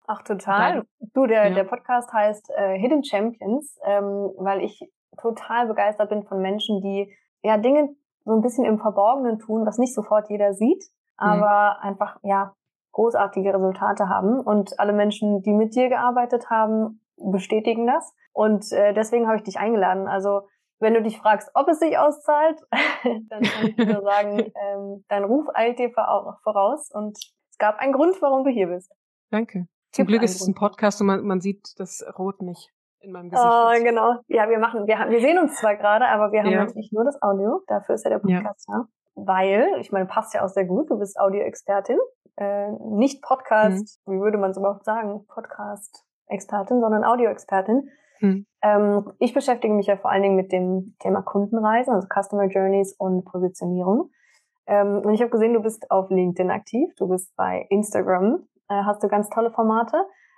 Ach, 0.07 0.23
total. 0.23 0.77
Weil, 0.77 0.83
du, 1.15 1.27
der, 1.27 1.49
ja. 1.49 1.55
der 1.55 1.65
Podcast 1.65 2.13
heißt 2.13 2.51
äh, 2.57 2.79
Hidden 2.79 3.05
Champions, 3.05 3.79
ähm, 3.85 4.33
weil 4.39 4.63
ich 4.63 4.81
total 5.21 5.67
begeistert 5.67 6.09
bin 6.09 6.25
von 6.25 6.41
Menschen, 6.41 6.81
die 6.81 7.15
ja 7.43 7.57
Dinge 7.59 7.95
so 8.25 8.33
ein 8.33 8.43
bisschen 8.43 8.65
im 8.65 8.79
Verborgenen 8.79 9.39
tun, 9.39 9.67
was 9.67 9.79
nicht 9.79 9.95
sofort 9.95 10.29
jeder 10.31 10.55
sieht, 10.55 10.85
aber 11.17 11.79
mhm. 11.79 11.89
einfach, 11.89 12.19
ja, 12.23 12.55
großartige 12.93 13.55
Resultate 13.55 14.09
haben. 14.09 14.41
Und 14.41 14.81
alle 14.81 14.93
Menschen, 14.93 15.43
die 15.43 15.53
mit 15.53 15.75
dir 15.75 15.89
gearbeitet 15.89 16.51
haben, 16.51 17.01
bestätigen 17.17 17.87
das. 17.87 18.13
Und 18.33 18.73
äh, 18.73 18.93
deswegen 18.93 19.27
habe 19.27 19.37
ich 19.37 19.45
dich 19.45 19.59
eingeladen. 19.59 20.09
Also 20.09 20.43
wenn 20.81 20.95
du 20.95 21.03
dich 21.03 21.19
fragst, 21.19 21.51
ob 21.55 21.69
es 21.69 21.79
sich 21.79 21.99
auszahlt, 21.99 22.61
dann 23.29 23.43
kann 23.43 23.67
ich 23.67 23.77
nur 23.77 24.03
sagen, 24.03 24.39
ähm, 24.39 25.05
dein 25.09 25.25
Ruf 25.25 25.47
eilt 25.55 25.79
dir 25.79 25.91
voraus 25.91 26.91
und 26.93 27.19
es 27.59 27.67
gab 27.67 27.81
einen 27.81 27.93
Grund, 27.93 28.23
warum 28.23 28.45
du 28.45 28.51
hier 28.51 28.69
bist. 28.69 28.95
Danke. 29.31 29.67
Zum 29.91 30.07
Glück 30.07 30.23
ist 30.23 30.41
es 30.41 30.47
ein 30.47 30.55
Podcast 30.55 31.01
und 31.01 31.09
man, 31.09 31.27
man 31.27 31.41
sieht 31.41 31.75
das 31.79 32.05
Rot 32.17 32.41
nicht 32.41 32.73
in 33.01 33.11
meinem 33.11 33.31
Gesicht. 33.31 33.49
Oh, 33.51 33.71
genau. 33.83 34.21
Ja, 34.29 34.49
wir 34.49 34.61
machen, 34.61 34.87
wir, 34.87 34.97
haben, 34.97 35.11
wir 35.11 35.21
sehen 35.21 35.39
uns 35.39 35.57
zwar 35.57 35.75
gerade, 35.75 36.07
aber 36.07 36.31
wir 36.31 36.45
haben 36.45 36.53
ja. 36.53 36.65
natürlich 36.65 36.93
nur 36.93 37.05
das 37.05 37.21
Audio. 37.21 37.63
Dafür 37.67 37.97
ist 37.97 38.05
ja 38.05 38.11
der 38.11 38.21
Podcast 38.21 38.69
ja. 38.69 38.75
ja. 38.75 38.89
Weil, 39.17 39.67
ich 39.81 39.91
meine, 39.91 40.07
passt 40.07 40.35
ja 40.35 40.45
auch 40.45 40.49
sehr 40.49 40.67
gut. 40.67 40.89
Du 40.89 41.01
bist 41.01 41.19
Audioexpertin, 41.19 41.99
äh, 42.37 42.71
nicht 42.91 43.23
Podcast. 43.23 44.01
Mhm. 44.07 44.13
Wie 44.13 44.21
würde 44.21 44.39
man 44.39 44.53
es 44.53 44.57
überhaupt 44.57 44.85
sagen? 44.85 45.27
Podcast-Expertin, 45.27 46.81
sondern 46.81 47.03
Audioexpertin. 47.03 47.91
Hm. 48.21 48.47
Ähm, 48.63 49.13
ich 49.19 49.35
beschäftige 49.35 49.75
mich 49.75 49.89
ja 49.89 49.97
vor 49.97 50.13
allen 50.13 50.23
Dingen 50.23 50.37
mit 50.37 50.53
dem 50.53 50.95
Thema 51.01 51.23
Kundenreisen, 51.23 51.93
also 51.93 52.07
Customer 52.07 52.45
Journeys 52.45 52.95
und 52.97 53.25
Positionierung. 53.25 54.11
Ähm, 54.69 55.01
und 55.03 55.15
ich 55.15 55.21
habe 55.23 55.31
gesehen, 55.31 55.55
du 55.55 55.61
bist 55.61 55.91
auf 55.91 56.11
LinkedIn 56.11 56.51
aktiv, 56.51 56.95
du 56.97 57.09
bist 57.09 57.35
bei 57.37 57.67
Instagram, 57.71 58.47
äh, 58.69 58.83
hast 58.85 59.03
du 59.03 59.09
ganz 59.09 59.31
tolle 59.31 59.51
Formate, 59.51 59.97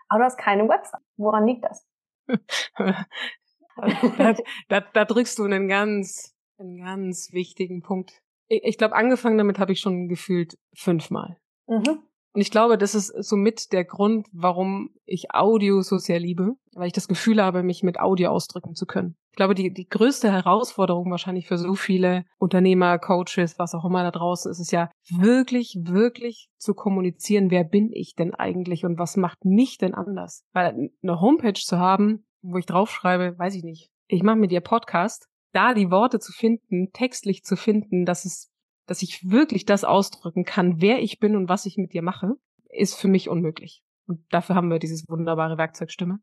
aber 0.09 0.21
du 0.21 0.25
hast 0.25 0.38
keine 0.38 0.69
Website. 0.69 1.03
Woran 1.16 1.47
liegt 1.47 1.64
das? 1.64 1.85
da, 2.77 4.35
da, 4.69 4.81
da, 4.81 5.05
drückst 5.05 5.37
du 5.38 5.45
einen 5.45 5.66
ganz, 5.66 6.37
einen 6.59 6.79
ganz 6.79 7.33
wichtigen 7.33 7.83
Punkt. 7.83 8.23
Ich, 8.47 8.62
ich 8.62 8.79
glaube, 8.79 8.95
angefangen 8.95 9.37
damit 9.37 9.59
habe 9.59 9.73
ich 9.73 9.81
schon 9.81 10.09
gefühlt 10.09 10.57
fünfmal. 10.75 11.37
Mhm. 11.66 12.03
Und 12.33 12.40
ich 12.40 12.51
glaube, 12.51 12.79
das 12.79 12.95
ist 12.95 13.09
somit 13.09 13.73
der 13.73 13.85
Grund, 13.85 14.29
warum 14.33 14.90
ich 15.05 15.35
Audio 15.35 15.83
so 15.83 15.99
sehr 15.99 16.21
liebe, 16.21 16.53
weil 16.75 16.87
ich 16.87 16.93
das 16.93 17.09
Gefühl 17.09 17.43
habe, 17.43 17.64
mich 17.64 17.83
mit 17.83 17.99
Audio 17.99 18.31
ausdrücken 18.31 18.75
zu 18.75 18.87
können. 18.87 19.16
Ich 19.31 19.37
glaube, 19.37 19.55
die, 19.55 19.73
die 19.73 19.88
größte 19.88 20.31
Herausforderung 20.31 21.11
wahrscheinlich 21.11 21.49
für 21.49 21.59
so 21.59 21.75
viele 21.75 22.25
Unternehmer, 22.38 22.99
Coaches, 22.99 23.59
was 23.59 23.75
auch 23.75 23.85
immer 23.85 24.05
da 24.05 24.12
draußen 24.12 24.51
ist, 24.51 24.61
ist 24.61 24.73
ja 24.73 24.90
wirklich, 25.09 25.77
wirklich 25.83 26.49
zu 26.59 26.75
kommunizieren, 26.75 27.51
wer 27.51 27.64
bin 27.64 27.90
ich 27.93 28.14
denn 28.14 28.35
eigentlich 28.35 28.85
und 28.85 28.99
was 28.99 29.16
macht 29.16 29.45
mich 29.45 29.79
denn 29.79 29.95
anders? 29.95 30.45
Weil 30.53 30.90
eine 31.03 31.21
Homepage 31.21 31.55
zu 31.55 31.79
haben, 31.79 32.27
wo 32.43 32.59
ich 32.59 32.66
draufschreibe, 32.66 33.38
weiß 33.38 33.57
ich 33.57 33.64
nicht, 33.64 33.90
ich 34.07 34.23
mache 34.23 34.37
mit 34.37 34.51
dir 34.51 34.61
Podcast, 34.61 35.27
da 35.53 35.75
die 35.75 35.90
Worte 35.90 36.21
zu 36.21 36.33
finden, 36.33 36.93
textlich 36.93 37.43
zu 37.43 37.57
finden, 37.57 38.05
dass 38.05 38.25
es 38.25 38.51
dass 38.90 39.03
ich 39.03 39.31
wirklich 39.31 39.66
das 39.66 39.85
ausdrücken 39.85 40.44
kann, 40.44 40.81
wer 40.81 41.00
ich 41.00 41.20
bin 41.20 41.37
und 41.37 41.48
was 41.48 41.64
ich 41.64 41.76
mit 41.76 41.92
dir 41.92 42.03
mache, 42.03 42.33
ist 42.70 42.98
für 42.98 43.07
mich 43.07 43.29
unmöglich. 43.29 43.85
Und 44.09 44.20
dafür 44.31 44.57
haben 44.57 44.68
wir 44.68 44.81
dieses 44.81 45.09
wunderbare 45.09 45.57
Werkzeug 45.59 45.92
Stimme. 45.92 46.18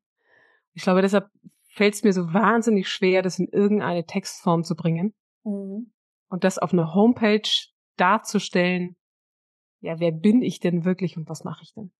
Ich 0.73 0.83
glaube, 0.83 1.01
deshalb 1.01 1.29
fällt 1.69 1.93
es 1.93 2.03
mir 2.03 2.11
so 2.11 2.33
wahnsinnig 2.33 2.89
schwer, 2.89 3.21
das 3.21 3.39
in 3.39 3.47
irgendeine 3.47 4.05
Textform 4.05 4.65
zu 4.65 4.75
bringen. 4.75 5.15
Mhm. 5.45 5.93
Und 6.27 6.43
das 6.43 6.57
auf 6.57 6.73
einer 6.73 6.93
Homepage 6.93 7.49
darzustellen, 7.95 8.97
ja, 9.79 10.01
wer 10.01 10.11
bin 10.11 10.41
ich 10.41 10.59
denn 10.59 10.83
wirklich 10.83 11.15
und 11.15 11.29
was 11.29 11.45
mache 11.45 11.63
ich 11.63 11.73
denn? 11.73 11.93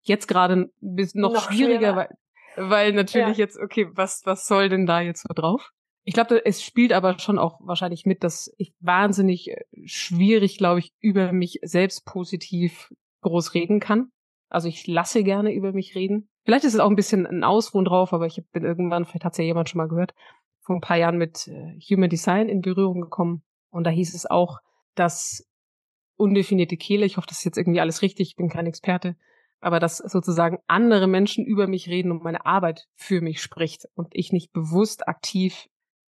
Jetzt 0.00 0.28
gerade 0.28 0.70
noch, 0.80 1.12
noch 1.12 1.42
schwieriger, 1.42 1.94
weil, 1.94 2.16
weil 2.56 2.94
natürlich 2.94 3.36
ja. 3.36 3.44
jetzt, 3.44 3.58
okay, 3.58 3.86
was, 3.92 4.22
was 4.24 4.46
soll 4.46 4.70
denn 4.70 4.86
da 4.86 5.02
jetzt 5.02 5.26
so 5.28 5.34
drauf? 5.34 5.72
Ich 6.04 6.14
glaube, 6.14 6.44
es 6.44 6.62
spielt 6.62 6.92
aber 6.92 7.18
schon 7.18 7.38
auch 7.38 7.60
wahrscheinlich 7.60 8.06
mit, 8.06 8.24
dass 8.24 8.52
ich 8.56 8.72
wahnsinnig 8.80 9.50
äh, 9.50 9.64
schwierig, 9.84 10.58
glaube 10.58 10.80
ich, 10.80 10.92
über 11.00 11.32
mich 11.32 11.58
selbst 11.62 12.04
positiv 12.04 12.92
groß 13.22 13.54
reden 13.54 13.80
kann. 13.80 14.10
Also 14.48 14.68
ich 14.68 14.86
lasse 14.86 15.22
gerne 15.22 15.52
über 15.52 15.72
mich 15.72 15.94
reden. 15.94 16.28
Vielleicht 16.44 16.64
ist 16.64 16.74
es 16.74 16.80
auch 16.80 16.88
ein 16.88 16.96
bisschen 16.96 17.26
ein 17.26 17.44
Ausruhen 17.44 17.84
drauf, 17.84 18.12
aber 18.12 18.26
ich 18.26 18.42
bin 18.52 18.64
irgendwann, 18.64 19.04
vielleicht 19.04 19.24
hat 19.24 19.32
es 19.32 19.38
ja 19.38 19.44
jemand 19.44 19.68
schon 19.68 19.78
mal 19.78 19.88
gehört, 19.88 20.14
vor 20.60 20.74
ein 20.74 20.80
paar 20.80 20.96
Jahren 20.96 21.18
mit 21.18 21.46
äh, 21.48 21.78
Human 21.80 22.10
Design 22.10 22.48
in 22.48 22.62
Berührung 22.62 23.00
gekommen. 23.00 23.42
Und 23.70 23.84
da 23.84 23.90
hieß 23.90 24.14
es 24.14 24.26
auch, 24.26 24.58
dass 24.94 25.46
undefinierte 26.16 26.76
Kehle, 26.76 27.06
ich 27.06 27.16
hoffe, 27.16 27.28
das 27.28 27.38
ist 27.38 27.44
jetzt 27.44 27.58
irgendwie 27.58 27.80
alles 27.80 28.02
richtig, 28.02 28.30
ich 28.30 28.36
bin 28.36 28.48
kein 28.48 28.66
Experte, 28.66 29.16
aber 29.60 29.80
dass 29.80 29.98
sozusagen 29.98 30.58
andere 30.66 31.06
Menschen 31.06 31.44
über 31.46 31.66
mich 31.66 31.88
reden 31.88 32.10
und 32.10 32.22
meine 32.22 32.44
Arbeit 32.46 32.88
für 32.94 33.20
mich 33.20 33.40
spricht 33.40 33.86
und 33.94 34.08
ich 34.12 34.32
nicht 34.32 34.52
bewusst 34.52 35.06
aktiv 35.08 35.68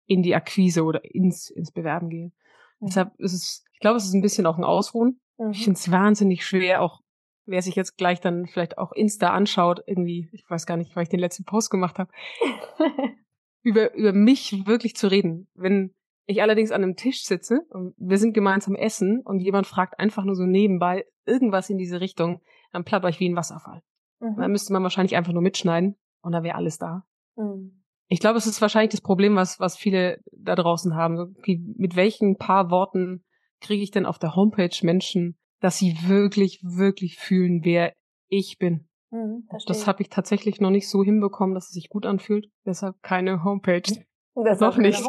in 0.08 0.24
die 0.24 0.36
Akquise 0.36 0.84
oder 0.84 1.02
ins, 1.04 1.50
ins 1.50 1.72
Bewerben 1.72 2.10
gehe. 2.10 2.32
Mhm. 2.80 2.88
Deshalb 2.88 3.20
ist 3.20 3.34
es, 3.34 3.63
ich 3.74 3.80
glaube, 3.80 3.98
es 3.98 4.06
ist 4.06 4.13
ein 4.13 4.22
bisschen 4.22 4.46
auch 4.46 4.58
ein 4.58 4.63
Ausruhen. 4.63 5.20
Mhm. 5.38 5.52
Ich 5.52 5.63
finde 5.63 5.78
es 5.78 5.91
wahnsinnig 5.91 6.46
schwer, 6.46 6.82
auch 6.82 7.02
wer 7.46 7.62
sich 7.62 7.76
jetzt 7.76 7.98
gleich 7.98 8.20
dann 8.20 8.46
vielleicht 8.46 8.78
auch 8.78 8.91
Insta 8.91 9.32
anschaut, 9.32 9.82
irgendwie, 9.86 10.30
ich 10.32 10.50
weiß 10.50 10.65
gar 10.65 10.78
nicht, 10.78 10.96
weil 10.96 11.04
ich 11.04 11.10
den 11.10 11.20
letzten 11.20 11.46
Post 11.46 11.70
gemacht 11.70 11.98
habe, 11.98 12.12
über, 13.63 13.93
über 13.93 14.13
mich 14.13 14.65
wirklich 14.65 14.96
zu 14.96 15.10
reden. 15.10 15.48
Wenn 15.54 15.93
ich 16.26 16.41
allerdings 16.41 16.72
an 16.72 16.84
einem 16.84 16.96
Tisch 16.96 17.24
sitze 17.24 17.62
und 17.70 17.93
wir 17.98 18.17
sind 18.17 18.34
gemeinsam 18.34 18.76
essen 18.76 19.22
und 19.24 19.39
jemand 19.39 19.65
fragt 19.65 20.00
einfach 20.00 20.26
nur 20.26 20.36
so 20.36 20.43
nebenbei 20.43 21.06
irgendwas 21.26 21.70
in 21.70 21.78
diese 21.78 22.02
Richtung, 22.02 22.41
dann 22.72 22.84
plapper 22.84 23.10
ich 23.10 23.20
wie 23.20 23.30
ein 23.30 23.36
Wasserfall. 23.36 23.82
Mhm. 24.20 24.36
Dann 24.38 24.52
müsste 24.52 24.74
man 24.74 24.84
wahrscheinlich 24.84 25.15
einfach 25.15 25.34
nur 25.34 25.41
mitschneiden 25.41 25.96
und 26.22 26.34
dann 26.34 26.43
wäre 26.43 26.56
alles 26.56 26.78
da. 26.78 27.06
Mhm. 27.38 27.77
Ich 28.10 28.20
glaube, 28.20 28.38
es 28.38 28.48
ist 28.48 28.62
wahrscheinlich 28.62 28.91
das 28.91 29.02
Problem, 29.02 29.36
was, 29.36 29.60
was 29.60 29.78
viele 29.78 30.20
da 30.32 30.56
draußen 30.56 30.96
haben. 30.96 31.36
Mit 31.46 31.96
welchen 31.96 32.38
paar 32.38 32.72
Worten 32.72 33.24
kriege 33.60 33.84
ich 33.84 33.91
denn 33.91 34.06
auf 34.06 34.20
der 34.20 34.36
Homepage 34.36 34.70
Menschen 34.84 35.38
dass 35.60 35.78
sie 35.78 35.96
wirklich, 36.08 36.60
wirklich 36.63 37.17
fühlen, 37.17 37.62
wer 37.63 37.93
ich 38.30 38.58
bin. 38.58 38.88
Mhm, 39.10 39.48
das 39.65 39.88
habe 39.88 40.02
ich 40.02 40.10
tatsächlich 40.10 40.60
noch 40.60 40.70
nicht 40.70 40.89
so 40.89 41.04
hinbekommen, 41.04 41.56
dass 41.56 41.67
es 41.67 41.72
sich 41.72 41.89
gut 41.89 42.06
anfühlt. 42.06 42.50
Deshalb 42.65 43.02
keine 43.02 43.43
Homepage. 43.43 43.84
Das 44.46 44.60
noch 44.60 44.78
nicht. 44.78 45.04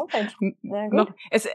Ja, 0.63 0.87
noch, 0.87 1.13
es 1.29 1.47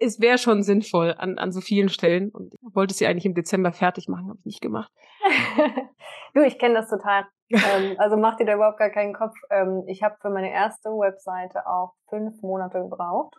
es 0.00 0.18
wäre 0.18 0.38
schon 0.38 0.62
sinnvoll 0.62 1.14
an, 1.18 1.36
an 1.36 1.52
so 1.52 1.60
vielen 1.60 1.90
Stellen. 1.90 2.30
Und 2.30 2.54
ich 2.54 2.74
wollte 2.74 2.94
sie 2.94 3.06
eigentlich 3.06 3.26
im 3.26 3.34
Dezember 3.34 3.70
fertig 3.70 4.08
machen, 4.08 4.28
habe 4.28 4.38
ich 4.38 4.46
nicht 4.46 4.62
gemacht. 4.62 4.90
du, 6.34 6.40
ich 6.40 6.58
kenne 6.58 6.72
das 6.72 6.88
total. 6.88 7.26
ähm, 7.76 7.96
also 7.98 8.16
mach 8.16 8.36
dir 8.36 8.46
da 8.46 8.54
überhaupt 8.54 8.78
gar 8.78 8.90
keinen 8.90 9.14
Kopf. 9.14 9.34
Ähm, 9.50 9.84
ich 9.86 10.02
habe 10.02 10.16
für 10.20 10.30
meine 10.30 10.52
erste 10.52 10.90
Webseite 10.90 11.66
auch 11.66 11.94
fünf 12.08 12.42
Monate 12.42 12.80
gebraucht. 12.80 13.34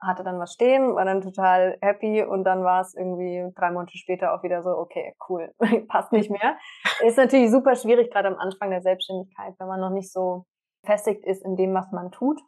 Hatte 0.00 0.24
dann 0.24 0.38
was 0.38 0.54
stehen, 0.54 0.94
war 0.94 1.04
dann 1.04 1.20
total 1.20 1.76
happy 1.82 2.22
und 2.22 2.44
dann 2.44 2.64
war 2.64 2.80
es 2.80 2.94
irgendwie 2.94 3.52
drei 3.54 3.70
Monate 3.70 3.98
später 3.98 4.32
auch 4.32 4.42
wieder 4.42 4.62
so, 4.62 4.70
okay, 4.70 5.14
cool, 5.28 5.52
passt 5.88 6.12
nicht 6.12 6.30
mehr. 6.30 6.56
Ist 7.04 7.18
natürlich 7.18 7.50
super 7.50 7.76
schwierig, 7.76 8.10
gerade 8.10 8.28
am 8.28 8.38
Anfang 8.38 8.70
der 8.70 8.80
Selbstständigkeit, 8.80 9.54
wenn 9.58 9.68
man 9.68 9.80
noch 9.80 9.90
nicht 9.90 10.10
so 10.10 10.46
festigt 10.86 11.22
ist 11.26 11.44
in 11.44 11.56
dem, 11.56 11.74
was 11.74 11.92
man 11.92 12.10
tut 12.10 12.40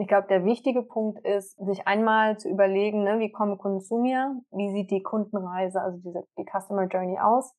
ich 0.00 0.06
glaube, 0.06 0.28
der 0.28 0.44
wichtige 0.44 0.82
Punkt 0.82 1.24
ist, 1.24 1.56
sich 1.58 1.86
einmal 1.86 2.38
zu 2.38 2.48
überlegen, 2.48 3.02
ne, 3.02 3.18
wie 3.18 3.32
kommen 3.32 3.58
Kunden 3.58 3.80
zu 3.80 3.96
mir, 3.96 4.40
wie 4.50 4.70
sieht 4.70 4.90
die 4.90 5.02
Kundenreise, 5.02 5.80
also 5.80 5.98
diese, 5.98 6.24
die 6.36 6.44
Customer 6.44 6.84
Journey 6.84 7.18
aus, 7.18 7.54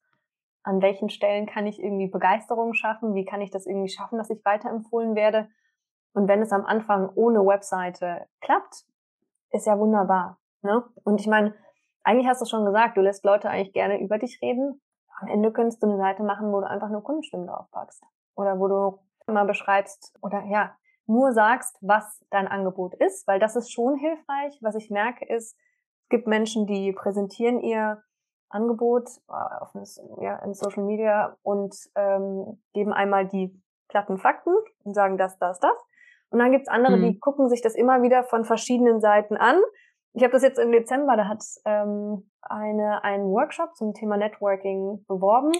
an 0.64 0.82
welchen 0.82 1.10
Stellen 1.10 1.46
kann 1.46 1.68
ich 1.68 1.82
irgendwie 1.82 2.08
Begeisterung 2.08 2.74
schaffen, 2.74 3.16
wie 3.16 3.26
kann 3.26 3.42
ich 3.42 3.52
das 3.52 3.66
irgendwie 3.66 3.90
schaffen, 3.90 4.18
dass 4.18 4.30
ich 4.30 4.44
weiterempfohlen 4.44 5.16
werde. 5.16 5.50
Und 6.14 6.28
wenn 6.28 6.42
es 6.42 6.52
am 6.52 6.66
Anfang 6.66 7.10
ohne 7.16 7.40
Webseite 7.46 8.28
klappt, 8.42 8.86
ist 9.52 9.68
ja 9.68 9.78
wunderbar. 9.80 10.40
Ne? 10.62 10.84
Und 11.04 11.20
ich 11.20 11.28
meine, 11.28 11.56
eigentlich 12.04 12.28
hast 12.28 12.42
du 12.42 12.46
schon 12.46 12.66
gesagt, 12.66 12.98
du 12.98 13.02
lässt 13.02 13.24
Leute 13.24 13.50
eigentlich 13.50 13.74
gerne 13.74 14.02
über 14.02 14.18
dich 14.18 14.40
reden. 14.42 14.82
Am 15.22 15.28
Ende 15.28 15.52
könntest 15.52 15.82
du 15.84 15.88
eine 15.88 15.98
Seite 15.98 16.24
machen, 16.24 16.52
wo 16.52 16.60
du 16.60 16.68
einfach 16.68 16.90
nur 16.90 17.04
Kundenstimmen 17.04 17.48
draufpackst. 17.48 18.04
Oder 18.36 18.60
wo 18.60 18.68
du 18.68 19.00
mal 19.28 19.46
beschreibst, 19.46 20.18
oder 20.22 20.44
ja, 20.46 20.76
nur 21.06 21.34
sagst, 21.34 21.78
was 21.82 22.24
dein 22.30 22.48
Angebot 22.48 22.94
ist, 22.96 23.28
weil 23.28 23.40
das 23.40 23.56
ist 23.56 23.72
schon 23.72 23.98
hilfreich. 23.98 24.58
Was 24.62 24.76
ich 24.76 24.90
merke 24.90 25.26
ist, 25.26 25.58
es 26.04 26.10
gibt 26.10 26.28
Menschen, 26.28 26.68
die 26.68 26.94
präsentieren 26.94 27.60
ihr 27.62 28.02
Angebot 28.50 29.10
äh, 29.30 29.62
auf 29.62 29.70
ja, 30.22 30.38
in 30.40 30.54
Social 30.54 30.84
Media 30.84 31.38
und 31.44 31.76
ähm, 31.96 32.62
geben 32.74 32.94
einmal 32.94 33.28
die 33.28 33.60
platten 33.88 34.18
Fakten 34.18 34.54
und 34.84 34.94
sagen 34.94 35.18
das, 35.18 35.38
das, 35.40 35.60
das. 35.60 35.76
Und 36.30 36.40
dann 36.40 36.52
gibt's 36.52 36.70
andere, 36.70 36.98
mhm. 36.98 37.02
die 37.04 37.20
gucken 37.20 37.50
sich 37.50 37.62
das 37.62 37.76
immer 37.76 38.02
wieder 38.02 38.24
von 38.24 38.46
verschiedenen 38.46 39.02
Seiten 39.02 39.36
an. 39.36 39.60
Ich 40.14 40.24
habe 40.24 40.32
das 40.32 40.44
jetzt 40.44 40.60
im 40.60 40.72
Dezember, 40.72 41.16
da 41.18 41.28
hat 41.28 41.44
ähm, 41.66 42.30
eine 42.42 43.04
einen 43.04 43.26
Workshop 43.26 43.76
zum 43.76 43.94
Thema 43.94 44.18
Networking 44.18 45.06
beworben 45.08 45.52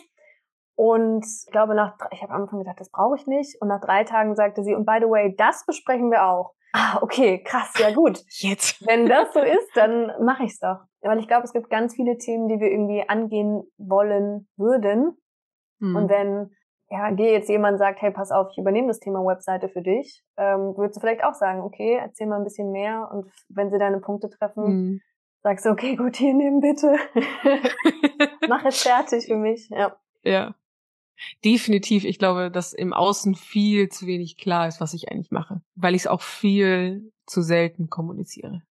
und 0.80 1.26
ich 1.26 1.52
glaube, 1.52 1.76
nach, 1.76 1.98
ich 2.12 2.22
habe 2.22 2.34
am 2.34 2.44
Anfang 2.44 2.60
gedacht, 2.60 2.80
das 2.80 2.90
brauche 2.90 3.18
ich 3.18 3.28
nicht. 3.28 3.62
Und 3.62 3.68
nach 3.68 3.82
drei 3.82 4.06
Tagen 4.06 4.34
sagte 4.34 4.64
sie, 4.64 4.74
und 4.74 4.86
by 4.86 5.00
the 5.02 5.10
way, 5.10 5.36
das 5.36 5.66
besprechen 5.66 6.10
wir 6.10 6.24
auch. 6.24 6.54
Ah, 6.72 7.00
okay, 7.02 7.44
krass, 7.44 7.74
ja 7.78 7.92
gut. 7.94 8.24
Jetzt. 8.30 8.88
Wenn 8.88 9.06
das 9.06 9.34
so 9.34 9.42
ist, 9.42 9.76
dann 9.76 10.14
mache 10.24 10.44
ich's 10.44 10.60
doch. 10.60 10.78
Weil 11.02 11.20
ich 11.20 11.28
glaube, 11.28 11.44
es 11.44 11.54
gibt 11.54 11.70
ganz 11.70 11.96
viele 11.96 12.18
Themen, 12.18 12.48
die 12.48 12.60
wir 12.60 12.70
irgendwie 12.70 13.08
angehen 13.08 13.64
wollen 13.78 14.48
würden. 14.58 15.18
Mhm. 15.80 15.96
Und 15.96 16.10
wenn 16.10 16.52
ja, 16.92 17.12
dir 17.12 17.32
jetzt 17.32 17.50
jemand 17.50 17.78
sagt, 17.78 18.02
hey, 18.02 18.12
pass 18.12 18.32
auf, 18.32 18.48
ich 18.52 18.58
übernehme 18.58 18.88
das 18.88 19.00
Thema 19.00 19.20
Webseite 19.20 19.70
für 19.70 19.82
dich, 19.82 20.24
ähm, 20.38 20.76
würdest 20.76 20.98
du 20.98 21.02
vielleicht 21.02 21.24
auch 21.24 21.36
sagen, 21.36 21.62
okay, 21.62 22.00
erzähl 22.02 22.28
mal 22.28 22.38
ein 22.38 22.44
bisschen 22.44 22.72
mehr 22.72 23.10
und 23.12 23.32
wenn 23.50 23.70
sie 23.70 23.78
deine 23.78 24.00
Punkte 24.00 24.30
treffen, 24.30 24.64
mhm. 24.64 25.02
sagst 25.44 25.66
du, 25.66 25.70
okay, 25.70 25.96
gut, 25.96 26.16
hier 26.16 26.34
nehmen 26.34 26.62
bitte. 26.62 26.96
Mach 28.50 28.66
es 28.66 28.82
fertig 28.82 29.28
für 29.28 29.38
mich, 29.38 29.70
ja. 29.70 29.96
Ja. 30.24 30.56
Definitiv. 31.44 32.06
Ich 32.06 32.18
glaube, 32.18 32.50
dass 32.50 32.74
im 32.74 32.94
Außen 32.94 33.36
viel 33.36 33.90
zu 33.90 34.08
wenig 34.08 34.38
klar 34.38 34.68
ist, 34.68 34.80
was 34.80 34.94
ich 34.94 35.12
eigentlich 35.12 35.32
mache, 35.32 35.62
weil 35.76 35.94
ich 35.94 36.04
es 36.04 36.08
auch 36.08 36.22
viel 36.22 37.12
zu 37.26 37.42
selten 37.42 37.90
kommuniziere. 37.90 38.64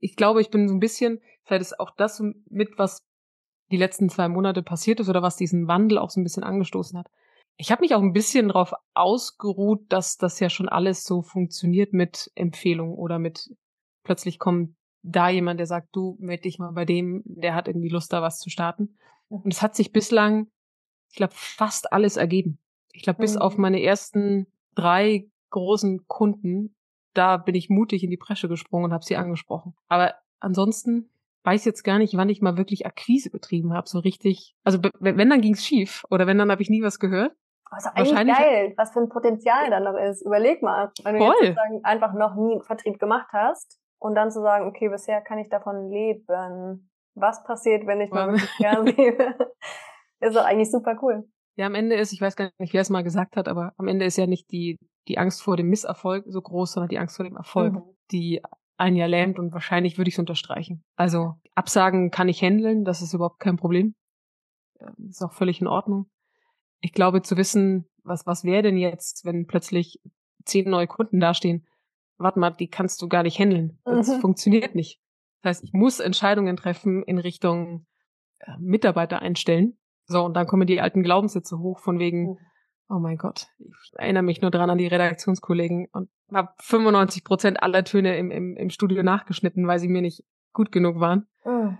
Ich 0.00 0.16
glaube, 0.16 0.40
ich 0.40 0.50
bin 0.50 0.68
so 0.68 0.74
ein 0.74 0.80
bisschen, 0.80 1.20
vielleicht 1.44 1.62
ist 1.62 1.80
auch 1.80 1.90
das 1.96 2.22
mit, 2.48 2.78
was 2.78 3.06
die 3.70 3.76
letzten 3.76 4.08
zwei 4.08 4.28
Monate 4.28 4.62
passiert 4.62 5.00
ist 5.00 5.08
oder 5.08 5.22
was 5.22 5.36
diesen 5.36 5.68
Wandel 5.68 5.98
auch 5.98 6.10
so 6.10 6.20
ein 6.20 6.24
bisschen 6.24 6.42
angestoßen 6.42 6.98
hat. 6.98 7.08
Ich 7.56 7.70
habe 7.70 7.82
mich 7.82 7.94
auch 7.94 8.02
ein 8.02 8.12
bisschen 8.12 8.48
darauf 8.48 8.72
ausgeruht, 8.94 9.84
dass 9.90 10.16
das 10.16 10.40
ja 10.40 10.48
schon 10.48 10.68
alles 10.68 11.04
so 11.04 11.22
funktioniert 11.22 11.92
mit 11.92 12.30
Empfehlungen 12.34 12.94
oder 12.94 13.18
mit 13.18 13.54
plötzlich 14.02 14.38
kommt 14.38 14.74
da 15.02 15.28
jemand, 15.28 15.60
der 15.60 15.66
sagt, 15.66 15.88
du 15.92 16.16
melde 16.20 16.42
dich 16.42 16.58
mal 16.58 16.72
bei 16.72 16.84
dem, 16.84 17.22
der 17.24 17.54
hat 17.54 17.68
irgendwie 17.68 17.88
Lust, 17.88 18.12
da 18.12 18.22
was 18.22 18.38
zu 18.38 18.50
starten. 18.50 18.96
Und 19.28 19.52
es 19.52 19.62
hat 19.62 19.76
sich 19.76 19.92
bislang 19.92 20.48
ich 21.10 21.16
glaube, 21.16 21.34
fast 21.36 21.92
alles 21.92 22.16
ergeben. 22.16 22.58
Ich 22.92 23.02
glaube, 23.02 23.20
bis 23.20 23.34
mhm. 23.34 23.42
auf 23.42 23.58
meine 23.58 23.82
ersten 23.82 24.46
drei 24.74 25.28
großen 25.50 26.06
Kunden, 26.06 26.74
da 27.14 27.36
bin 27.36 27.54
ich 27.54 27.70
mutig 27.70 28.04
in 28.04 28.10
die 28.10 28.16
Bresche 28.16 28.48
gesprungen 28.48 28.86
und 28.86 28.92
habe 28.92 29.04
sie 29.04 29.16
angesprochen. 29.16 29.74
Aber 29.88 30.14
ansonsten 30.40 31.10
weiß 31.44 31.64
jetzt 31.64 31.82
gar 31.84 31.98
nicht, 31.98 32.16
wann 32.16 32.28
ich 32.28 32.42
mal 32.42 32.56
wirklich 32.56 32.86
Akquise 32.86 33.30
betrieben 33.30 33.72
habe, 33.72 33.88
so 33.88 33.98
richtig. 33.98 34.54
Also 34.64 34.78
wenn, 34.98 35.30
dann 35.30 35.40
ging's 35.40 35.64
schief 35.64 36.04
oder 36.10 36.26
wenn, 36.26 36.38
dann 36.38 36.50
habe 36.50 36.62
ich 36.62 36.70
nie 36.70 36.82
was 36.82 36.98
gehört. 36.98 37.32
Also 37.70 37.90
eigentlich 37.94 38.36
geil, 38.36 38.74
was 38.76 38.92
für 38.92 39.00
ein 39.00 39.08
Potenzial 39.08 39.70
da 39.70 39.80
noch 39.80 39.96
ist. 39.96 40.26
Überleg 40.26 40.60
mal, 40.60 40.90
wenn 41.04 41.16
du 41.16 41.24
jetzt 41.24 41.38
sozusagen 41.40 41.84
einfach 41.84 42.12
noch 42.14 42.34
nie 42.34 42.60
Vertrieb 42.62 42.98
gemacht 42.98 43.28
hast 43.32 43.78
und 43.98 44.16
dann 44.16 44.30
zu 44.30 44.40
sagen, 44.40 44.66
okay, 44.66 44.88
bisher 44.88 45.20
kann 45.20 45.38
ich 45.38 45.48
davon 45.48 45.88
leben. 45.88 46.90
Was 47.14 47.44
passiert, 47.44 47.86
wenn 47.86 48.00
ich 48.00 48.10
mal 48.10 48.28
wirklich 48.28 48.56
gern 48.58 48.86
lebe? 48.86 49.34
Ist 50.20 50.36
doch 50.36 50.44
eigentlich 50.44 50.70
super 50.70 50.98
cool. 51.02 51.28
Ja, 51.56 51.66
am 51.66 51.74
Ende 51.74 51.96
ist, 51.96 52.12
ich 52.12 52.20
weiß 52.20 52.36
gar 52.36 52.50
nicht, 52.58 52.72
wer 52.72 52.80
es 52.80 52.90
mal 52.90 53.04
gesagt 53.04 53.36
hat, 53.36 53.48
aber 53.48 53.72
am 53.76 53.88
Ende 53.88 54.04
ist 54.04 54.16
ja 54.16 54.26
nicht 54.26 54.50
die, 54.50 54.76
die 55.08 55.18
Angst 55.18 55.42
vor 55.42 55.56
dem 55.56 55.68
Misserfolg 55.68 56.24
so 56.28 56.40
groß, 56.40 56.72
sondern 56.72 56.88
die 56.88 56.98
Angst 56.98 57.16
vor 57.16 57.24
dem 57.24 57.36
Erfolg, 57.36 57.74
mhm. 57.74 57.82
die 58.10 58.42
ein 58.76 58.96
Jahr 58.96 59.08
lähmt 59.08 59.38
und 59.38 59.52
wahrscheinlich 59.52 59.98
würde 59.98 60.08
ich 60.08 60.14
es 60.14 60.18
unterstreichen. 60.18 60.82
Also 60.96 61.34
Absagen 61.54 62.10
kann 62.10 62.28
ich 62.28 62.42
handeln, 62.42 62.84
das 62.84 63.02
ist 63.02 63.12
überhaupt 63.12 63.40
kein 63.40 63.56
Problem. 63.56 63.94
Ist 65.08 65.22
auch 65.22 65.32
völlig 65.32 65.60
in 65.60 65.66
Ordnung. 65.66 66.10
Ich 66.80 66.92
glaube 66.92 67.20
zu 67.20 67.36
wissen, 67.36 67.86
was, 68.02 68.26
was 68.26 68.44
wäre 68.44 68.62
denn 68.62 68.78
jetzt, 68.78 69.24
wenn 69.26 69.46
plötzlich 69.46 70.00
zehn 70.44 70.70
neue 70.70 70.86
Kunden 70.86 71.20
dastehen? 71.20 71.66
Warte 72.16 72.38
mal, 72.38 72.50
die 72.50 72.68
kannst 72.68 73.02
du 73.02 73.08
gar 73.08 73.22
nicht 73.22 73.38
handeln. 73.38 73.78
Das 73.84 74.08
mhm. 74.08 74.20
funktioniert 74.20 74.74
nicht. 74.74 75.00
Das 75.42 75.56
heißt, 75.56 75.64
ich 75.64 75.72
muss 75.72 76.00
Entscheidungen 76.00 76.56
treffen 76.56 77.02
in 77.02 77.18
Richtung 77.18 77.86
äh, 78.38 78.52
Mitarbeiter 78.58 79.20
einstellen 79.20 79.78
so, 80.10 80.24
und 80.24 80.34
dann 80.34 80.48
kommen 80.48 80.66
die 80.66 80.80
alten 80.80 81.04
Glaubenssätze 81.04 81.60
hoch 81.60 81.78
von 81.78 82.00
wegen, 82.00 82.36
oh 82.90 82.98
mein 82.98 83.16
Gott, 83.16 83.48
ich 83.58 83.92
erinnere 83.94 84.22
mich 84.22 84.42
nur 84.42 84.50
dran 84.50 84.68
an 84.68 84.78
die 84.78 84.86
Redaktionskollegen 84.86 85.88
und 85.92 86.10
habe 86.32 86.50
95 86.58 87.24
Prozent 87.24 87.62
aller 87.62 87.84
Töne 87.84 88.18
im, 88.18 88.30
im, 88.30 88.56
im 88.56 88.70
Studio 88.70 89.02
nachgeschnitten, 89.02 89.66
weil 89.66 89.78
sie 89.78 89.88
mir 89.88 90.02
nicht 90.02 90.24
gut 90.52 90.72
genug 90.72 90.98
waren. 90.98 91.26
Mhm, 91.44 91.78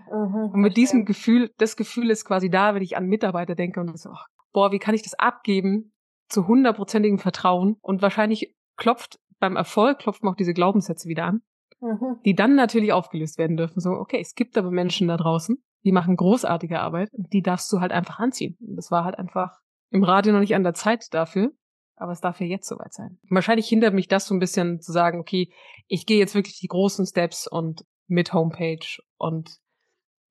und 0.53 0.61
mit 0.61 0.77
diesem 0.77 1.05
Gefühl, 1.05 1.51
das 1.57 1.75
Gefühl 1.75 2.09
ist 2.09 2.25
quasi 2.25 2.49
da, 2.49 2.73
wenn 2.73 2.81
ich 2.81 2.97
an 2.97 3.07
Mitarbeiter 3.07 3.55
denke 3.55 3.81
und 3.81 3.99
so, 3.99 4.11
boah, 4.53 4.71
wie 4.71 4.79
kann 4.79 4.95
ich 4.95 5.03
das 5.03 5.13
abgeben 5.13 5.93
zu 6.29 6.47
hundertprozentigem 6.47 7.19
Vertrauen? 7.19 7.77
Und 7.81 8.01
wahrscheinlich 8.01 8.55
klopft 8.77 9.19
beim 9.39 9.57
Erfolg, 9.57 9.99
klopft 9.99 10.23
man 10.23 10.33
auch 10.33 10.37
diese 10.37 10.53
Glaubenssätze 10.53 11.09
wieder 11.09 11.25
an, 11.25 11.41
mhm. 11.81 12.19
die 12.25 12.35
dann 12.35 12.55
natürlich 12.55 12.93
aufgelöst 12.93 13.37
werden 13.37 13.57
dürfen. 13.57 13.81
So, 13.81 13.91
okay, 13.91 14.19
es 14.21 14.35
gibt 14.35 14.57
aber 14.57 14.71
Menschen 14.71 15.09
da 15.09 15.17
draußen, 15.17 15.61
die 15.83 15.91
machen 15.91 16.15
großartige 16.15 16.79
Arbeit, 16.79 17.09
die 17.11 17.41
darfst 17.41 17.71
du 17.73 17.81
halt 17.81 17.91
einfach 17.91 18.19
anziehen. 18.19 18.57
Und 18.61 18.77
das 18.77 18.91
war 18.91 19.03
halt 19.03 19.17
einfach 19.17 19.59
im 19.91 20.03
Radio 20.03 20.33
noch 20.33 20.39
nicht 20.39 20.55
an 20.55 20.63
der 20.63 20.73
Zeit 20.73 21.13
dafür, 21.13 21.51
aber 21.95 22.11
es 22.11 22.21
darf 22.21 22.39
ja 22.39 22.47
jetzt 22.47 22.67
soweit 22.67 22.93
sein. 22.93 23.19
wahrscheinlich 23.29 23.67
hindert 23.67 23.93
mich 23.93 24.07
das 24.07 24.25
so 24.25 24.33
ein 24.33 24.39
bisschen 24.39 24.81
zu 24.81 24.91
sagen, 24.91 25.19
okay, 25.19 25.53
ich 25.87 26.05
gehe 26.05 26.17
jetzt 26.17 26.33
wirklich 26.33 26.59
die 26.59 26.67
großen 26.67 27.05
Steps 27.05 27.47
und 27.47 27.85
mit 28.07 28.33
Homepage 28.33 29.01
und 29.17 29.57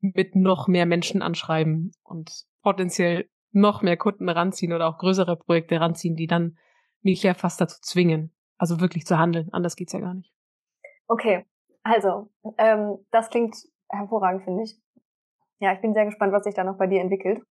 mit 0.00 0.34
noch 0.34 0.66
mehr 0.66 0.86
Menschen 0.86 1.22
anschreiben 1.22 1.92
und 2.02 2.44
potenziell 2.62 3.28
noch 3.52 3.82
mehr 3.82 3.96
Kunden 3.96 4.28
ranziehen 4.28 4.72
oder 4.72 4.88
auch 4.88 4.98
größere 4.98 5.36
Projekte 5.36 5.80
ranziehen, 5.80 6.16
die 6.16 6.26
dann 6.26 6.56
mich 7.02 7.22
ja 7.22 7.34
fast 7.34 7.60
dazu 7.60 7.78
zwingen, 7.80 8.34
also 8.56 8.80
wirklich 8.80 9.06
zu 9.06 9.18
handeln. 9.18 9.48
Anders 9.52 9.76
geht's 9.76 9.92
ja 9.92 10.00
gar 10.00 10.14
nicht. 10.14 10.32
Okay, 11.06 11.44
also 11.82 12.30
ähm, 12.58 12.98
das 13.10 13.30
klingt 13.30 13.56
hervorragend, 13.88 14.44
finde 14.44 14.62
ich. 14.62 14.78
Ja, 15.58 15.72
ich 15.72 15.80
bin 15.80 15.92
sehr 15.92 16.06
gespannt, 16.06 16.32
was 16.32 16.44
sich 16.44 16.54
da 16.54 16.64
noch 16.64 16.78
bei 16.78 16.86
dir 16.86 17.00
entwickelt. 17.00 17.42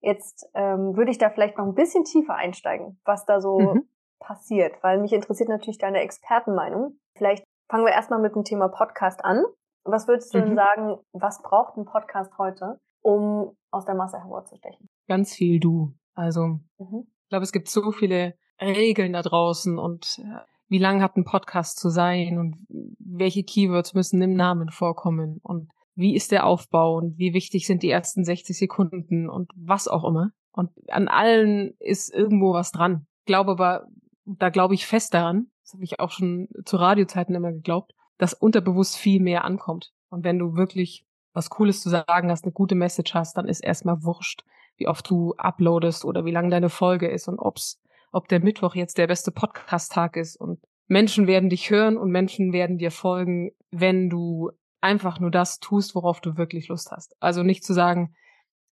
Jetzt 0.00 0.48
ähm, 0.54 0.96
würde 0.96 1.10
ich 1.10 1.18
da 1.18 1.30
vielleicht 1.30 1.58
noch 1.58 1.66
ein 1.66 1.74
bisschen 1.74 2.04
tiefer 2.04 2.34
einsteigen, 2.34 3.00
was 3.04 3.24
da 3.24 3.40
so 3.40 3.58
mhm. 3.58 3.88
passiert, 4.20 4.74
weil 4.82 5.00
mich 5.00 5.12
interessiert 5.12 5.48
natürlich 5.48 5.78
deine 5.78 6.00
Expertenmeinung. 6.00 6.98
Vielleicht 7.16 7.44
fangen 7.68 7.84
wir 7.84 7.92
erstmal 7.92 8.20
mit 8.20 8.34
dem 8.34 8.44
Thema 8.44 8.68
Podcast 8.68 9.24
an. 9.24 9.42
Was 9.84 10.06
würdest 10.06 10.32
du 10.34 10.38
mhm. 10.38 10.42
denn 10.42 10.56
sagen, 10.56 10.96
was 11.12 11.42
braucht 11.42 11.76
ein 11.76 11.84
Podcast 11.84 12.32
heute, 12.38 12.78
um 13.00 13.56
aus 13.70 13.84
der 13.84 13.94
Masse 13.94 14.18
hervorzustechen? 14.18 14.88
Ganz 15.08 15.34
viel 15.34 15.58
du. 15.58 15.94
Also, 16.14 16.60
mhm. 16.78 17.06
ich 17.22 17.28
glaube, 17.28 17.44
es 17.44 17.52
gibt 17.52 17.68
so 17.68 17.90
viele 17.90 18.34
Regeln 18.60 19.12
da 19.12 19.22
draußen 19.22 19.78
und 19.78 20.18
äh, 20.18 20.40
wie 20.68 20.78
lang 20.78 21.02
hat 21.02 21.16
ein 21.16 21.24
Podcast 21.24 21.78
zu 21.78 21.88
sein 21.88 22.38
und 22.38 22.56
welche 22.98 23.42
Keywords 23.42 23.94
müssen 23.94 24.20
im 24.20 24.34
Namen 24.34 24.70
vorkommen 24.70 25.40
und 25.42 25.70
wie 25.98 26.14
ist 26.14 26.30
der 26.30 26.46
Aufbau 26.46 26.96
und 26.96 27.18
wie 27.18 27.34
wichtig 27.34 27.66
sind 27.66 27.82
die 27.82 27.90
ersten 27.90 28.24
60 28.24 28.56
Sekunden 28.56 29.28
und 29.28 29.50
was 29.56 29.88
auch 29.88 30.04
immer. 30.04 30.30
Und 30.52 30.70
an 30.90 31.08
allen 31.08 31.74
ist 31.80 32.14
irgendwo 32.14 32.52
was 32.52 32.70
dran. 32.70 33.06
Ich 33.22 33.26
glaube 33.26 33.50
aber, 33.50 33.88
da 34.24 34.48
glaube 34.50 34.74
ich 34.74 34.86
fest 34.86 35.12
daran, 35.12 35.50
das 35.64 35.74
habe 35.74 35.82
ich 35.82 35.98
auch 35.98 36.12
schon 36.12 36.48
zu 36.64 36.76
Radiozeiten 36.76 37.34
immer 37.34 37.50
geglaubt, 37.50 37.94
dass 38.16 38.32
unterbewusst 38.32 38.96
viel 38.96 39.20
mehr 39.20 39.44
ankommt. 39.44 39.90
Und 40.08 40.22
wenn 40.22 40.38
du 40.38 40.54
wirklich 40.54 41.04
was 41.32 41.50
Cooles 41.50 41.82
zu 41.82 41.88
sagen 41.88 42.30
hast, 42.30 42.44
eine 42.44 42.52
gute 42.52 42.76
Message 42.76 43.14
hast, 43.14 43.36
dann 43.36 43.48
ist 43.48 43.64
erstmal 43.64 44.04
wurscht, 44.04 44.44
wie 44.76 44.86
oft 44.86 45.10
du 45.10 45.34
uploadest 45.36 46.04
oder 46.04 46.24
wie 46.24 46.30
lang 46.30 46.48
deine 46.48 46.68
Folge 46.68 47.08
ist 47.08 47.26
und 47.26 47.40
ob's, 47.40 47.82
ob 48.12 48.28
der 48.28 48.38
Mittwoch 48.38 48.76
jetzt 48.76 48.98
der 48.98 49.08
beste 49.08 49.32
Podcast-Tag 49.32 50.16
ist. 50.16 50.36
Und 50.36 50.60
Menschen 50.86 51.26
werden 51.26 51.50
dich 51.50 51.70
hören 51.70 51.96
und 51.96 52.12
Menschen 52.12 52.52
werden 52.52 52.78
dir 52.78 52.92
folgen, 52.92 53.50
wenn 53.72 54.08
du 54.08 54.52
einfach 54.80 55.20
nur 55.20 55.30
das 55.30 55.58
tust, 55.58 55.94
worauf 55.94 56.20
du 56.20 56.36
wirklich 56.36 56.68
Lust 56.68 56.90
hast. 56.90 57.16
Also 57.20 57.42
nicht 57.42 57.64
zu 57.64 57.72
sagen, 57.72 58.14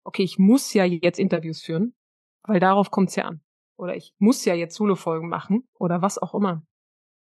okay, 0.04 0.24
ich 0.24 0.40
muss 0.40 0.74
ja 0.74 0.86
jetzt 0.86 1.20
Interviews 1.20 1.62
führen, 1.62 1.96
weil 2.44 2.60
darauf 2.60 2.92
kommt's 2.92 3.16
ja 3.16 3.26
an. 3.26 3.42
Oder 3.78 3.96
ich 3.96 4.14
muss 4.18 4.46
ja 4.46 4.54
jetzt 4.54 4.76
Solo-Folgen 4.76 5.30
machen 5.30 5.68
oder 5.74 6.02
was 6.02 6.18
auch 6.18 6.34
immer. 6.34 6.64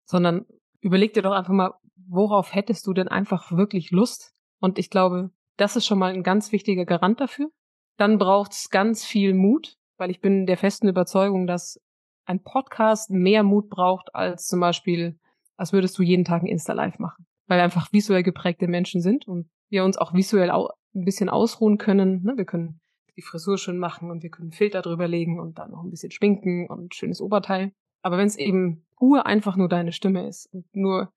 Sondern 0.04 0.46
überleg 0.80 1.12
dir 1.14 1.22
doch 1.22 1.32
einfach 1.32 1.52
mal, 1.52 1.74
worauf 2.08 2.54
hättest 2.54 2.86
du 2.86 2.92
denn 2.92 3.08
einfach 3.08 3.52
wirklich 3.52 3.90
Lust? 3.90 4.34
Und 4.60 4.78
ich 4.78 4.90
glaube, 4.90 5.30
das 5.56 5.76
ist 5.76 5.86
schon 5.86 5.98
mal 5.98 6.12
ein 6.12 6.22
ganz 6.22 6.52
wichtiger 6.52 6.84
Garant 6.84 7.20
dafür. 7.20 7.50
Dann 7.96 8.18
braucht's 8.18 8.70
ganz 8.70 9.04
viel 9.04 9.34
Mut, 9.34 9.76
weil 9.96 10.10
ich 10.10 10.20
bin 10.20 10.46
der 10.46 10.58
festen 10.58 10.88
Überzeugung, 10.88 11.46
dass 11.46 11.80
ein 12.26 12.42
Podcast 12.42 13.10
mehr 13.10 13.42
Mut 13.42 13.68
braucht 13.70 14.14
als 14.14 14.46
zum 14.46 14.60
Beispiel, 14.60 15.18
als 15.56 15.72
würdest 15.72 15.98
du 15.98 16.02
jeden 16.02 16.24
Tag 16.24 16.42
ein 16.42 16.46
Insta-Live 16.46 16.98
machen. 16.98 17.26
Weil 17.46 17.58
wir 17.58 17.64
einfach 17.64 17.92
visuell 17.92 18.22
geprägte 18.22 18.68
Menschen 18.68 19.00
sind 19.00 19.28
und 19.28 19.48
wir 19.68 19.84
uns 19.84 19.96
auch 19.96 20.14
visuell 20.14 20.50
ein 20.50 21.04
bisschen 21.04 21.28
ausruhen 21.28 21.78
können. 21.78 22.22
Ne? 22.22 22.34
Wir 22.36 22.44
können 22.44 22.80
die 23.16 23.22
Frisur 23.22 23.58
schön 23.58 23.78
machen 23.78 24.10
und 24.10 24.22
wir 24.22 24.30
können 24.30 24.52
Filter 24.52 24.82
drüber 24.82 25.08
legen 25.08 25.40
und 25.40 25.58
dann 25.58 25.70
noch 25.70 25.82
ein 25.82 25.90
bisschen 25.90 26.10
schminken 26.10 26.68
und 26.68 26.94
schönes 26.94 27.20
Oberteil. 27.20 27.72
Aber 28.02 28.18
wenn 28.18 28.26
es 28.26 28.36
eben 28.36 28.86
pur 28.96 29.26
einfach 29.26 29.56
nur 29.56 29.68
deine 29.68 29.92
Stimme 29.92 30.26
ist 30.28 30.46
und 30.52 30.64
nur 30.74 31.12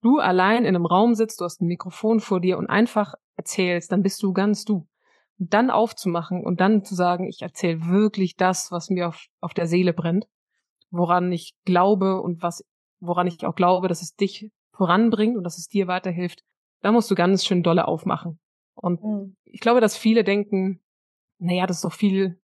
du 0.00 0.18
allein 0.18 0.64
in 0.64 0.74
einem 0.74 0.86
Raum 0.86 1.14
sitzt, 1.14 1.40
du 1.40 1.44
hast 1.44 1.60
ein 1.60 1.66
Mikrofon 1.66 2.20
vor 2.20 2.40
dir 2.40 2.58
und 2.58 2.68
einfach 2.68 3.14
erzählst, 3.36 3.92
dann 3.92 4.02
bist 4.02 4.22
du 4.22 4.32
ganz 4.32 4.64
du. 4.64 4.86
Und 5.38 5.54
dann 5.54 5.70
aufzumachen 5.70 6.44
und 6.44 6.60
dann 6.60 6.84
zu 6.84 6.94
sagen, 6.94 7.28
ich 7.28 7.42
erzähle 7.42 7.86
wirklich 7.86 8.36
das, 8.36 8.70
was 8.70 8.90
mir 8.90 9.08
auf, 9.08 9.26
auf 9.40 9.54
der 9.54 9.66
Seele 9.66 9.92
brennt, 9.92 10.26
woran 10.90 11.32
ich 11.32 11.54
glaube 11.64 12.20
und 12.20 12.42
was, 12.42 12.64
woran 13.00 13.26
ich 13.26 13.44
auch 13.46 13.54
glaube, 13.54 13.88
dass 13.88 14.02
es 14.02 14.14
dich 14.14 14.50
voranbringt 14.82 15.36
und 15.36 15.44
dass 15.44 15.58
es 15.58 15.68
dir 15.68 15.86
weiterhilft, 15.86 16.42
da 16.80 16.90
musst 16.90 17.08
du 17.08 17.14
ganz 17.14 17.44
schön 17.44 17.62
dolle 17.62 17.86
aufmachen. 17.86 18.40
Und 18.74 19.00
mhm. 19.04 19.36
ich 19.44 19.60
glaube, 19.60 19.80
dass 19.80 19.96
viele 19.96 20.24
denken, 20.24 20.80
naja, 21.38 21.66
das 21.68 21.76
ist 21.76 21.84
doch 21.84 21.92
viel, 21.92 22.40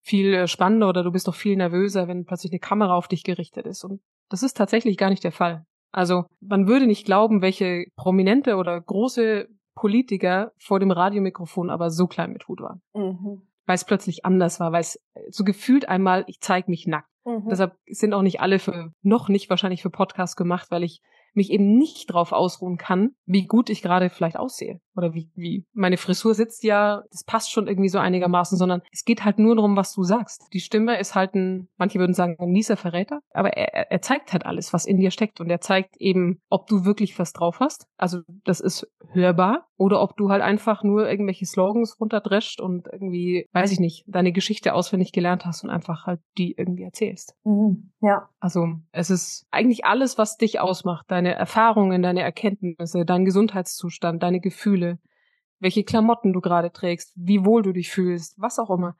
viel 0.00 0.48
spannender 0.48 0.88
oder 0.88 1.02
du 1.02 1.12
bist 1.12 1.28
doch 1.28 1.34
viel 1.34 1.56
nervöser, 1.56 2.08
wenn 2.08 2.24
plötzlich 2.24 2.52
eine 2.52 2.58
Kamera 2.58 2.94
auf 2.94 3.06
dich 3.06 3.22
gerichtet 3.22 3.66
ist. 3.66 3.84
Und 3.84 4.00
das 4.30 4.42
ist 4.42 4.56
tatsächlich 4.56 4.96
gar 4.96 5.10
nicht 5.10 5.22
der 5.24 5.32
Fall. 5.32 5.66
Also 5.92 6.24
man 6.40 6.68
würde 6.68 6.86
nicht 6.86 7.04
glauben, 7.04 7.42
welche 7.42 7.84
prominente 7.96 8.56
oder 8.56 8.80
große 8.80 9.46
Politiker 9.74 10.52
vor 10.58 10.80
dem 10.80 10.90
Radiomikrofon 10.90 11.68
aber 11.68 11.90
so 11.90 12.06
klein 12.06 12.32
mit 12.32 12.48
Hut 12.48 12.62
waren. 12.62 12.80
Mhm. 12.94 13.42
Weil 13.66 13.74
es 13.74 13.84
plötzlich 13.84 14.24
anders 14.24 14.58
war, 14.58 14.72
weil 14.72 14.80
es 14.80 14.98
so 15.28 15.44
gefühlt 15.44 15.86
einmal, 15.86 16.24
ich 16.28 16.40
zeige 16.40 16.70
mich 16.70 16.86
nackt. 16.86 17.10
Mhm. 17.26 17.46
Deshalb 17.50 17.76
sind 17.86 18.14
auch 18.14 18.22
nicht 18.22 18.40
alle 18.40 18.58
für, 18.58 18.90
noch 19.02 19.28
nicht 19.28 19.50
wahrscheinlich 19.50 19.82
für 19.82 19.90
Podcasts 19.90 20.34
gemacht, 20.34 20.70
weil 20.70 20.82
ich 20.82 21.02
mich 21.34 21.50
eben 21.50 21.76
nicht 21.76 22.12
drauf 22.12 22.32
ausruhen 22.32 22.76
kann, 22.76 23.12
wie 23.26 23.46
gut 23.46 23.70
ich 23.70 23.82
gerade 23.82 24.10
vielleicht 24.10 24.36
aussehe 24.36 24.80
oder 24.98 25.14
wie, 25.14 25.30
wie 25.34 25.64
meine 25.72 25.96
Frisur 25.96 26.34
sitzt 26.34 26.64
ja, 26.64 27.02
das 27.10 27.24
passt 27.24 27.52
schon 27.52 27.68
irgendwie 27.68 27.88
so 27.88 27.98
einigermaßen, 27.98 28.58
sondern 28.58 28.82
es 28.92 29.04
geht 29.04 29.24
halt 29.24 29.38
nur 29.38 29.54
darum, 29.54 29.76
was 29.76 29.94
du 29.94 30.02
sagst. 30.02 30.48
Die 30.52 30.60
Stimme 30.60 30.98
ist 30.98 31.14
halt 31.14 31.34
ein, 31.34 31.68
manche 31.78 31.98
würden 31.98 32.14
sagen, 32.14 32.36
ein 32.38 32.50
mieser 32.50 32.76
Verräter, 32.76 33.20
aber 33.32 33.50
er, 33.50 33.90
er 33.90 34.02
zeigt 34.02 34.32
halt 34.32 34.44
alles, 34.44 34.72
was 34.72 34.84
in 34.84 34.98
dir 34.98 35.10
steckt 35.10 35.40
und 35.40 35.48
er 35.48 35.60
zeigt 35.60 35.96
eben, 35.98 36.40
ob 36.50 36.66
du 36.66 36.84
wirklich 36.84 37.18
was 37.18 37.32
drauf 37.32 37.60
hast. 37.60 37.86
Also 37.96 38.20
das 38.44 38.60
ist 38.60 38.86
hörbar 39.12 39.68
oder 39.76 40.02
ob 40.02 40.16
du 40.16 40.30
halt 40.30 40.42
einfach 40.42 40.82
nur 40.82 41.08
irgendwelche 41.08 41.46
Slogans 41.46 41.98
runterdrescht 42.00 42.60
und 42.60 42.88
irgendwie, 42.92 43.46
weiß 43.52 43.70
ich 43.72 43.80
nicht, 43.80 44.04
deine 44.08 44.32
Geschichte 44.32 44.74
auswendig 44.74 45.12
gelernt 45.12 45.46
hast 45.46 45.62
und 45.62 45.70
einfach 45.70 46.06
halt 46.06 46.20
die 46.36 46.54
irgendwie 46.56 46.82
erzählst. 46.82 47.34
Mhm, 47.44 47.92
ja. 48.00 48.28
Also 48.40 48.66
es 48.90 49.10
ist 49.10 49.46
eigentlich 49.50 49.84
alles, 49.84 50.18
was 50.18 50.36
dich 50.36 50.58
ausmacht, 50.58 51.06
deine 51.18 51.34
Erfahrungen, 51.34 52.00
deine 52.00 52.22
Erkenntnisse, 52.22 53.04
dein 53.04 53.24
Gesundheitszustand, 53.24 54.22
deine 54.22 54.38
Gefühle, 54.40 55.00
welche 55.58 55.82
Klamotten 55.82 56.32
du 56.32 56.40
gerade 56.40 56.70
trägst, 56.70 57.12
wie 57.16 57.44
wohl 57.44 57.62
du 57.62 57.72
dich 57.72 57.90
fühlst, 57.90 58.34
was 58.38 58.60
auch 58.60 58.70
immer. 58.70 58.96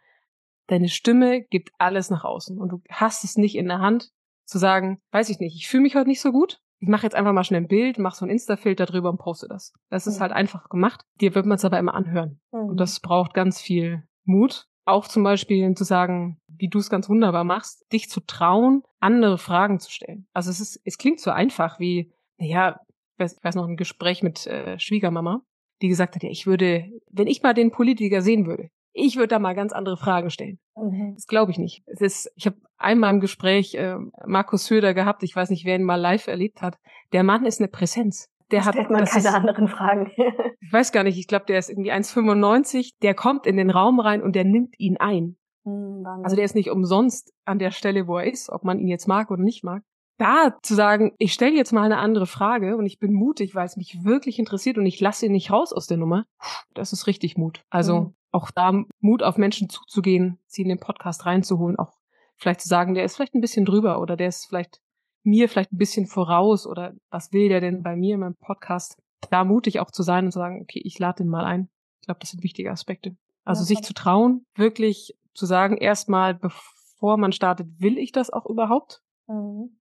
Deine 0.66 0.88
Stimme 0.88 1.42
gibt 1.42 1.70
alles 1.78 2.10
nach 2.10 2.24
außen 2.24 2.58
und 2.58 2.70
du 2.70 2.82
hast 2.90 3.22
es 3.22 3.36
nicht 3.36 3.54
in 3.54 3.68
der 3.68 3.78
Hand 3.78 4.10
zu 4.44 4.58
sagen, 4.58 5.00
weiß 5.12 5.28
ich 5.28 5.38
nicht, 5.38 5.54
ich 5.54 5.68
fühle 5.68 5.84
mich 5.84 5.94
heute 5.94 6.08
nicht 6.08 6.20
so 6.20 6.32
gut. 6.32 6.60
Ich 6.80 6.88
mache 6.88 7.04
jetzt 7.04 7.14
einfach 7.14 7.32
mal 7.32 7.44
schnell 7.44 7.62
ein 7.62 7.68
Bild, 7.68 7.98
mach 7.98 8.14
so 8.14 8.26
ein 8.26 8.30
Insta-Filter 8.30 8.86
drüber 8.86 9.10
und 9.10 9.18
poste 9.18 9.46
das. 9.48 9.72
Das 9.88 10.06
ist 10.08 10.18
mhm. 10.18 10.22
halt 10.22 10.32
einfach 10.32 10.68
gemacht. 10.68 11.04
Dir 11.20 11.34
wird 11.34 11.46
man 11.46 11.56
es 11.56 11.64
aber 11.64 11.78
immer 11.78 11.94
anhören. 11.94 12.40
Mhm. 12.52 12.70
Und 12.70 12.76
das 12.78 13.00
braucht 13.00 13.32
ganz 13.32 13.60
viel 13.60 14.02
Mut. 14.24 14.66
Auch 14.88 15.06
zum 15.08 15.22
Beispiel 15.22 15.74
zu 15.74 15.84
sagen, 15.84 16.40
wie 16.48 16.68
du 16.68 16.78
es 16.78 16.90
ganz 16.90 17.08
wunderbar 17.08 17.44
machst, 17.44 17.84
dich 17.92 18.08
zu 18.08 18.20
trauen, 18.20 18.82
andere 19.00 19.38
Fragen 19.38 19.78
zu 19.80 19.90
stellen. 19.90 20.26
Also 20.32 20.50
es 20.50 20.60
ist, 20.60 20.80
es 20.84 20.98
klingt 20.98 21.20
so 21.20 21.30
einfach 21.30 21.78
wie, 21.78 22.12
naja, 22.38 22.80
ich 23.18 23.32
weiß 23.42 23.54
noch 23.54 23.66
ein 23.66 23.76
Gespräch 23.76 24.22
mit 24.22 24.46
äh, 24.46 24.78
Schwiegermama 24.78 25.42
die 25.82 25.88
gesagt 25.88 26.14
hat, 26.14 26.22
ja, 26.22 26.30
ich 26.30 26.46
würde, 26.46 26.90
wenn 27.10 27.26
ich 27.26 27.42
mal 27.42 27.54
den 27.54 27.70
Politiker 27.70 28.22
sehen 28.22 28.46
würde, 28.46 28.70
ich 28.92 29.16
würde 29.16 29.28
da 29.28 29.38
mal 29.38 29.54
ganz 29.54 29.72
andere 29.72 29.96
Fragen 29.96 30.30
stellen. 30.30 30.58
Mhm. 30.76 31.14
Das 31.14 31.26
glaube 31.26 31.52
ich 31.52 31.58
nicht. 31.58 31.82
Es 31.86 32.00
ist, 32.00 32.32
ich 32.34 32.46
habe 32.46 32.56
einmal 32.78 33.14
im 33.14 33.20
Gespräch 33.20 33.74
äh, 33.74 33.96
Markus 34.26 34.66
Söder 34.66 34.94
gehabt, 34.94 35.22
ich 35.22 35.36
weiß 35.36 35.50
nicht, 35.50 35.64
wer 35.64 35.76
ihn 35.76 35.84
mal 35.84 36.00
live 36.00 36.26
erlebt 36.26 36.62
hat. 36.62 36.78
Der 37.12 37.22
Mann 37.22 37.46
ist 37.46 37.60
eine 37.60 37.68
Präsenz. 37.68 38.28
Der 38.50 38.64
hat 38.64 38.76
man 38.76 39.04
keine 39.04 39.18
ist, 39.18 39.26
anderen 39.26 39.68
Fragen. 39.68 40.10
ich 40.60 40.72
weiß 40.72 40.92
gar 40.92 41.04
nicht, 41.04 41.18
ich 41.18 41.26
glaube, 41.26 41.46
der 41.46 41.58
ist 41.58 41.68
irgendwie 41.68 41.92
1,95. 41.92 42.92
Der 43.02 43.14
kommt 43.14 43.46
in 43.46 43.56
den 43.56 43.70
Raum 43.70 44.00
rein 44.00 44.22
und 44.22 44.34
der 44.34 44.44
nimmt 44.44 44.78
ihn 44.78 44.96
ein. 44.96 45.36
Mhm, 45.64 46.04
also 46.22 46.34
der 46.34 46.44
ist 46.44 46.54
nicht 46.54 46.70
umsonst 46.70 47.32
an 47.44 47.58
der 47.58 47.70
Stelle, 47.70 48.06
wo 48.06 48.18
er 48.18 48.30
ist, 48.30 48.50
ob 48.50 48.64
man 48.64 48.78
ihn 48.78 48.88
jetzt 48.88 49.06
mag 49.06 49.30
oder 49.30 49.42
nicht 49.42 49.64
mag 49.64 49.82
da 50.18 50.58
zu 50.62 50.74
sagen, 50.74 51.12
ich 51.18 51.32
stelle 51.32 51.56
jetzt 51.56 51.72
mal 51.72 51.84
eine 51.84 51.98
andere 51.98 52.26
Frage 52.26 52.76
und 52.76 52.86
ich 52.86 52.98
bin 52.98 53.14
mutig, 53.14 53.54
weil 53.54 53.66
es 53.66 53.76
mich 53.76 54.04
wirklich 54.04 54.38
interessiert 54.38 54.76
und 54.76 54.84
ich 54.84 55.00
lasse 55.00 55.26
ihn 55.26 55.32
nicht 55.32 55.50
raus 55.50 55.72
aus 55.72 55.86
der 55.86 55.96
Nummer, 55.96 56.26
das 56.74 56.92
ist 56.92 57.06
richtig 57.06 57.36
Mut. 57.36 57.62
Also 57.70 58.00
mhm. 58.00 58.14
auch 58.32 58.50
da 58.50 58.72
Mut 59.00 59.22
auf 59.22 59.38
Menschen 59.38 59.68
zuzugehen, 59.68 60.38
sie 60.46 60.62
in 60.62 60.68
den 60.68 60.80
Podcast 60.80 61.24
reinzuholen, 61.24 61.78
auch 61.78 61.92
vielleicht 62.36 62.60
zu 62.60 62.68
sagen, 62.68 62.94
der 62.94 63.04
ist 63.04 63.16
vielleicht 63.16 63.34
ein 63.34 63.40
bisschen 63.40 63.64
drüber 63.64 64.00
oder 64.00 64.16
der 64.16 64.28
ist 64.28 64.46
vielleicht 64.46 64.80
mir 65.22 65.48
vielleicht 65.48 65.72
ein 65.72 65.78
bisschen 65.78 66.06
voraus 66.06 66.66
oder 66.66 66.94
was 67.10 67.32
will 67.32 67.48
der 67.48 67.60
denn 67.60 67.82
bei 67.82 67.96
mir 67.96 68.14
in 68.14 68.20
meinem 68.20 68.36
Podcast? 68.36 69.00
Da 69.30 69.44
mutig 69.44 69.80
auch 69.80 69.90
zu 69.90 70.02
sein 70.02 70.26
und 70.26 70.32
zu 70.32 70.38
sagen, 70.38 70.60
okay, 70.62 70.80
ich 70.84 70.98
lade 70.98 71.22
den 71.22 71.28
mal 71.28 71.44
ein. 71.44 71.68
Ich 72.00 72.06
glaube, 72.06 72.20
das 72.20 72.30
sind 72.30 72.42
wichtige 72.42 72.70
Aspekte. 72.70 73.16
Also 73.44 73.62
ja, 73.62 73.66
sich 73.66 73.82
zu 73.82 73.94
trauen, 73.94 74.44
wirklich 74.54 75.16
zu 75.34 75.46
sagen, 75.46 75.76
erstmal, 75.76 76.34
bevor 76.34 77.16
man 77.16 77.32
startet, 77.32 77.68
will 77.80 77.98
ich 77.98 78.12
das 78.12 78.30
auch 78.30 78.46
überhaupt? 78.46 79.02
Mhm. 79.26 79.78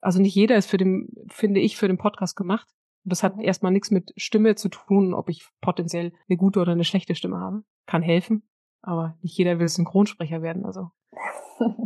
Also 0.00 0.20
nicht 0.20 0.34
jeder 0.34 0.56
ist 0.56 0.70
für 0.70 0.78
den, 0.78 1.08
finde 1.28 1.60
ich, 1.60 1.76
für 1.76 1.88
den 1.88 1.98
Podcast 1.98 2.36
gemacht. 2.36 2.68
Und 3.04 3.12
das 3.12 3.22
hat 3.22 3.36
mhm. 3.36 3.42
erstmal 3.42 3.72
nichts 3.72 3.90
mit 3.90 4.12
Stimme 4.16 4.54
zu 4.54 4.68
tun, 4.68 5.14
ob 5.14 5.28
ich 5.28 5.46
potenziell 5.60 6.12
eine 6.28 6.36
gute 6.36 6.60
oder 6.60 6.72
eine 6.72 6.84
schlechte 6.84 7.14
Stimme 7.14 7.38
habe. 7.38 7.62
Kann 7.86 8.02
helfen, 8.02 8.48
aber 8.82 9.16
nicht 9.22 9.36
jeder 9.36 9.58
will 9.58 9.68
Synchronsprecher 9.68 10.42
werden. 10.42 10.64
Also 10.64 10.90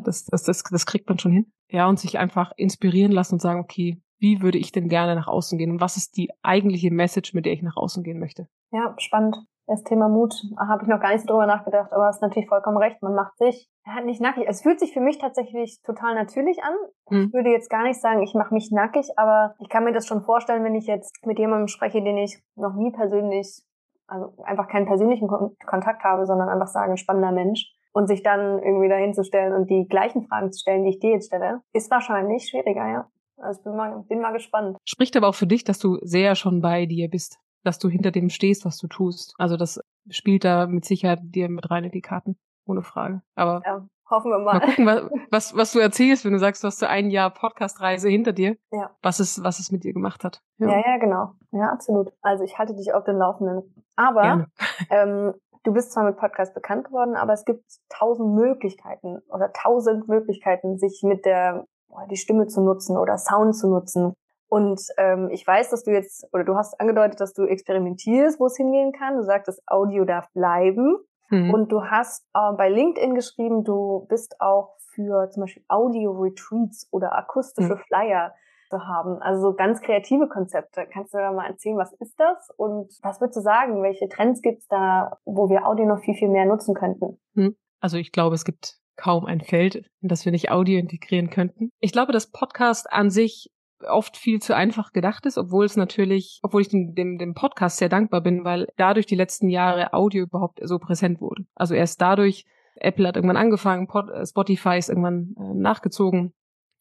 das, 0.05 0.25
das, 0.25 0.45
das, 0.45 0.62
das 0.62 0.87
kriegt 0.87 1.09
man 1.09 1.18
schon 1.18 1.33
hin. 1.33 1.53
Ja, 1.68 1.89
und 1.89 1.99
sich 1.99 2.18
einfach 2.18 2.53
inspirieren 2.57 3.12
lassen 3.12 3.35
und 3.35 3.41
sagen, 3.41 3.61
okay, 3.61 4.01
wie 4.18 4.43
würde 4.43 4.59
ich 4.59 4.72
denn 4.72 4.89
gerne 4.89 5.14
nach 5.14 5.27
außen 5.27 5.59
gehen 5.59 5.70
und 5.70 5.81
was 5.81 5.97
ist 5.97 6.16
die 6.16 6.31
eigentliche 6.43 6.91
Message, 6.91 7.35
mit 7.35 7.47
der 7.47 7.53
ich 7.53 7.62
nach 7.62 7.77
außen 7.77 8.03
gehen 8.03 8.18
möchte? 8.18 8.49
Ja, 8.70 8.95
spannend. 8.99 9.37
Das 9.66 9.83
Thema 9.83 10.09
Mut 10.09 10.35
habe 10.59 10.83
ich 10.83 10.89
noch 10.89 11.01
gar 11.01 11.12
nicht 11.12 11.22
so 11.22 11.27
drüber 11.27 11.47
nachgedacht, 11.47 11.91
aber 11.93 12.05
hast 12.05 12.20
natürlich 12.20 12.49
vollkommen 12.49 12.77
recht. 12.77 13.03
Man 13.03 13.14
macht 13.14 13.37
sich 13.39 13.70
ja, 13.87 14.03
nicht 14.03 14.20
nackig. 14.20 14.45
Es 14.47 14.62
fühlt 14.62 14.79
sich 14.79 14.93
für 14.93 15.01
mich 15.01 15.18
tatsächlich 15.18 15.81
total 15.83 16.14
natürlich 16.14 16.62
an. 16.62 16.75
Mhm. 17.09 17.27
Ich 17.27 17.33
würde 17.33 17.51
jetzt 17.51 17.70
gar 17.70 17.83
nicht 17.83 18.01
sagen, 18.01 18.22
ich 18.22 18.35
mache 18.35 18.53
mich 18.53 18.70
nackig, 18.70 19.09
aber 19.16 19.55
ich 19.61 19.70
kann 19.70 19.85
mir 19.85 19.93
das 19.93 20.07
schon 20.07 20.22
vorstellen, 20.22 20.64
wenn 20.64 20.75
ich 20.75 20.87
jetzt 20.87 21.25
mit 21.25 21.39
jemandem 21.39 21.68
spreche, 21.68 22.03
den 22.03 22.18
ich 22.18 22.43
noch 22.57 22.75
nie 22.75 22.93
persönlich, 22.93 23.62
also 24.07 24.35
einfach 24.45 24.68
keinen 24.68 24.87
persönlichen 24.87 25.29
Kon 25.29 25.57
Kontakt 25.64 26.05
habe, 26.05 26.27
sondern 26.27 26.51
einfach 26.51 26.68
sage, 26.68 26.99
spannender 26.99 27.33
Mensch. 27.33 27.75
Und 27.95 28.09
sich 28.09 28.22
dann 28.22 28.59
irgendwie 28.59 28.88
dahin 28.88 29.14
zu 29.14 29.24
stellen 29.24 29.53
und 29.53 29.70
die 29.70 29.86
gleichen 29.88 30.26
Fragen 30.26 30.53
zu 30.53 30.61
stellen, 30.61 30.84
die 30.84 30.90
ich 30.90 30.99
dir 30.99 31.12
jetzt 31.12 31.28
stelle, 31.28 31.62
ist 31.72 31.90
wahrscheinlich 31.90 32.49
schwieriger, 32.49 32.88
ja. 32.88 33.09
Also 33.36 33.61
ich 33.61 33.64
bin 33.64 33.76
mal, 33.76 34.05
bin 34.09 34.20
mal 34.20 34.32
gespannt. 34.32 34.76
Spricht 34.84 35.16
aber 35.16 35.28
auch 35.28 35.34
für 35.34 35.47
dich, 35.47 35.64
dass 35.64 35.78
du 35.78 35.99
sehr 36.03 36.34
schon 36.34 36.61
bei 36.61 36.86
dir 36.86 37.09
bist 37.09 37.38
dass 37.64 37.78
du 37.78 37.88
hinter 37.88 38.11
dem 38.11 38.28
stehst, 38.28 38.64
was 38.64 38.78
du 38.78 38.86
tust. 38.86 39.34
Also 39.38 39.57
das 39.57 39.80
spielt 40.09 40.45
da 40.45 40.66
mit 40.66 40.84
Sicherheit 40.84 41.20
dir 41.22 41.49
mit 41.49 41.70
rein 41.70 41.84
in 41.84 41.90
die 41.90 42.03
Karten, 42.03 42.36
ohne 42.66 42.82
Frage. 42.82 43.22
Aber 43.34 43.62
ja. 43.64 43.86
Hoffen 44.11 44.30
wir 44.30 44.38
mal. 44.38 44.59
Mal 44.59 44.61
gucken, 44.61 44.86
was, 44.86 45.03
was, 45.30 45.57
was 45.57 45.72
du 45.72 45.78
erzählst, 45.78 46.26
wenn 46.26 46.34
du 46.34 46.38
sagst, 46.38 46.62
du 46.62 46.66
hast 46.66 46.78
so 46.78 46.84
ein 46.84 47.09
Jahr 47.09 47.30
Podcast-Reise 47.30 48.11
hinter 48.11 48.34
dir. 48.34 48.57
Ja. 48.70 48.90
Was 49.01 49.18
es, 49.18 49.42
was 49.42 49.61
es 49.61 49.72
mit 49.72 49.82
dir 49.82 49.95
gemacht 49.95 50.24
hat. 50.24 50.42
Ja. 50.59 50.68
ja, 50.68 50.82
ja, 50.86 50.97
genau. 50.99 51.32
Ja, 51.53 51.70
absolut. 51.70 52.12
Also 52.20 52.45
ich 52.45 52.59
halte 52.59 52.74
dich 52.74 52.92
auf 52.92 53.05
den 53.05 53.16
Laufenden. 53.16 53.74
Aber 53.97 54.47
ähm, 54.90 55.32
du 55.65 55.73
bist 55.73 55.93
zwar 55.93 56.05
mit 56.05 56.17
Podcast 56.17 56.55
bekannt 56.55 56.87
geworden, 56.87 57.17
aber 57.17 57.33
es 57.33 57.45
gibt 57.45 57.65
tausend 57.89 58.35
Möglichkeiten 58.35 59.19
oder 59.29 59.53
tausend 59.53 60.09
Möglichkeiten, 60.09 60.79
sich 60.79 61.03
mit 61.03 61.25
der 61.25 61.67
die 62.11 62.17
Stimme 62.17 62.47
zu 62.47 62.61
nutzen 62.61 62.97
oder 62.97 63.19
Sound 63.19 63.57
zu 63.57 63.69
nutzen. 63.69 64.15
Und 64.49 64.81
ähm, 64.99 65.31
ich 65.31 65.47
weiß, 65.47 65.71
dass 65.71 65.85
du 65.85 65.91
jetzt, 65.91 66.27
oder 66.33 66.45
du 66.45 66.57
hast 66.57 66.81
angedeutet, 66.81 67.21
dass 67.21 67.33
du 67.33 67.45
experimentierst, 67.45 68.39
wo 68.39 68.47
es 68.47 68.57
hingehen 68.57 68.93
kann. 68.93 69.17
Du 69.17 69.23
sagtest, 69.23 69.62
Audio 69.67 70.05
darf 70.05 70.31
bleiben. 70.33 70.99
Mhm. 71.31 71.53
Und 71.53 71.73
du 71.73 71.85
hast 71.85 72.25
äh, 72.35 72.53
bei 72.57 72.69
LinkedIn 72.69 73.15
geschrieben, 73.15 73.65
du 73.65 74.07
bist 74.09 74.41
auch 74.41 74.77
für 74.95 75.31
zum 75.31 75.43
Beispiel 75.43 75.65
Audio-Retreats 75.69 76.89
oder 76.93 77.17
akustische 77.17 77.75
mhm. 77.75 77.79
Flyer 77.79 78.35
zu 78.71 78.79
haben. 78.87 79.21
Also 79.21 79.51
so 79.51 79.55
ganz 79.55 79.81
kreative 79.81 80.29
Konzepte. 80.29 80.87
Kannst 80.93 81.15
du 81.15 81.19
da 81.19 81.33
mal 81.33 81.47
erzählen, 81.47 81.77
was 81.77 81.93
ist 81.95 82.19
das? 82.19 82.51
Und 82.57 82.91
was 83.03 83.21
würdest 83.21 83.37
du 83.37 83.43
sagen? 83.43 83.83
Welche 83.83 84.09
Trends 84.09 84.43
gibt's 84.43 84.67
da, 84.69 85.19
wo 85.25 85.49
wir 85.49 85.67
Audio 85.67 85.87
noch 85.87 86.01
viel, 86.01 86.15
viel 86.15 86.29
mehr 86.29 86.47
nutzen 86.47 86.75
könnten? 86.75 87.19
Mhm. 87.35 87.57
Also 87.81 87.99
ich 87.99 88.12
glaube, 88.12 88.35
es 88.35 88.45
gibt 88.45 88.79
kaum 88.97 89.27
ein 89.27 89.41
Feld, 89.41 89.91
in 90.01 90.09
das 90.09 90.25
wir 90.25 90.33
nicht 90.33 90.51
Audio 90.51 90.79
integrieren 90.79 91.31
könnten. 91.31 91.71
Ich 91.81 91.93
glaube, 91.93 92.12
dass 92.12 92.31
Podcast 92.31 92.91
an 92.93 93.11
sich 93.11 93.51
oft 93.87 94.17
viel 94.17 94.41
zu 94.41 94.55
einfach 94.57 94.93
gedacht 94.93 95.27
ist, 95.27 95.37
obwohl 95.37 95.65
es 95.65 95.77
natürlich, 95.77 96.41
obwohl 96.43 96.62
ich 96.62 96.69
dem, 96.69 96.95
dem, 96.95 97.19
dem 97.19 97.35
Podcast 97.35 97.79
sehr 97.79 97.89
dankbar 97.89 98.21
bin, 98.21 98.45
weil 98.45 98.69
dadurch 98.77 99.07
die 99.07 99.17
letzten 99.17 99.49
Jahre 99.49 99.93
Audio 99.93 100.25
überhaupt 100.25 100.61
so 100.62 100.79
präsent 100.79 101.21
wurde. 101.21 101.45
Also 101.55 101.75
erst 101.75 102.01
dadurch, 102.01 102.47
Apple 102.77 103.07
hat 103.07 103.17
irgendwann 103.17 103.37
angefangen, 103.37 103.89
äh, 103.89 104.27
Spotify 104.27 104.79
ist 104.79 104.89
irgendwann 104.89 105.35
äh, 105.39 105.55
nachgezogen, 105.55 106.33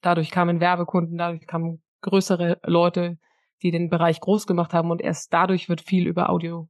dadurch 0.05 0.31
kamen 0.31 0.59
Werbekunden, 0.59 1.17
dadurch 1.17 1.47
kamen 1.47 1.81
größere 2.01 2.59
Leute, 2.63 3.17
die 3.63 3.71
den 3.71 3.89
Bereich 3.89 4.19
groß 4.19 4.45
gemacht 4.45 4.73
haben 4.73 4.91
und 4.91 5.01
erst 5.01 5.33
dadurch 5.33 5.69
wird 5.69 5.81
viel 5.81 6.07
über 6.07 6.29
Audio 6.29 6.67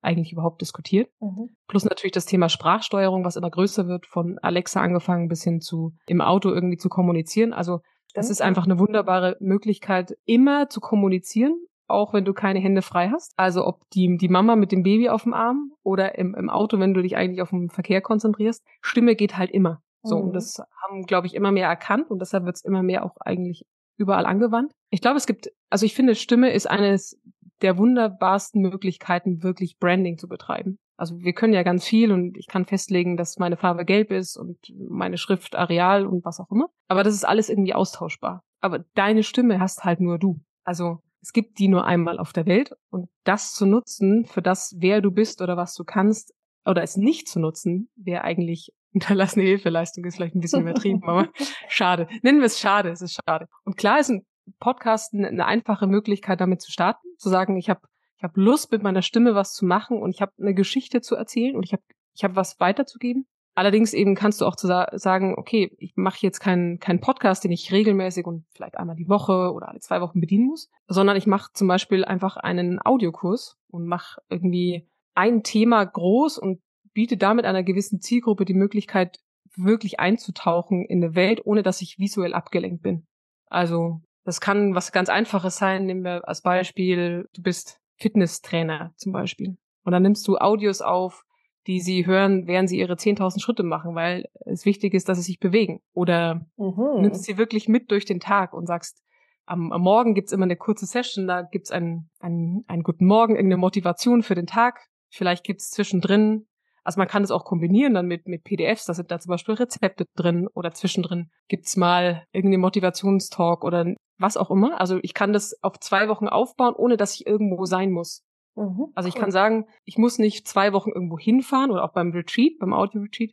eigentlich 0.00 0.32
überhaupt 0.32 0.60
diskutiert. 0.60 1.10
Mhm. 1.20 1.50
Plus 1.66 1.84
natürlich 1.84 2.12
das 2.12 2.26
Thema 2.26 2.48
Sprachsteuerung, 2.48 3.24
was 3.24 3.36
immer 3.36 3.50
größer 3.50 3.88
wird, 3.88 4.06
von 4.06 4.38
Alexa 4.40 4.80
angefangen 4.80 5.28
bis 5.28 5.42
hin 5.42 5.60
zu 5.60 5.94
im 6.06 6.20
Auto 6.20 6.50
irgendwie 6.50 6.76
zu 6.76 6.88
kommunizieren. 6.88 7.52
Also 7.52 7.80
das 8.14 8.30
ist 8.30 8.40
einfach 8.40 8.64
eine 8.64 8.78
wunderbare 8.78 9.36
Möglichkeit, 9.40 10.16
immer 10.24 10.70
zu 10.70 10.80
kommunizieren, 10.80 11.54
auch 11.86 12.14
wenn 12.14 12.24
du 12.24 12.32
keine 12.32 12.60
Hände 12.60 12.82
frei 12.82 13.10
hast. 13.10 13.32
Also 13.36 13.66
ob 13.66 13.82
die, 13.90 14.16
die 14.16 14.28
Mama 14.28 14.56
mit 14.56 14.72
dem 14.72 14.82
Baby 14.82 15.08
auf 15.08 15.24
dem 15.24 15.34
Arm 15.34 15.72
oder 15.82 16.16
im, 16.16 16.34
im 16.34 16.48
Auto, 16.48 16.78
wenn 16.78 16.94
du 16.94 17.02
dich 17.02 17.16
eigentlich 17.16 17.42
auf 17.42 17.50
den 17.50 17.68
Verkehr 17.68 18.00
konzentrierst. 18.00 18.64
Stimme 18.80 19.16
geht 19.16 19.36
halt 19.36 19.50
immer. 19.50 19.82
So, 20.06 20.18
mhm. 20.18 20.28
und 20.28 20.32
das 20.32 20.62
haben, 20.82 21.04
glaube 21.04 21.26
ich, 21.26 21.34
immer 21.34 21.52
mehr 21.52 21.68
erkannt 21.68 22.10
und 22.10 22.20
deshalb 22.20 22.44
wird 22.44 22.56
es 22.56 22.64
immer 22.64 22.82
mehr 22.82 23.04
auch 23.04 23.16
eigentlich 23.20 23.66
überall 23.96 24.26
angewandt. 24.26 24.72
Ich 24.90 25.00
glaube, 25.00 25.16
es 25.16 25.26
gibt, 25.26 25.50
also 25.70 25.86
ich 25.86 25.94
finde, 25.94 26.14
Stimme 26.14 26.52
ist 26.52 26.68
eines 26.68 27.20
der 27.62 27.78
wunderbarsten 27.78 28.60
Möglichkeiten, 28.60 29.42
wirklich 29.42 29.78
Branding 29.78 30.18
zu 30.18 30.28
betreiben. 30.28 30.78
Also 30.98 31.18
wir 31.18 31.32
können 31.32 31.52
ja 31.52 31.62
ganz 31.62 31.84
viel 31.84 32.12
und 32.12 32.36
ich 32.36 32.46
kann 32.46 32.64
festlegen, 32.64 33.16
dass 33.16 33.38
meine 33.38 33.56
Farbe 33.56 33.84
gelb 33.84 34.10
ist 34.10 34.36
und 34.36 34.58
meine 34.88 35.18
Schrift 35.18 35.54
Areal 35.56 36.06
und 36.06 36.24
was 36.24 36.40
auch 36.40 36.50
immer. 36.50 36.68
Aber 36.88 37.02
das 37.02 37.14
ist 37.14 37.24
alles 37.24 37.48
irgendwie 37.48 37.74
austauschbar. 37.74 38.42
Aber 38.60 38.84
deine 38.94 39.22
Stimme 39.22 39.60
hast 39.60 39.84
halt 39.84 40.00
nur 40.00 40.18
du. 40.18 40.40
Also 40.64 41.00
es 41.20 41.32
gibt 41.32 41.58
die 41.58 41.68
nur 41.68 41.84
einmal 41.84 42.18
auf 42.18 42.32
der 42.32 42.46
Welt 42.46 42.72
und 42.90 43.08
das 43.24 43.52
zu 43.52 43.66
nutzen 43.66 44.24
für 44.26 44.42
das, 44.42 44.76
wer 44.78 45.00
du 45.00 45.10
bist 45.10 45.42
oder 45.42 45.56
was 45.56 45.74
du 45.74 45.84
kannst, 45.84 46.32
oder 46.64 46.82
es 46.82 46.96
nicht 46.96 47.28
zu 47.28 47.38
nutzen, 47.38 47.88
wäre 47.94 48.24
eigentlich 48.24 48.72
unterlassene 48.96 49.44
Hilfeleistung, 49.44 50.04
ist 50.04 50.16
vielleicht 50.16 50.34
ein 50.34 50.40
bisschen 50.40 50.62
übertrieben, 50.62 51.04
aber 51.04 51.28
schade. 51.68 52.08
Nennen 52.22 52.38
wir 52.38 52.46
es 52.46 52.58
schade, 52.58 52.88
es 52.88 53.02
ist 53.02 53.20
schade. 53.26 53.46
Und 53.64 53.76
klar 53.76 54.00
ist 54.00 54.08
ein 54.08 54.24
Podcast 54.58 55.12
eine 55.12 55.44
einfache 55.44 55.86
Möglichkeit, 55.86 56.40
damit 56.40 56.62
zu 56.62 56.72
starten, 56.72 57.06
zu 57.18 57.28
sagen, 57.28 57.56
ich 57.56 57.68
habe 57.68 57.80
ich 58.16 58.24
hab 58.24 58.34
Lust, 58.38 58.72
mit 58.72 58.82
meiner 58.82 59.02
Stimme 59.02 59.34
was 59.34 59.52
zu 59.52 59.66
machen 59.66 60.00
und 60.00 60.10
ich 60.10 60.22
habe 60.22 60.32
eine 60.40 60.54
Geschichte 60.54 61.02
zu 61.02 61.14
erzählen 61.14 61.54
und 61.54 61.64
ich 61.64 61.74
habe 61.74 61.82
ich 62.14 62.24
hab 62.24 62.36
was 62.36 62.58
weiterzugeben. 62.58 63.26
Allerdings 63.54 63.92
eben 63.92 64.14
kannst 64.14 64.40
du 64.40 64.46
auch 64.46 64.56
zu 64.56 64.66
sa 64.66 64.88
sagen, 64.92 65.34
okay, 65.36 65.76
ich 65.78 65.92
mache 65.96 66.18
jetzt 66.22 66.40
keinen 66.40 66.78
keinen 66.78 67.00
Podcast, 67.00 67.44
den 67.44 67.52
ich 67.52 67.72
regelmäßig 67.72 68.24
und 68.24 68.46
vielleicht 68.54 68.78
einmal 68.78 68.96
die 68.96 69.08
Woche 69.10 69.52
oder 69.52 69.68
alle 69.68 69.80
zwei 69.80 70.00
Wochen 70.00 70.20
bedienen 70.20 70.46
muss, 70.46 70.70
sondern 70.88 71.18
ich 71.18 71.26
mache 71.26 71.52
zum 71.52 71.68
Beispiel 71.68 72.06
einfach 72.06 72.38
einen 72.38 72.80
Audiokurs 72.82 73.58
und 73.68 73.86
mache 73.86 74.22
irgendwie 74.30 74.88
ein 75.14 75.42
Thema 75.42 75.84
groß 75.84 76.38
und 76.38 76.60
biete 76.96 77.18
damit 77.18 77.44
einer 77.44 77.62
gewissen 77.62 78.00
Zielgruppe 78.00 78.46
die 78.46 78.54
Möglichkeit, 78.54 79.18
wirklich 79.54 80.00
einzutauchen 80.00 80.86
in 80.86 81.04
eine 81.04 81.14
Welt, 81.14 81.44
ohne 81.44 81.62
dass 81.62 81.82
ich 81.82 81.98
visuell 81.98 82.32
abgelenkt 82.32 82.82
bin. 82.82 83.04
Also 83.48 84.00
das 84.24 84.40
kann 84.40 84.74
was 84.74 84.92
ganz 84.92 85.10
Einfaches 85.10 85.58
sein. 85.58 85.84
Nehmen 85.84 86.04
wir 86.04 86.26
als 86.26 86.40
Beispiel, 86.40 87.28
du 87.34 87.42
bist 87.42 87.80
Fitnesstrainer 87.98 88.94
zum 88.96 89.12
Beispiel. 89.12 89.58
Und 89.84 89.92
dann 89.92 90.02
nimmst 90.02 90.26
du 90.26 90.38
Audios 90.38 90.80
auf, 90.80 91.22
die 91.66 91.80
sie 91.80 92.06
hören, 92.06 92.46
während 92.46 92.70
sie 92.70 92.78
ihre 92.78 92.94
10.000 92.94 93.42
Schritte 93.42 93.62
machen, 93.62 93.94
weil 93.94 94.24
es 94.46 94.64
wichtig 94.64 94.94
ist, 94.94 95.10
dass 95.10 95.18
sie 95.18 95.24
sich 95.24 95.38
bewegen. 95.38 95.80
Oder 95.92 96.46
mhm. 96.56 97.02
nimmst 97.02 97.24
sie 97.24 97.36
wirklich 97.36 97.68
mit 97.68 97.90
durch 97.90 98.06
den 98.06 98.20
Tag 98.20 98.54
und 98.54 98.66
sagst, 98.66 99.02
am, 99.44 99.70
am 99.70 99.82
Morgen 99.82 100.14
gibt's 100.14 100.32
immer 100.32 100.44
eine 100.44 100.56
kurze 100.56 100.86
Session, 100.86 101.26
da 101.26 101.42
gibt's 101.42 101.70
einen, 101.70 102.08
einen, 102.20 102.64
einen 102.68 102.82
guten 102.82 103.04
Morgen, 103.04 103.36
irgendeine 103.36 103.60
Motivation 103.60 104.22
für 104.22 104.34
den 104.34 104.46
Tag. 104.46 104.80
Vielleicht 105.10 105.44
gibt's 105.44 105.70
zwischendrin 105.70 106.46
also 106.86 107.00
man 107.00 107.08
kann 107.08 107.24
es 107.24 107.32
auch 107.32 107.44
kombinieren 107.44 107.94
dann 107.94 108.06
mit, 108.06 108.28
mit 108.28 108.44
PDFs, 108.44 108.84
da 108.84 108.94
sind 108.94 109.10
da 109.10 109.18
zum 109.18 109.30
Beispiel 109.30 109.54
Rezepte 109.54 110.06
drin 110.14 110.46
oder 110.54 110.70
zwischendrin 110.72 111.30
gibt's 111.48 111.76
mal 111.76 112.24
irgendeinen 112.32 112.60
Motivationstalk 112.60 113.64
oder 113.64 113.92
was 114.18 114.36
auch 114.36 114.52
immer. 114.52 114.80
Also 114.80 115.00
ich 115.02 115.12
kann 115.12 115.32
das 115.32 115.62
auf 115.62 115.80
zwei 115.80 116.08
Wochen 116.08 116.28
aufbauen, 116.28 116.74
ohne 116.76 116.96
dass 116.96 117.16
ich 117.16 117.26
irgendwo 117.26 117.64
sein 117.64 117.90
muss. 117.90 118.22
Mhm, 118.54 118.92
also 118.94 119.08
ich 119.08 119.16
cool. 119.16 119.20
kann 119.20 119.30
sagen, 119.32 119.66
ich 119.84 119.98
muss 119.98 120.18
nicht 120.18 120.46
zwei 120.46 120.72
Wochen 120.72 120.90
irgendwo 120.90 121.18
hinfahren 121.18 121.72
oder 121.72 121.82
auch 121.82 121.92
beim 121.92 122.12
Retreat, 122.12 122.52
beim 122.60 122.72
Audio-Retreat, 122.72 123.32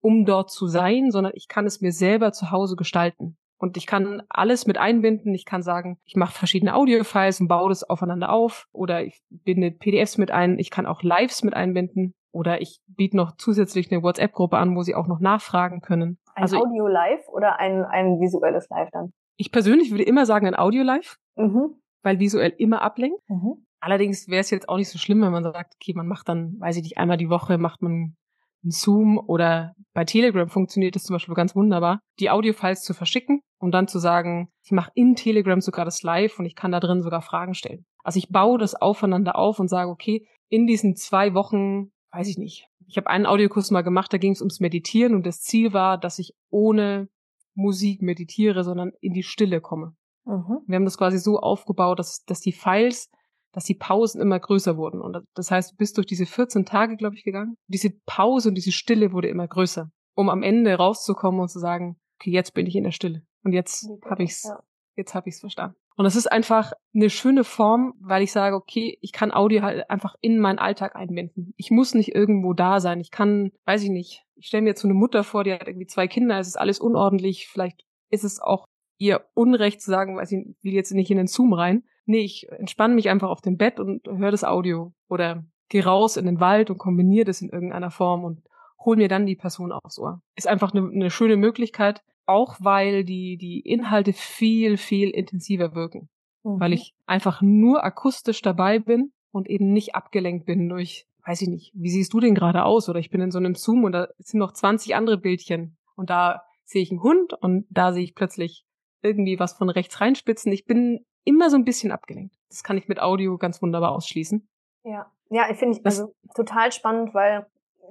um 0.00 0.24
dort 0.24 0.52
zu 0.52 0.68
sein, 0.68 1.10
sondern 1.10 1.32
ich 1.34 1.48
kann 1.48 1.66
es 1.66 1.80
mir 1.80 1.92
selber 1.92 2.30
zu 2.30 2.52
Hause 2.52 2.76
gestalten. 2.76 3.36
Und 3.58 3.76
ich 3.76 3.86
kann 3.86 4.22
alles 4.28 4.66
mit 4.66 4.78
einbinden. 4.78 5.34
Ich 5.34 5.44
kann 5.44 5.62
sagen, 5.62 5.98
ich 6.04 6.14
mache 6.14 6.36
verschiedene 6.36 6.74
Audio-Files 6.74 7.40
und 7.40 7.48
baue 7.48 7.68
das 7.68 7.82
aufeinander 7.82 8.30
auf. 8.30 8.66
Oder 8.72 9.04
ich 9.04 9.22
binde 9.28 9.70
PDFs 9.72 10.18
mit 10.18 10.30
ein. 10.30 10.58
Ich 10.58 10.70
kann 10.70 10.86
auch 10.86 11.02
Lives 11.02 11.44
mit 11.44 11.54
einbinden. 11.54 12.14
Oder 12.32 12.60
ich 12.60 12.80
biete 12.86 13.16
noch 13.16 13.36
zusätzlich 13.36 13.92
eine 13.92 14.02
WhatsApp-Gruppe 14.02 14.56
an, 14.56 14.74
wo 14.74 14.82
sie 14.82 14.94
auch 14.94 15.06
noch 15.06 15.20
nachfragen 15.20 15.80
können. 15.80 16.18
Ein 16.34 16.42
also 16.42 16.58
Audio-Live 16.58 17.28
oder 17.28 17.58
ein, 17.58 17.84
ein 17.84 18.20
visuelles 18.20 18.68
Live 18.70 18.88
dann? 18.90 19.12
Ich 19.36 19.52
persönlich 19.52 19.90
würde 19.90 20.04
immer 20.04 20.26
sagen 20.26 20.46
ein 20.46 20.56
Audio-Live, 20.56 21.18
mhm. 21.36 21.76
weil 22.02 22.18
visuell 22.18 22.54
immer 22.56 22.82
ablenkt. 22.82 23.20
Mhm. 23.28 23.66
Allerdings 23.80 24.28
wäre 24.28 24.40
es 24.40 24.50
jetzt 24.50 24.68
auch 24.68 24.76
nicht 24.76 24.88
so 24.88 24.98
schlimm, 24.98 25.20
wenn 25.22 25.32
man 25.32 25.42
sagt, 25.42 25.74
okay, 25.74 25.92
man 25.94 26.06
macht 26.06 26.28
dann, 26.28 26.56
weiß 26.60 26.76
ich 26.76 26.84
nicht, 26.84 26.98
einmal 26.98 27.16
die 27.16 27.28
Woche 27.28 27.58
macht 27.58 27.82
man 27.82 28.14
einen 28.62 28.70
Zoom 28.70 29.18
oder 29.18 29.74
bei 29.92 30.04
Telegram 30.04 30.48
funktioniert 30.48 30.96
es 30.96 31.04
zum 31.04 31.14
Beispiel 31.14 31.34
ganz 31.34 31.56
wunderbar, 31.56 32.00
die 32.20 32.30
Audio-Files 32.30 32.82
zu 32.82 32.94
verschicken 32.94 33.42
und 33.58 33.72
dann 33.72 33.88
zu 33.88 33.98
sagen, 33.98 34.50
ich 34.64 34.70
mache 34.70 34.92
in 34.94 35.16
Telegram 35.16 35.60
sogar 35.60 35.84
das 35.84 36.02
Live 36.02 36.38
und 36.38 36.46
ich 36.46 36.54
kann 36.54 36.72
da 36.72 36.80
drin 36.80 37.02
sogar 37.02 37.22
Fragen 37.22 37.54
stellen. 37.54 37.84
Also 38.04 38.18
ich 38.18 38.28
baue 38.28 38.58
das 38.58 38.74
aufeinander 38.74 39.36
auf 39.36 39.58
und 39.58 39.68
sage, 39.68 39.90
okay, 39.90 40.26
in 40.48 40.66
diesen 40.66 40.94
zwei 40.96 41.34
Wochen 41.34 41.90
weiß 42.12 42.28
ich 42.28 42.38
nicht. 42.38 42.68
Ich 42.86 42.96
habe 42.96 43.08
einen 43.08 43.26
Audiokurs 43.26 43.70
mal 43.70 43.82
gemacht, 43.82 44.12
da 44.12 44.18
ging 44.18 44.32
es 44.32 44.40
ums 44.40 44.60
Meditieren 44.60 45.14
und 45.14 45.26
das 45.26 45.40
Ziel 45.40 45.72
war, 45.72 45.98
dass 45.98 46.18
ich 46.18 46.34
ohne 46.50 47.08
Musik 47.54 48.02
meditiere, 48.02 48.64
sondern 48.64 48.92
in 49.00 49.12
die 49.12 49.22
Stille 49.22 49.60
komme. 49.60 49.94
Mhm. 50.24 50.60
Wir 50.66 50.76
haben 50.76 50.84
das 50.84 50.98
quasi 50.98 51.18
so 51.18 51.38
aufgebaut, 51.38 51.98
dass, 51.98 52.24
dass 52.24 52.40
die 52.40 52.52
Files, 52.52 53.10
dass 53.52 53.64
die 53.64 53.74
Pausen 53.74 54.20
immer 54.20 54.38
größer 54.38 54.76
wurden. 54.76 55.00
Und 55.00 55.22
das 55.34 55.50
heißt, 55.50 55.72
du 55.72 55.76
bist 55.76 55.96
durch 55.96 56.06
diese 56.06 56.26
14 56.26 56.64
Tage, 56.64 56.96
glaube 56.96 57.16
ich, 57.16 57.24
gegangen. 57.24 57.56
Diese 57.66 57.90
Pause 58.06 58.48
und 58.48 58.54
diese 58.54 58.72
Stille 58.72 59.12
wurde 59.12 59.28
immer 59.28 59.48
größer, 59.48 59.90
um 60.14 60.28
am 60.28 60.42
Ende 60.42 60.74
rauszukommen 60.74 61.40
und 61.40 61.48
zu 61.48 61.58
sagen, 61.58 61.96
okay, 62.18 62.30
jetzt 62.30 62.54
bin 62.54 62.66
ich 62.66 62.76
in 62.76 62.84
der 62.84 62.92
Stille. 62.92 63.22
Und 63.42 63.52
jetzt 63.52 63.88
habe 64.08 64.22
ich's, 64.22 64.48
jetzt 64.96 65.14
habe 65.14 65.28
ich's 65.28 65.40
verstanden. 65.40 65.76
Und 65.96 66.06
es 66.06 66.16
ist 66.16 66.30
einfach 66.30 66.72
eine 66.94 67.10
schöne 67.10 67.44
Form, 67.44 67.94
weil 68.00 68.22
ich 68.22 68.32
sage, 68.32 68.56
okay, 68.56 68.98
ich 69.00 69.12
kann 69.12 69.32
Audio 69.32 69.62
halt 69.62 69.88
einfach 69.90 70.14
in 70.20 70.38
meinen 70.38 70.58
Alltag 70.58 70.96
einbinden. 70.96 71.52
Ich 71.56 71.70
muss 71.70 71.94
nicht 71.94 72.14
irgendwo 72.14 72.54
da 72.54 72.80
sein. 72.80 73.00
Ich 73.00 73.10
kann, 73.10 73.52
weiß 73.66 73.82
ich 73.82 73.90
nicht, 73.90 74.24
ich 74.36 74.46
stelle 74.46 74.62
mir 74.62 74.70
jetzt 74.70 74.82
so 74.82 74.88
eine 74.88 74.94
Mutter 74.94 75.24
vor, 75.24 75.44
die 75.44 75.52
hat 75.52 75.66
irgendwie 75.66 75.86
zwei 75.86 76.08
Kinder, 76.08 76.38
es 76.38 76.48
ist 76.48 76.58
alles 76.58 76.80
unordentlich. 76.80 77.48
Vielleicht 77.48 77.84
ist 78.10 78.24
es 78.24 78.40
auch 78.40 78.66
ihr 78.98 79.24
Unrecht 79.34 79.80
zu 79.80 79.90
sagen, 79.90 80.16
weiß 80.16 80.32
ich 80.32 80.46
will 80.62 80.72
jetzt 80.72 80.92
nicht 80.92 81.10
in 81.10 81.18
den 81.18 81.26
Zoom 81.26 81.52
rein. 81.52 81.84
Nee, 82.04 82.20
ich 82.20 82.48
entspanne 82.50 82.94
mich 82.94 83.08
einfach 83.08 83.28
auf 83.28 83.40
dem 83.40 83.56
Bett 83.56 83.78
und 83.78 84.06
höre 84.06 84.30
das 84.30 84.44
Audio 84.44 84.92
oder 85.08 85.44
gehe 85.68 85.84
raus 85.84 86.16
in 86.16 86.26
den 86.26 86.40
Wald 86.40 86.70
und 86.70 86.78
kombiniere 86.78 87.24
das 87.24 87.40
in 87.40 87.50
irgendeiner 87.50 87.90
Form 87.90 88.24
und 88.24 88.42
hol 88.84 88.96
mir 88.96 89.08
dann 89.08 89.26
die 89.26 89.36
Person 89.36 89.72
aufs 89.72 89.98
Ohr. 89.98 90.20
Ist 90.36 90.48
einfach 90.48 90.72
eine, 90.72 90.88
eine 90.88 91.10
schöne 91.10 91.36
Möglichkeit, 91.36 92.02
auch 92.26 92.56
weil 92.60 93.04
die, 93.04 93.36
die 93.36 93.60
Inhalte 93.60 94.12
viel, 94.12 94.76
viel 94.76 95.10
intensiver 95.10 95.74
wirken. 95.74 96.08
Mhm. 96.42 96.60
Weil 96.60 96.72
ich 96.72 96.94
einfach 97.06 97.42
nur 97.42 97.84
akustisch 97.84 98.42
dabei 98.42 98.78
bin 98.78 99.12
und 99.30 99.48
eben 99.48 99.72
nicht 99.72 99.94
abgelenkt 99.94 100.46
bin 100.46 100.68
durch, 100.68 101.06
weiß 101.26 101.42
ich 101.42 101.48
nicht, 101.48 101.72
wie 101.74 101.90
siehst 101.90 102.12
du 102.12 102.20
denn 102.20 102.34
gerade 102.34 102.64
aus? 102.64 102.88
Oder 102.88 103.00
ich 103.00 103.10
bin 103.10 103.20
in 103.20 103.30
so 103.30 103.38
einem 103.38 103.54
Zoom 103.54 103.84
und 103.84 103.92
da 103.92 104.08
sind 104.18 104.38
noch 104.38 104.52
20 104.52 104.94
andere 104.94 105.18
Bildchen. 105.18 105.76
und 105.94 106.10
da 106.10 106.42
sehe 106.64 106.82
ich 106.82 106.90
einen 106.90 107.02
Hund 107.02 107.34
und 107.34 107.66
da 107.70 107.92
sehe 107.92 108.04
ich 108.04 108.14
plötzlich 108.14 108.64
irgendwie 109.02 109.38
was 109.38 109.52
von 109.52 109.68
rechts 109.68 110.00
reinspitzen. 110.00 110.52
Ich 110.52 110.64
bin 110.64 111.04
immer 111.24 111.50
so 111.50 111.56
ein 111.56 111.64
bisschen 111.64 111.92
abgelenkt. 111.92 112.34
Das 112.48 112.62
kann 112.62 112.78
ich 112.78 112.88
mit 112.88 113.00
Audio 113.00 113.36
ganz 113.36 113.60
wunderbar 113.60 113.92
ausschließen. 113.92 114.48
Ja, 114.84 115.10
ja, 115.30 115.50
ich 115.50 115.58
finde 115.58 115.78
ich 115.78 115.86
also 115.86 116.14
total 116.34 116.72
spannend, 116.72 117.14
weil 117.14 117.46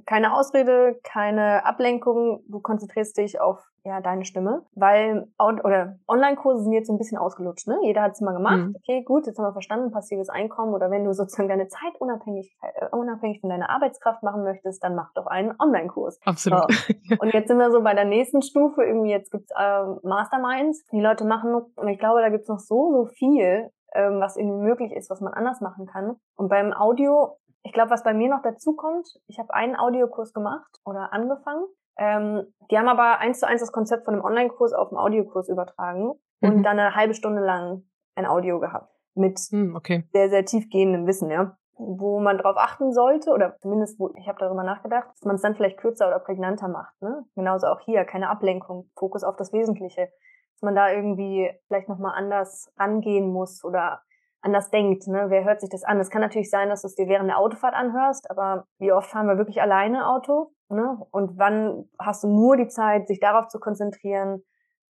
keine 0.05 0.35
Ausrede, 0.35 0.99
keine 1.03 1.65
Ablenkung, 1.65 2.43
du 2.47 2.59
konzentrierst 2.59 3.17
dich 3.17 3.39
auf 3.39 3.71
ja, 3.83 3.99
deine 3.99 4.25
Stimme, 4.25 4.63
weil 4.75 5.27
oder 5.39 5.97
Online-Kurse 6.07 6.63
sind 6.63 6.73
jetzt 6.73 6.87
so 6.87 6.93
ein 6.93 6.99
bisschen 6.99 7.17
ausgelutscht, 7.17 7.67
ne? 7.67 7.79
Jeder 7.81 8.03
hat 8.03 8.11
es 8.11 8.21
mal 8.21 8.33
gemacht. 8.33 8.57
Mhm. 8.57 8.75
Okay, 8.77 9.03
gut, 9.03 9.25
jetzt 9.25 9.39
haben 9.39 9.45
wir 9.45 9.53
verstanden, 9.53 9.91
passives 9.91 10.29
Einkommen 10.29 10.73
oder 10.73 10.91
wenn 10.91 11.03
du 11.03 11.13
sozusagen 11.13 11.49
deine 11.49 11.67
Zeit 11.67 11.99
unabhängig 11.99 12.55
äh, 12.61 12.95
unabhängig 12.95 13.41
von 13.41 13.49
deiner 13.49 13.69
Arbeitskraft 13.71 14.21
machen 14.21 14.43
möchtest, 14.43 14.83
dann 14.83 14.95
mach 14.95 15.11
doch 15.13 15.25
einen 15.25 15.55
Online-Kurs. 15.59 16.19
Absolut. 16.25 16.71
So. 16.71 16.93
Und 17.19 17.33
jetzt 17.33 17.47
sind 17.47 17.57
wir 17.57 17.71
so 17.71 17.81
bei 17.81 17.95
der 17.95 18.05
nächsten 18.05 18.43
Stufe, 18.43 18.83
irgendwie 18.83 19.09
jetzt 19.11 19.31
gibt's 19.31 19.51
äh, 19.51 19.83
Masterminds, 20.03 20.85
die 20.91 21.01
Leute 21.01 21.25
machen 21.25 21.55
und 21.75 21.87
ich 21.87 21.99
glaube, 21.99 22.21
da 22.21 22.29
gibt's 22.29 22.47
noch 22.47 22.59
so 22.59 22.91
so 22.91 23.05
viel, 23.05 23.69
ähm, 23.93 24.19
was 24.19 24.37
irgendwie 24.37 24.63
möglich 24.63 24.93
ist, 24.93 25.09
was 25.09 25.21
man 25.21 25.33
anders 25.33 25.61
machen 25.61 25.85
kann. 25.85 26.15
Und 26.35 26.49
beim 26.49 26.73
Audio 26.73 27.37
ich 27.63 27.73
glaube, 27.73 27.91
was 27.91 28.03
bei 28.03 28.13
mir 28.13 28.29
noch 28.29 28.41
dazu 28.41 28.75
kommt, 28.75 29.07
ich 29.27 29.39
habe 29.39 29.53
einen 29.53 29.75
Audiokurs 29.75 30.33
gemacht 30.33 30.79
oder 30.85 31.13
angefangen. 31.13 31.65
Ähm, 31.97 32.53
die 32.71 32.77
haben 32.77 32.87
aber 32.87 33.19
eins 33.19 33.39
zu 33.39 33.47
eins 33.47 33.61
das 33.61 33.71
Konzept 33.71 34.05
von 34.05 34.15
einem 34.15 34.23
Online-Kurs 34.23 34.73
auf 34.73 34.89
einen 34.89 34.97
Audiokurs 34.97 35.49
übertragen 35.49 36.13
mhm. 36.39 36.49
und 36.49 36.63
dann 36.63 36.79
eine 36.79 36.95
halbe 36.95 37.13
Stunde 37.13 37.41
lang 37.41 37.83
ein 38.15 38.25
Audio 38.25 38.59
gehabt 38.59 38.91
mit 39.13 39.39
mhm, 39.51 39.75
okay. 39.75 40.03
sehr, 40.11 40.29
sehr 40.29 40.45
tiefgehendem 40.45 41.07
Wissen, 41.07 41.29
ja. 41.29 41.57
Wo 41.77 42.19
man 42.19 42.37
darauf 42.37 42.57
achten 42.57 42.93
sollte, 42.93 43.31
oder 43.31 43.57
zumindest, 43.59 43.99
wo 43.99 44.11
ich 44.15 44.27
habe 44.27 44.37
darüber 44.39 44.63
nachgedacht, 44.63 45.09
dass 45.09 45.23
man 45.23 45.35
es 45.35 45.41
dann 45.41 45.55
vielleicht 45.55 45.77
kürzer 45.77 46.07
oder 46.07 46.19
prägnanter 46.19 46.67
macht. 46.67 47.01
Ne? 47.01 47.25
Genauso 47.35 47.67
auch 47.67 47.79
hier, 47.79 48.05
keine 48.05 48.29
Ablenkung, 48.29 48.89
Fokus 48.95 49.23
auf 49.23 49.35
das 49.35 49.51
Wesentliche. 49.51 50.09
Dass 50.53 50.61
man 50.61 50.75
da 50.75 50.91
irgendwie 50.91 51.49
vielleicht 51.67 51.89
nochmal 51.89 52.13
anders 52.15 52.71
rangehen 52.77 53.31
muss 53.31 53.63
oder 53.63 54.01
anders 54.41 54.69
denkt. 54.69 55.07
Ne? 55.07 55.25
Wer 55.29 55.43
hört 55.43 55.61
sich 55.61 55.69
das 55.69 55.83
an? 55.83 55.99
Es 55.99 56.09
kann 56.09 56.21
natürlich 56.21 56.49
sein, 56.49 56.69
dass 56.69 56.81
du 56.81 56.87
es 56.87 56.95
dir 56.95 57.07
während 57.07 57.29
der 57.29 57.37
Autofahrt 57.37 57.73
anhörst, 57.73 58.29
aber 58.29 58.65
wie 58.79 58.91
oft 58.91 59.09
fahren 59.09 59.27
wir 59.27 59.37
wirklich 59.37 59.61
alleine 59.61 60.07
Auto? 60.07 60.51
Ne? 60.69 60.97
Und 61.11 61.37
wann 61.37 61.89
hast 61.99 62.23
du 62.23 62.27
nur 62.27 62.57
die 62.57 62.67
Zeit, 62.67 63.07
sich 63.07 63.19
darauf 63.19 63.47
zu 63.47 63.59
konzentrieren 63.59 64.43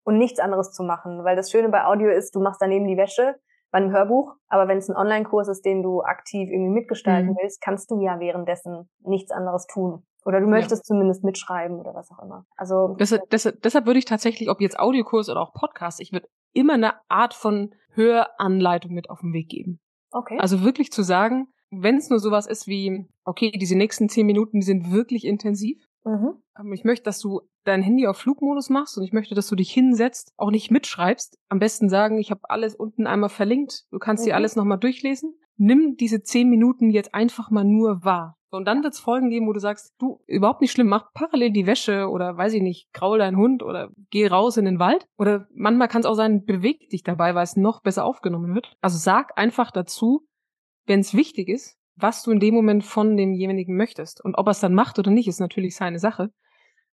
und 0.05 0.19
nichts 0.19 0.41
anderes 0.41 0.73
zu 0.73 0.83
machen? 0.83 1.25
Weil 1.25 1.37
das 1.37 1.51
Schöne 1.51 1.69
bei 1.69 1.85
Audio 1.85 2.11
ist, 2.11 2.35
du 2.35 2.41
machst 2.41 2.61
daneben 2.61 2.87
die 2.87 2.97
Wäsche 2.97 3.37
bei 3.71 3.79
einem 3.79 3.93
Hörbuch, 3.93 4.35
aber 4.49 4.69
wenn 4.69 4.79
es 4.79 4.89
ein 4.89 4.97
Online-Kurs 4.97 5.49
ist, 5.49 5.65
den 5.65 5.83
du 5.83 6.03
aktiv 6.03 6.49
irgendwie 6.51 6.73
mitgestalten 6.73 7.31
mhm. 7.31 7.37
willst, 7.41 7.61
kannst 7.61 7.91
du 7.91 8.01
ja 8.01 8.19
währenddessen 8.21 8.89
nichts 9.01 9.31
anderes 9.31 9.67
tun. 9.67 10.05
Oder 10.25 10.41
du 10.41 10.49
möchtest 10.49 10.83
ja. 10.83 10.95
zumindest 10.95 11.23
mitschreiben 11.23 11.79
oder 11.79 11.95
was 11.95 12.11
auch 12.11 12.21
immer. 12.21 12.47
Also 12.57 12.97
deshalb, 12.99 13.31
deshalb, 13.31 13.63
deshalb 13.63 13.87
würde 13.87 14.01
ich 14.01 14.07
tatsächlich, 14.07 14.51
ob 14.51 14.61
jetzt 14.61 14.79
Audiokurs 14.79 15.29
oder 15.29 15.41
auch 15.41 15.53
Podcast, 15.53 16.01
ich 16.01 16.13
würde 16.13 16.27
immer 16.53 16.75
eine 16.75 16.95
Art 17.09 17.33
von 17.33 17.75
Höranleitung 17.97 18.93
mit 18.93 19.11
auf 19.11 19.21
den 19.21 19.33
Weg 19.33 19.49
geben. 19.49 19.81
Okay. 20.11 20.39
Also 20.39 20.63
wirklich 20.63 20.93
zu 20.93 21.03
sagen, 21.03 21.49
wenn 21.71 21.97
es 21.97 22.11
nur 22.11 22.21
sowas 22.21 22.47
ist 22.47 22.67
wie, 22.67 23.07
okay, 23.25 23.51
diese 23.51 23.77
nächsten 23.77 24.09
zehn 24.09 24.27
Minuten, 24.27 24.61
die 24.61 24.67
sind 24.67 24.93
wirklich 24.93 25.25
intensiv. 25.25 25.85
Mhm. 26.05 26.35
Ähm, 26.59 26.73
ich 26.73 26.85
möchte, 26.85 27.05
dass 27.05 27.19
du 27.19 27.43
dein 27.65 27.83
Handy 27.83 28.07
auf 28.07 28.19
Flugmodus 28.19 28.71
machst 28.71 28.97
und 28.97 29.05
ich 29.05 29.13
möchte, 29.13 29.35
dass 29.35 29.49
du 29.49 29.57
dich 29.57 29.73
hinsetzt, 29.73 30.33
auch 30.37 30.51
nicht 30.51 30.71
mitschreibst. 30.71 31.39
Am 31.49 31.59
besten 31.59 31.89
sagen, 31.89 32.19
ich 32.19 32.31
habe 32.31 32.49
alles 32.49 32.77
unten 32.77 33.07
einmal 33.07 33.31
verlinkt, 33.31 33.87
du 33.91 33.99
kannst 33.99 34.25
mhm. 34.25 34.29
dir 34.29 34.35
alles 34.37 34.57
nochmal 34.57 34.79
durchlesen. 34.79 35.35
Nimm 35.57 35.97
diese 35.97 36.23
zehn 36.23 36.49
Minuten 36.49 36.91
jetzt 36.91 37.15
einfach 37.15 37.51
mal 37.51 37.65
nur 37.65 38.05
wahr. 38.05 38.37
Und 38.57 38.65
dann 38.65 38.83
wird 38.83 38.95
es 38.95 39.01
Folgen 39.01 39.31
geben, 39.31 39.47
wo 39.47 39.53
du 39.53 39.61
sagst, 39.61 39.95
du, 39.99 40.21
überhaupt 40.27 40.61
nicht 40.61 40.73
schlimm, 40.73 40.89
mach 40.89 41.13
parallel 41.13 41.53
die 41.53 41.67
Wäsche 41.67 42.09
oder 42.09 42.37
weiß 42.37 42.55
ich 42.55 42.63
nicht, 42.63 42.93
graul 42.93 43.19
deinen 43.19 43.37
Hund 43.37 43.63
oder 43.63 43.91
geh 44.11 44.27
raus 44.27 44.57
in 44.57 44.65
den 44.65 44.79
Wald. 44.79 45.07
Oder 45.17 45.47
manchmal 45.55 45.89
kann 45.89 46.01
es 46.01 46.07
auch 46.07 46.15
sein, 46.15 46.45
beweg 46.45 46.89
dich 46.91 47.03
dabei, 47.03 47.35
weil 47.35 47.45
es 47.45 47.57
noch 47.57 47.83
besser 47.83 48.05
aufgenommen 48.05 48.55
wird. 48.55 48.77
Also 48.81 48.99
sag 48.99 49.37
einfach 49.39 49.71
dazu, 49.71 50.27
wenn 50.87 51.01
es 51.01 51.15
wichtig 51.15 51.49
ist, 51.49 51.79
was 51.97 52.23
du 52.23 52.31
in 52.31 52.41
dem 52.41 52.55
Moment 52.55 52.85
von 52.85 53.17
demjenigen 53.17 53.77
möchtest. 53.77 54.25
Und 54.25 54.37
ob 54.37 54.49
er 54.49 54.53
es 54.53 54.61
dann 54.61 54.75
macht 54.75 54.99
oder 54.99 55.11
nicht, 55.11 55.29
ist 55.29 55.41
natürlich 55.41 55.77
seine 55.77 55.99
Sache. 55.99 56.31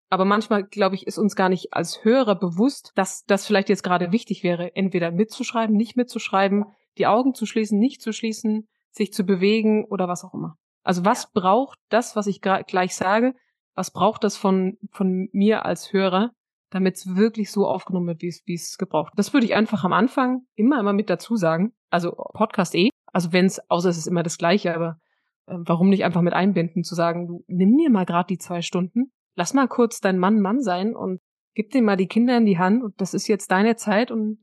Aber 0.08 0.24
manchmal, 0.24 0.64
glaube 0.64 0.94
ich, 0.94 1.06
ist 1.06 1.16
uns 1.16 1.36
gar 1.36 1.48
nicht 1.48 1.72
als 1.72 2.04
Hörer 2.04 2.34
bewusst, 2.34 2.92
dass 2.96 3.24
das 3.24 3.46
vielleicht 3.46 3.70
jetzt 3.70 3.82
gerade 3.82 4.12
wichtig 4.12 4.44
wäre, 4.44 4.76
entweder 4.76 5.10
mitzuschreiben, 5.10 5.74
nicht 5.74 5.96
mitzuschreiben, 5.96 6.66
die 6.98 7.06
Augen 7.06 7.32
zu 7.34 7.46
schließen, 7.46 7.78
nicht 7.78 8.02
zu 8.02 8.12
schließen, 8.12 8.68
sich 8.90 9.12
zu 9.12 9.24
bewegen 9.24 9.86
oder 9.86 10.08
was 10.08 10.22
auch 10.22 10.34
immer. 10.34 10.58
Also 10.82 11.04
was 11.04 11.24
ja. 11.24 11.30
braucht 11.34 11.78
das, 11.88 12.16
was 12.16 12.26
ich 12.26 12.40
gleich 12.40 12.94
sage, 12.94 13.34
was 13.74 13.90
braucht 13.90 14.24
das 14.24 14.36
von, 14.36 14.78
von 14.90 15.28
mir 15.32 15.64
als 15.64 15.92
Hörer, 15.92 16.32
damit 16.70 16.96
es 16.96 17.16
wirklich 17.16 17.50
so 17.50 17.66
aufgenommen 17.66 18.08
wird, 18.08 18.22
wie 18.22 18.54
es 18.54 18.78
gebraucht. 18.78 19.12
Das 19.16 19.32
würde 19.32 19.46
ich 19.46 19.54
einfach 19.54 19.84
am 19.84 19.92
Anfang 19.92 20.42
immer, 20.54 20.80
immer 20.80 20.92
mit 20.92 21.10
dazu 21.10 21.36
sagen. 21.36 21.72
Also 21.90 22.12
Podcast 22.12 22.74
eh. 22.74 22.90
Also 23.12 23.32
wenn 23.32 23.46
es, 23.46 23.60
außer 23.70 23.90
es 23.90 23.98
ist 23.98 24.06
immer 24.06 24.22
das 24.22 24.38
Gleiche, 24.38 24.74
aber 24.74 24.98
äh, 25.46 25.56
warum 25.58 25.90
nicht 25.90 26.04
einfach 26.04 26.22
mit 26.22 26.32
einbinden, 26.32 26.82
zu 26.82 26.94
sagen, 26.94 27.26
du 27.26 27.44
nimm 27.46 27.76
dir 27.76 27.90
mal 27.90 28.06
gerade 28.06 28.28
die 28.28 28.38
zwei 28.38 28.62
Stunden, 28.62 29.12
lass 29.36 29.54
mal 29.54 29.68
kurz 29.68 30.00
dein 30.00 30.18
Mann 30.18 30.40
Mann 30.40 30.62
sein 30.62 30.96
und 30.96 31.20
gib 31.54 31.70
dir 31.70 31.82
mal 31.82 31.96
die 31.96 32.08
Kinder 32.08 32.36
in 32.36 32.46
die 32.46 32.58
Hand 32.58 32.82
und 32.82 33.00
das 33.00 33.14
ist 33.14 33.28
jetzt 33.28 33.50
deine 33.50 33.76
Zeit 33.76 34.10
und 34.10 34.42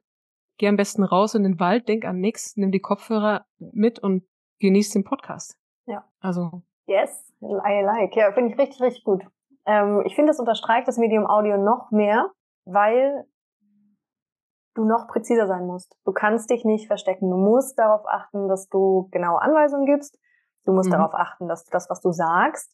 geh 0.58 0.68
am 0.68 0.78
besten 0.78 1.04
raus 1.04 1.36
in 1.36 1.44
den 1.44 1.60
Wald, 1.60 1.88
denk 1.88 2.06
an 2.06 2.20
nichts, 2.20 2.56
nimm 2.58 2.72
die 2.72 2.80
Kopfhörer 2.80 3.46
mit 3.58 4.00
und 4.00 4.24
genieß 4.60 4.92
den 4.92 5.04
Podcast. 5.04 5.59
Ja. 5.90 6.06
Also. 6.20 6.62
Yes, 6.86 7.34
I 7.42 7.82
like. 7.84 8.16
Ja, 8.16 8.32
finde 8.32 8.52
ich 8.52 8.60
richtig, 8.60 8.82
richtig 8.82 9.04
gut. 9.04 9.26
Ähm, 9.66 10.04
ich 10.06 10.16
finde, 10.16 10.30
das 10.30 10.40
unterstreicht 10.40 10.88
das 10.88 10.98
Medium 10.98 11.26
Audio 11.28 11.58
noch 11.58 11.92
mehr, 11.92 12.32
weil 12.66 13.26
du 14.76 14.86
noch 14.86 15.08
präziser 15.08 15.48
sein 15.48 15.66
musst. 15.66 15.98
Du 16.06 16.14
kannst 16.14 16.50
dich 16.50 16.64
nicht 16.64 16.88
verstecken. 16.88 17.30
Du 17.30 17.38
musst 17.38 17.78
darauf 17.78 18.08
achten, 18.08 18.48
dass 18.48 18.70
du 18.70 19.10
genaue 19.12 19.42
Anweisungen 19.42 19.86
gibst. 19.86 20.18
Du 20.66 20.72
musst 20.72 20.90
mhm. 20.90 20.94
darauf 20.94 21.14
achten, 21.14 21.48
dass 21.48 21.66
das, 21.66 21.90
was 21.90 22.02
du 22.02 22.12
sagst, 22.12 22.72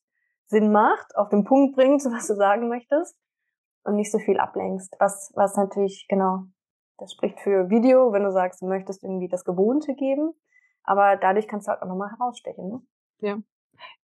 Sinn 0.47 0.71
macht, 0.71 1.15
auf 1.15 1.29
den 1.29 1.43
Punkt 1.43 1.75
bringt, 1.75 2.03
was 2.11 2.27
du 2.27 2.35
sagen 2.35 2.69
möchtest 2.69 3.17
und 3.83 3.95
nicht 3.95 4.11
so 4.11 4.19
viel 4.19 4.39
ablenkst. 4.39 4.95
Was, 4.99 5.31
was 5.35 5.55
natürlich, 5.55 6.05
genau, 6.09 6.43
das 6.97 7.13
spricht 7.13 7.39
für 7.39 7.69
Video, 7.69 8.11
wenn 8.11 8.23
du 8.23 8.31
sagst, 8.31 8.61
du 8.61 8.67
möchtest 8.67 9.03
irgendwie 9.03 9.27
das 9.27 9.43
Gewohnte 9.43 9.93
geben. 9.95 10.33
Aber 10.83 11.15
dadurch 11.17 11.47
kannst 11.47 11.67
du 11.67 11.71
halt 11.71 11.81
auch 11.81 11.87
nochmal 11.87 12.11
herausstechen. 12.11 12.69
Ne? 12.69 12.81
Ja. 13.21 13.37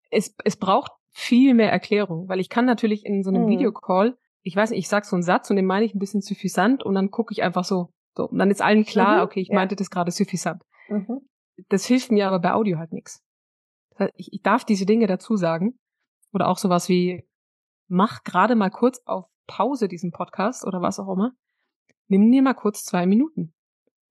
Es, 0.09 0.35
es 0.43 0.57
braucht 0.57 0.91
viel 1.11 1.53
mehr 1.53 1.71
Erklärung, 1.71 2.27
weil 2.29 2.39
ich 2.39 2.49
kann 2.49 2.65
natürlich 2.65 3.05
in 3.05 3.23
so 3.23 3.29
einem 3.29 3.43
mhm. 3.43 3.49
Videocall, 3.49 4.17
ich 4.43 4.55
weiß 4.55 4.71
nicht, 4.71 4.79
ich 4.79 4.87
sag 4.87 5.05
so 5.05 5.15
einen 5.15 5.23
Satz 5.23 5.49
und 5.49 5.55
den 5.55 5.65
meine 5.65 5.85
ich 5.85 5.93
ein 5.93 5.99
bisschen 5.99 6.21
suffisant 6.21 6.83
und 6.83 6.95
dann 6.95 7.11
gucke 7.11 7.33
ich 7.33 7.43
einfach 7.43 7.63
so, 7.63 7.93
so 8.15 8.27
und 8.27 8.39
dann 8.39 8.49
ist 8.49 8.61
allen 8.61 8.85
klar, 8.85 9.17
mhm. 9.17 9.23
okay, 9.23 9.41
ich 9.41 9.49
ja. 9.49 9.55
meinte 9.55 9.75
das 9.75 9.89
gerade 9.89 10.11
suffisant. 10.11 10.63
Mhm. 10.89 11.21
Das 11.69 11.85
hilft 11.85 12.11
mir 12.11 12.27
aber 12.27 12.39
bei 12.39 12.53
Audio 12.53 12.77
halt 12.77 12.91
nichts. 12.91 13.23
Ich, 14.15 14.33
ich 14.33 14.41
darf 14.41 14.65
diese 14.65 14.85
Dinge 14.85 15.05
dazu 15.05 15.35
sagen 15.35 15.77
oder 16.33 16.47
auch 16.47 16.57
sowas 16.57 16.89
wie 16.89 17.27
mach 17.87 18.23
gerade 18.23 18.55
mal 18.55 18.71
kurz 18.71 19.01
auf 19.05 19.25
Pause 19.47 19.87
diesen 19.87 20.11
Podcast 20.11 20.65
oder 20.65 20.81
was 20.81 20.99
auch 20.99 21.11
immer. 21.11 21.33
Nimm 22.07 22.31
dir 22.31 22.41
mal 22.41 22.53
kurz 22.53 22.83
zwei 22.83 23.05
Minuten. 23.05 23.53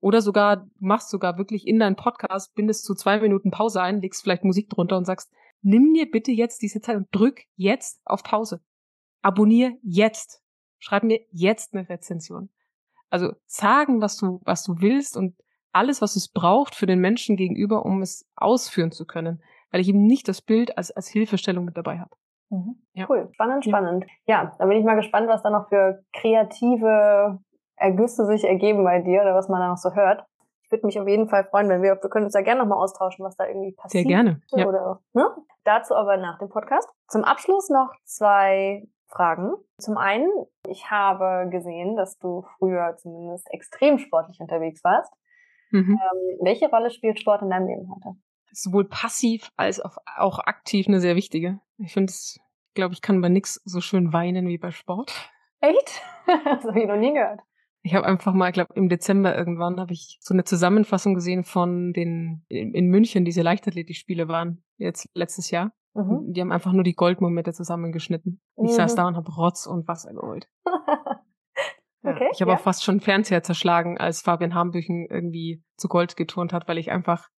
Oder 0.01 0.22
sogar, 0.22 0.57
du 0.57 0.70
machst 0.78 1.11
sogar 1.11 1.36
wirklich 1.36 1.66
in 1.66 1.78
deinen 1.78 1.96
Podcast, 1.96 2.55
bindest 2.55 2.84
zu 2.84 2.94
zwei 2.94 3.20
Minuten 3.20 3.51
Pause 3.51 3.82
ein, 3.82 4.01
legst 4.01 4.22
vielleicht 4.22 4.44
Musik 4.44 4.70
drunter 4.70 4.96
und 4.96 5.05
sagst, 5.05 5.30
nimm 5.62 5.92
dir 5.92 6.11
bitte 6.11 6.32
jetzt 6.32 6.62
diese 6.62 6.80
Zeit 6.80 6.96
und 6.96 7.09
drück 7.12 7.42
jetzt 7.57 8.01
auf 8.05 8.22
Pause. 8.22 8.61
Abonnier 9.22 9.76
jetzt. 9.82 10.42
Schreib 10.78 11.03
mir 11.03 11.20
jetzt 11.30 11.74
eine 11.74 11.88
Rezension. 11.88 12.48
Also 13.11 13.32
sagen, 13.44 14.01
was 14.01 14.16
du, 14.16 14.40
was 14.44 14.64
du 14.64 14.80
willst 14.80 15.16
und 15.16 15.34
alles, 15.72 16.01
was 16.01 16.16
es 16.16 16.28
braucht 16.28 16.74
für 16.74 16.86
den 16.86 17.01
Menschen 17.01 17.36
gegenüber, 17.36 17.84
um 17.84 18.01
es 18.01 18.26
ausführen 18.36 18.92
zu 18.92 19.05
können. 19.05 19.42
Weil 19.70 19.82
ich 19.82 19.88
eben 19.88 20.07
nicht 20.07 20.26
das 20.26 20.40
Bild 20.40 20.78
als, 20.78 20.90
als 20.90 21.09
Hilfestellung 21.09 21.64
mit 21.64 21.76
dabei 21.76 21.98
habe. 21.98 22.16
Mhm. 22.48 22.76
Ja. 22.94 23.07
Cool, 23.09 23.28
spannend, 23.32 23.64
spannend. 23.64 24.05
Ja. 24.26 24.44
ja, 24.44 24.57
da 24.59 24.66
bin 24.66 24.78
ich 24.78 24.84
mal 24.84 24.96
gespannt, 24.96 25.28
was 25.28 25.42
da 25.42 25.51
noch 25.51 25.68
für 25.68 26.03
kreative 26.12 27.38
Ergüsse 27.81 28.26
sich 28.26 28.45
ergeben 28.45 28.85
bei 28.85 29.01
dir 29.01 29.22
oder 29.22 29.35
was 29.35 29.49
man 29.49 29.61
da 29.61 29.68
noch 29.68 29.78
so 29.78 29.95
hört. 29.95 30.24
Ich 30.62 30.70
würde 30.70 30.87
mich 30.87 31.01
auf 31.01 31.09
jeden 31.09 31.28
Fall 31.28 31.45
freuen, 31.45 31.68
wenn 31.68 31.83
wir, 31.83 31.99
wir 32.01 32.11
können 32.11 32.26
uns 32.26 32.35
ja 32.35 32.43
gerne 32.43 32.61
nochmal 32.61 32.78
austauschen, 32.78 33.24
was 33.24 33.37
da 33.37 33.47
irgendwie 33.47 33.72
passiert. 33.72 34.05
Sehr 34.07 34.09
gerne. 34.09 34.43
Ja. 34.53 34.66
Oder, 34.66 35.01
ne? 35.14 35.28
Dazu 35.64 35.95
aber 35.95 36.16
nach 36.16 36.39
dem 36.39 36.49
Podcast. 36.49 36.89
Zum 37.09 37.24
Abschluss 37.24 37.70
noch 37.70 37.93
zwei 38.05 38.87
Fragen. 39.09 39.55
Zum 39.78 39.97
einen, 39.97 40.31
ich 40.68 40.91
habe 40.91 41.51
gesehen, 41.51 41.97
dass 41.97 42.18
du 42.18 42.45
früher 42.59 42.97
zumindest 42.99 43.51
extrem 43.51 43.99
sportlich 43.99 44.39
unterwegs 44.41 44.85
warst. 44.85 45.12
Mhm. 45.70 45.99
Ähm, 46.01 46.39
welche 46.43 46.68
Rolle 46.68 46.91
spielt 46.91 47.18
Sport 47.18 47.43
in 47.43 47.51
deinem 47.51 47.66
Leben 47.66 47.91
heute? 47.93 48.16
Sowohl 48.53 48.89
passiv 48.89 49.51
als 49.57 49.81
auch 49.81 50.39
aktiv 50.41 50.87
eine 50.87 51.01
sehr 51.01 51.16
wichtige. 51.16 51.61
Ich 51.78 51.93
finde 51.93 52.11
es, 52.11 52.39
glaube 52.74 52.95
ich, 52.95 53.03
kann 53.03 53.20
bei 53.20 53.28
nichts 53.28 53.61
so 53.64 53.81
schön 53.81 54.12
weinen 54.12 54.49
wie 54.49 54.59
bei 54.59 54.70
Sport. 54.70 55.31
Echt? 55.61 56.03
das 56.26 56.64
habe 56.64 56.81
ich 56.81 56.87
noch 56.87 56.97
nie 56.97 57.12
gehört. 57.12 57.41
Ich 57.83 57.95
habe 57.95 58.07
einfach 58.07 58.35
mal, 58.35 58.49
ich 58.49 58.55
glaube 58.55 58.74
im 58.74 58.89
Dezember 58.89 59.37
irgendwann 59.37 59.81
habe 59.81 59.93
ich 59.93 60.18
so 60.20 60.35
eine 60.35 60.45
Zusammenfassung 60.45 61.14
gesehen 61.14 61.45
von 61.45 61.93
den 61.93 62.45
in, 62.49 62.87
München 62.87 63.24
diese 63.24 63.43
Leichtathletikspiele 63.43 64.28
waren 64.28 64.62
jetzt 64.76 65.09
letztes 65.14 65.51
Jahr 65.51 65.72
Mhm. 65.95 66.33
Die 66.33 66.41
haben 66.41 66.53
einfach 66.53 66.72
nur 66.72 66.85
die 66.85 66.95
Goldmomente 66.95 67.53
zusammengeschnitten. 67.53 68.41
Ich 68.57 68.70
mhm. 68.70 68.74
saß 68.74 68.95
da 68.95 69.07
und 69.07 69.16
habe 69.16 69.33
Rotz 69.33 69.66
und 69.66 69.89
Wasser 69.89 70.12
geholt. 70.12 70.49
okay, 72.03 72.28
ich 72.33 72.41
habe 72.41 72.53
ja. 72.53 72.57
auch 72.57 72.61
fast 72.61 72.85
schon 72.85 73.01
Fernseher 73.01 73.43
zerschlagen, 73.43 73.99
als 73.99 74.22
Fabian 74.22 74.55
Hambüchen 74.55 75.07
irgendwie 75.11 75.62
zu 75.76 75.89
Gold 75.89 76.16
geturnt 76.16 76.53
hat, 76.53 76.68
weil 76.68 76.78
ich 76.78 76.91
einfach 76.91 77.28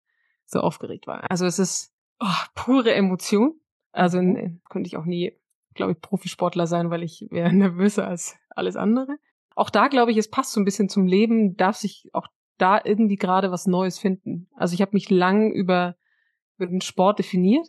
so 0.44 0.60
aufgeregt 0.60 1.06
war. 1.06 1.30
Also 1.30 1.46
es 1.46 1.58
ist 1.58 1.94
oh, 2.20 2.26
pure 2.54 2.94
Emotion. 2.94 3.58
Also 3.92 4.18
in, 4.18 4.60
könnte 4.68 4.86
ich 4.86 4.96
auch 4.96 5.04
nie, 5.04 5.38
glaube 5.74 5.92
ich, 5.92 6.00
Profisportler 6.00 6.66
sein, 6.66 6.90
weil 6.90 7.02
ich 7.02 7.26
wäre 7.30 7.52
nervöser 7.54 8.06
als 8.06 8.36
alles 8.50 8.76
andere. 8.76 9.16
Auch 9.54 9.70
da 9.70 9.88
glaube 9.88 10.10
ich, 10.10 10.16
es 10.16 10.30
passt 10.30 10.52
so 10.52 10.60
ein 10.60 10.64
bisschen 10.64 10.88
zum 10.88 11.06
Leben, 11.06 11.56
darf 11.56 11.76
sich 11.76 12.08
auch 12.12 12.26
da 12.58 12.80
irgendwie 12.84 13.16
gerade 13.16 13.50
was 13.50 13.66
Neues 13.66 13.98
finden. 13.98 14.48
Also 14.54 14.74
ich 14.74 14.82
habe 14.82 14.92
mich 14.94 15.10
lang 15.10 15.52
über, 15.52 15.96
über 16.56 16.66
den 16.66 16.80
Sport 16.80 17.18
definiert. 17.18 17.66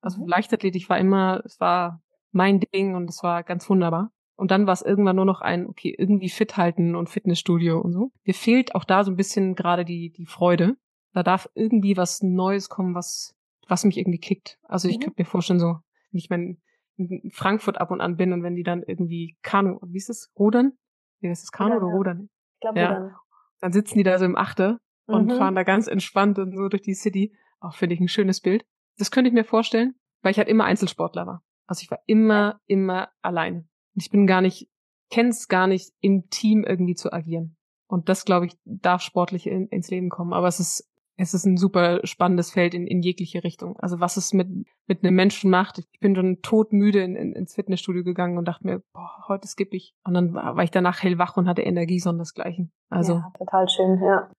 Also 0.00 0.20
mhm. 0.20 0.28
Leichtathletik 0.28 0.88
war 0.88 0.98
immer, 0.98 1.42
es 1.44 1.58
war 1.60 2.02
mein 2.30 2.60
Ding 2.60 2.94
und 2.94 3.08
es 3.08 3.22
war 3.22 3.42
ganz 3.42 3.68
wunderbar. 3.68 4.12
Und 4.36 4.52
dann 4.52 4.66
war 4.66 4.72
es 4.74 4.82
irgendwann 4.82 5.16
nur 5.16 5.24
noch 5.24 5.40
ein, 5.40 5.66
okay, 5.66 5.92
irgendwie 5.98 6.28
fit 6.28 6.56
halten 6.56 6.94
und 6.94 7.10
Fitnessstudio 7.10 7.80
und 7.80 7.92
so. 7.92 8.12
Mir 8.24 8.34
fehlt 8.34 8.76
auch 8.76 8.84
da 8.84 9.02
so 9.02 9.10
ein 9.10 9.16
bisschen 9.16 9.56
gerade 9.56 9.84
die, 9.84 10.10
die 10.10 10.26
Freude. 10.26 10.76
Da 11.12 11.24
darf 11.24 11.48
irgendwie 11.56 11.96
was 11.96 12.22
Neues 12.22 12.68
kommen, 12.68 12.94
was, 12.94 13.34
was 13.66 13.84
mich 13.84 13.98
irgendwie 13.98 14.20
kickt. 14.20 14.60
Also 14.62 14.88
ich 14.88 14.98
mhm. 14.98 15.02
könnte 15.02 15.22
mir 15.22 15.26
vorstellen, 15.26 15.58
so, 15.58 15.78
wenn 16.12 16.18
ich 16.18 16.30
mein, 16.30 16.58
in 16.96 17.30
Frankfurt 17.32 17.80
ab 17.80 17.90
und 17.90 18.00
an 18.00 18.16
bin 18.16 18.32
und 18.32 18.44
wenn 18.44 18.54
die 18.54 18.62
dann 18.62 18.84
irgendwie 18.84 19.36
Kanu, 19.42 19.80
wie 19.82 19.98
ist 19.98 20.08
das, 20.08 20.30
Rudern? 20.38 20.74
Wie 21.20 21.28
ist 21.28 21.42
das, 21.42 21.52
Kanu 21.52 21.76
oder, 21.76 21.86
oder 21.86 21.96
Rudern? 21.96 22.30
Ich 22.54 22.60
glaube, 22.60 22.80
ja. 22.80 22.92
Rudern. 22.92 23.16
Dann 23.60 23.72
sitzen 23.72 23.98
die 23.98 24.04
da 24.04 24.18
so 24.18 24.24
im 24.24 24.36
Achte 24.36 24.78
und 25.06 25.26
mhm. 25.26 25.36
fahren 25.36 25.54
da 25.54 25.64
ganz 25.64 25.88
entspannt 25.88 26.38
und 26.38 26.54
so 26.54 26.68
durch 26.68 26.82
die 26.82 26.94
City. 26.94 27.34
Auch 27.60 27.74
finde 27.74 27.94
ich 27.94 28.00
ein 28.00 28.08
schönes 28.08 28.40
Bild. 28.40 28.64
Das 28.98 29.10
könnte 29.10 29.28
ich 29.28 29.34
mir 29.34 29.44
vorstellen, 29.44 29.94
weil 30.22 30.30
ich 30.30 30.38
halt 30.38 30.48
immer 30.48 30.64
Einzelsportler 30.64 31.26
war. 31.26 31.42
Also 31.66 31.82
ich 31.82 31.90
war 31.90 31.98
immer, 32.06 32.60
immer 32.66 33.10
alleine. 33.20 33.58
Und 33.94 34.02
ich 34.02 34.10
bin 34.10 34.26
gar 34.26 34.40
nicht, 34.40 34.70
kenn's 35.10 35.48
gar 35.48 35.66
nicht, 35.66 35.92
im 36.00 36.28
Team 36.30 36.64
irgendwie 36.64 36.94
zu 36.94 37.12
agieren. 37.12 37.56
Und 37.88 38.08
das, 38.08 38.24
glaube 38.24 38.46
ich, 38.46 38.56
darf 38.64 39.02
sportlich 39.02 39.46
in, 39.46 39.66
ins 39.68 39.90
Leben 39.90 40.10
kommen. 40.10 40.32
Aber 40.32 40.46
es 40.46 40.60
ist, 40.60 40.88
es 41.20 41.34
ist 41.34 41.44
ein 41.44 41.56
super 41.56 41.98
spannendes 42.04 42.52
Feld 42.52 42.74
in, 42.74 42.86
in 42.86 43.02
jegliche 43.02 43.42
Richtung. 43.42 43.76
Also 43.80 43.98
was 43.98 44.16
es 44.16 44.32
mit, 44.32 44.48
mit 44.86 45.02
einem 45.02 45.16
Menschen 45.16 45.50
macht. 45.50 45.78
Ich 45.78 46.00
bin 46.00 46.14
schon 46.14 46.40
todmüde 46.42 47.02
in, 47.02 47.16
in, 47.16 47.32
ins 47.32 47.56
Fitnessstudio 47.56 48.04
gegangen 48.04 48.38
und 48.38 48.46
dachte 48.46 48.64
mir, 48.64 48.82
boah, 48.92 49.24
heute 49.26 49.48
skippe 49.48 49.76
ich. 49.76 49.94
Und 50.04 50.14
dann 50.14 50.32
war, 50.32 50.56
war 50.56 50.62
ich 50.62 50.70
danach 50.70 51.02
hellwach 51.02 51.36
und 51.36 51.48
hatte 51.48 51.62
Energie, 51.62 51.98
sondersgleichen. 51.98 52.72
Also. 52.88 53.14
Ja, 53.14 53.32
total 53.36 53.68
schön, 53.68 54.00
ja. 54.00 54.30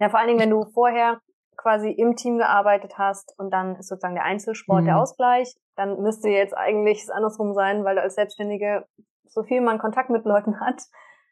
Ja, 0.00 0.08
vor 0.10 0.18
allen 0.18 0.28
Dingen, 0.28 0.40
wenn 0.40 0.50
du 0.50 0.64
vorher 0.64 1.20
quasi 1.56 1.90
im 1.90 2.16
Team 2.16 2.38
gearbeitet 2.38 2.98
hast 2.98 3.32
und 3.38 3.50
dann 3.52 3.76
ist 3.76 3.88
sozusagen 3.88 4.16
der 4.16 4.24
Einzelsport 4.24 4.82
mhm. 4.82 4.86
der 4.86 4.98
Ausgleich, 4.98 5.54
dann 5.76 6.02
müsste 6.02 6.28
jetzt 6.28 6.56
eigentlich 6.56 7.02
es 7.02 7.08
andersrum 7.08 7.54
sein, 7.54 7.84
weil 7.84 7.94
du 7.94 8.02
als 8.02 8.16
Selbstständige 8.16 8.84
so 9.26 9.44
viel 9.44 9.60
man 9.60 9.78
Kontakt 9.78 10.10
mit 10.10 10.24
Leuten 10.24 10.60
hat, 10.60 10.82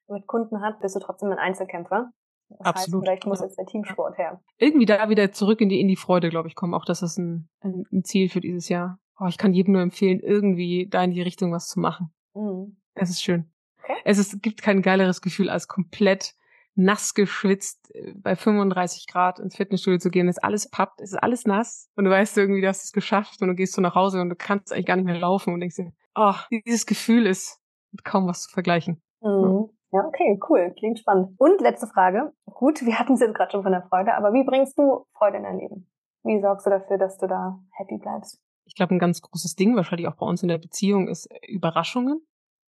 mit 0.08 0.26
Kunden 0.28 0.60
hat, 0.60 0.78
bist 0.80 0.94
du 0.94 1.00
trotzdem 1.00 1.32
ein 1.32 1.38
Einzelkämpfer. 1.38 2.10
Das 2.48 2.60
Absolut. 2.60 3.02
Heißt, 3.02 3.06
vielleicht 3.06 3.26
muss 3.26 3.40
jetzt 3.40 3.58
der 3.58 3.66
Teamsport 3.66 4.18
her. 4.18 4.40
Irgendwie 4.58 4.86
da 4.86 5.08
wieder 5.08 5.32
zurück 5.32 5.60
in 5.60 5.68
die, 5.68 5.80
in 5.80 5.88
die 5.88 5.96
Freude, 5.96 6.28
glaube 6.30 6.48
ich, 6.48 6.54
kommen. 6.54 6.74
Auch 6.74 6.84
das 6.84 7.02
ist 7.02 7.18
ein, 7.18 7.48
ein, 7.60 7.84
ein 7.92 8.04
Ziel 8.04 8.28
für 8.28 8.40
dieses 8.40 8.68
Jahr. 8.68 8.98
Oh, 9.18 9.26
ich 9.26 9.38
kann 9.38 9.54
jedem 9.54 9.72
nur 9.72 9.82
empfehlen, 9.82 10.20
irgendwie 10.20 10.88
da 10.88 11.02
in 11.02 11.12
die 11.12 11.22
Richtung 11.22 11.52
was 11.52 11.68
zu 11.68 11.80
machen. 11.80 12.12
Mhm. 12.34 12.76
Es 12.94 13.10
ist 13.10 13.22
schön. 13.22 13.50
Okay. 13.82 13.96
Es 14.04 14.18
ist, 14.18 14.42
gibt 14.42 14.62
kein 14.62 14.82
geileres 14.82 15.20
Gefühl, 15.20 15.48
als 15.50 15.68
komplett 15.68 16.34
nass 16.74 17.14
geschwitzt 17.14 17.94
äh, 17.94 18.14
bei 18.16 18.36
35 18.36 19.06
Grad 19.06 19.38
ins 19.38 19.56
Fitnessstudio 19.56 19.98
zu 19.98 20.10
gehen. 20.10 20.28
ist 20.28 20.42
alles 20.42 20.68
pappt, 20.68 21.00
es 21.00 21.12
ist 21.12 21.22
alles 21.22 21.44
nass. 21.44 21.88
Und 21.94 22.04
du 22.04 22.10
weißt 22.10 22.36
irgendwie, 22.36 22.60
du 22.60 22.68
hast 22.68 22.84
es 22.84 22.92
geschafft 22.92 23.40
und 23.42 23.48
du 23.48 23.54
gehst 23.54 23.74
so 23.74 23.80
nach 23.80 23.94
Hause 23.94 24.20
und 24.20 24.30
du 24.30 24.36
kannst 24.36 24.72
eigentlich 24.72 24.86
gar 24.86 24.96
nicht 24.96 25.04
mehr 25.04 25.18
laufen 25.18 25.54
und 25.54 25.60
denkst 25.60 25.76
dir, 25.76 25.92
oh, 26.14 26.34
dieses 26.66 26.86
Gefühl 26.86 27.26
ist 27.26 27.60
kaum 28.02 28.26
was 28.26 28.42
zu 28.42 28.50
vergleichen. 28.50 29.00
Mhm. 29.20 29.70
Ja, 29.94 30.04
okay, 30.08 30.40
cool. 30.48 30.74
Klingt 30.76 30.98
spannend. 30.98 31.36
Und 31.38 31.60
letzte 31.60 31.86
Frage. 31.86 32.32
Gut, 32.46 32.84
wir 32.84 32.98
hatten 32.98 33.12
es 33.12 33.20
jetzt 33.20 33.34
gerade 33.34 33.52
schon 33.52 33.62
von 33.62 33.70
der 33.70 33.86
Freude, 33.88 34.14
aber 34.16 34.32
wie 34.32 34.42
bringst 34.42 34.76
du 34.76 35.06
Freude 35.16 35.36
in 35.36 35.44
dein 35.44 35.58
Leben? 35.58 35.86
Wie 36.24 36.40
sorgst 36.40 36.66
du 36.66 36.70
dafür, 36.70 36.98
dass 36.98 37.16
du 37.16 37.28
da 37.28 37.60
happy 37.70 37.98
bleibst? 37.98 38.40
Ich 38.64 38.74
glaube, 38.74 38.92
ein 38.92 38.98
ganz 38.98 39.22
großes 39.22 39.54
Ding, 39.54 39.76
wahrscheinlich 39.76 40.08
auch 40.08 40.16
bei 40.16 40.26
uns 40.26 40.42
in 40.42 40.48
der 40.48 40.58
Beziehung, 40.58 41.06
ist 41.06 41.28
Überraschungen. 41.46 42.26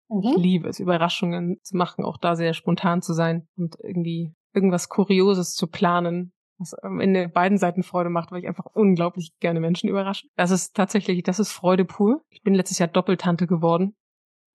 Mhm. 0.10 0.24
Ich 0.24 0.38
liebe 0.38 0.68
es, 0.68 0.80
Überraschungen 0.80 1.60
zu 1.62 1.78
machen, 1.78 2.06
auch 2.06 2.18
da 2.18 2.36
sehr 2.36 2.56
spontan 2.56 3.04
zu 3.04 3.14
sein 3.14 3.48
und 3.56 3.78
irgendwie 3.84 4.34
irgendwas 4.56 4.90
Kurioses 4.90 5.54
zu 5.54 5.68
planen, 5.68 6.34
was 6.58 6.74
am 6.74 7.00
Ende 7.00 7.30
beiden 7.30 7.60
Seiten 7.60 7.84
Freude 7.84 8.10
macht, 8.10 8.32
weil 8.32 8.40
ich 8.40 8.48
einfach 8.48 8.66
unglaublich 8.74 9.38
gerne 9.40 9.60
Menschen 9.60 9.90
überrasche. 9.90 10.28
Das 10.38 10.50
ist 10.50 10.76
tatsächlich, 10.76 11.22
das 11.22 11.38
ist 11.38 11.52
Freude 11.52 11.86
pur. 11.86 12.24
Ich 12.30 12.42
bin 12.42 12.56
letztes 12.56 12.80
Jahr 12.80 12.90
Doppeltante 12.90 13.46
geworden 13.46 13.96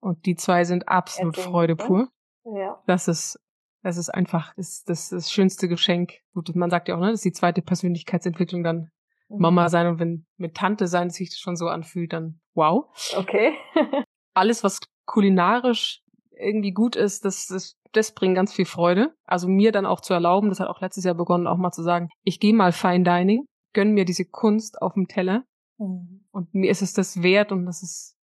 und 0.01 0.27
die 0.27 0.35
zwei 0.35 0.65
sind 0.65 0.89
absolut 0.89 1.37
Erzähl, 1.37 1.51
Freude 1.51 1.77
pur. 1.77 2.09
Ja. 2.55 2.83
Das 2.87 3.09
ist, 3.09 3.41
das 3.83 3.97
ist 3.97 4.11
einfach 4.11 4.55
das, 4.55 4.85
das, 4.85 5.11
das 5.11 5.31
schönste 5.31 5.69
Geschenk. 5.69 6.15
Gut, 6.35 6.55
man 6.55 6.71
sagt 6.71 6.89
ja 6.89 6.97
auch, 6.97 7.01
ne, 7.01 7.11
das 7.11 7.21
ist 7.21 7.25
die 7.25 7.33
zweite 7.33 7.63
Persönlichkeitsentwicklung 7.63 8.63
dann 8.63 8.91
mhm. 9.29 9.39
Mama 9.39 9.69
sein 9.69 9.87
und 9.87 9.99
wenn 9.99 10.27
mit 10.37 10.55
Tante 10.57 10.87
sein 10.87 11.11
sich 11.11 11.31
das 11.31 11.39
schon 11.39 11.57
so 11.57 11.69
anfühlt, 11.69 12.13
dann 12.13 12.41
wow. 12.55 12.87
Okay. 13.17 13.53
Alles, 14.35 14.63
was 14.63 14.81
kulinarisch 15.07 16.03
irgendwie 16.39 16.73
gut 16.73 16.97
ist, 16.97 17.25
das, 17.25 17.47
das, 17.47 17.77
das 17.93 18.13
bringt 18.13 18.37
ganz 18.37 18.53
viel 18.53 18.67
Freude. 18.67 19.15
Also 19.25 19.49
mir 19.49 19.73
dann 19.73 19.87
auch 19.87 20.01
zu 20.01 20.13
erlauben, 20.13 20.51
das 20.51 20.61
hat 20.61 20.69
auch 20.69 20.81
letztes 20.81 21.05
Jahr 21.05 21.15
begonnen, 21.15 21.47
auch 21.47 21.57
mal 21.57 21.73
zu 21.73 21.83
sagen, 21.83 22.09
ich 22.23 22.41
gehe 22.41 22.53
mal 22.53 22.73
Fine 22.73 23.05
Dining, 23.05 23.47
gönn 23.73 23.93
mir 23.93 24.05
diese 24.05 24.27
Kunst 24.27 24.83
auf 24.83 24.95
dem 24.95 25.09
Teller. 25.09 25.45
Mhm. 25.79 26.27
Und 26.31 26.55
mir 26.55 26.71
ist 26.71 26.83
es 26.83 26.93
das 26.93 27.23
wert 27.23 27.53
und 27.53 27.65
das 27.65 27.83
ist, 27.83 28.17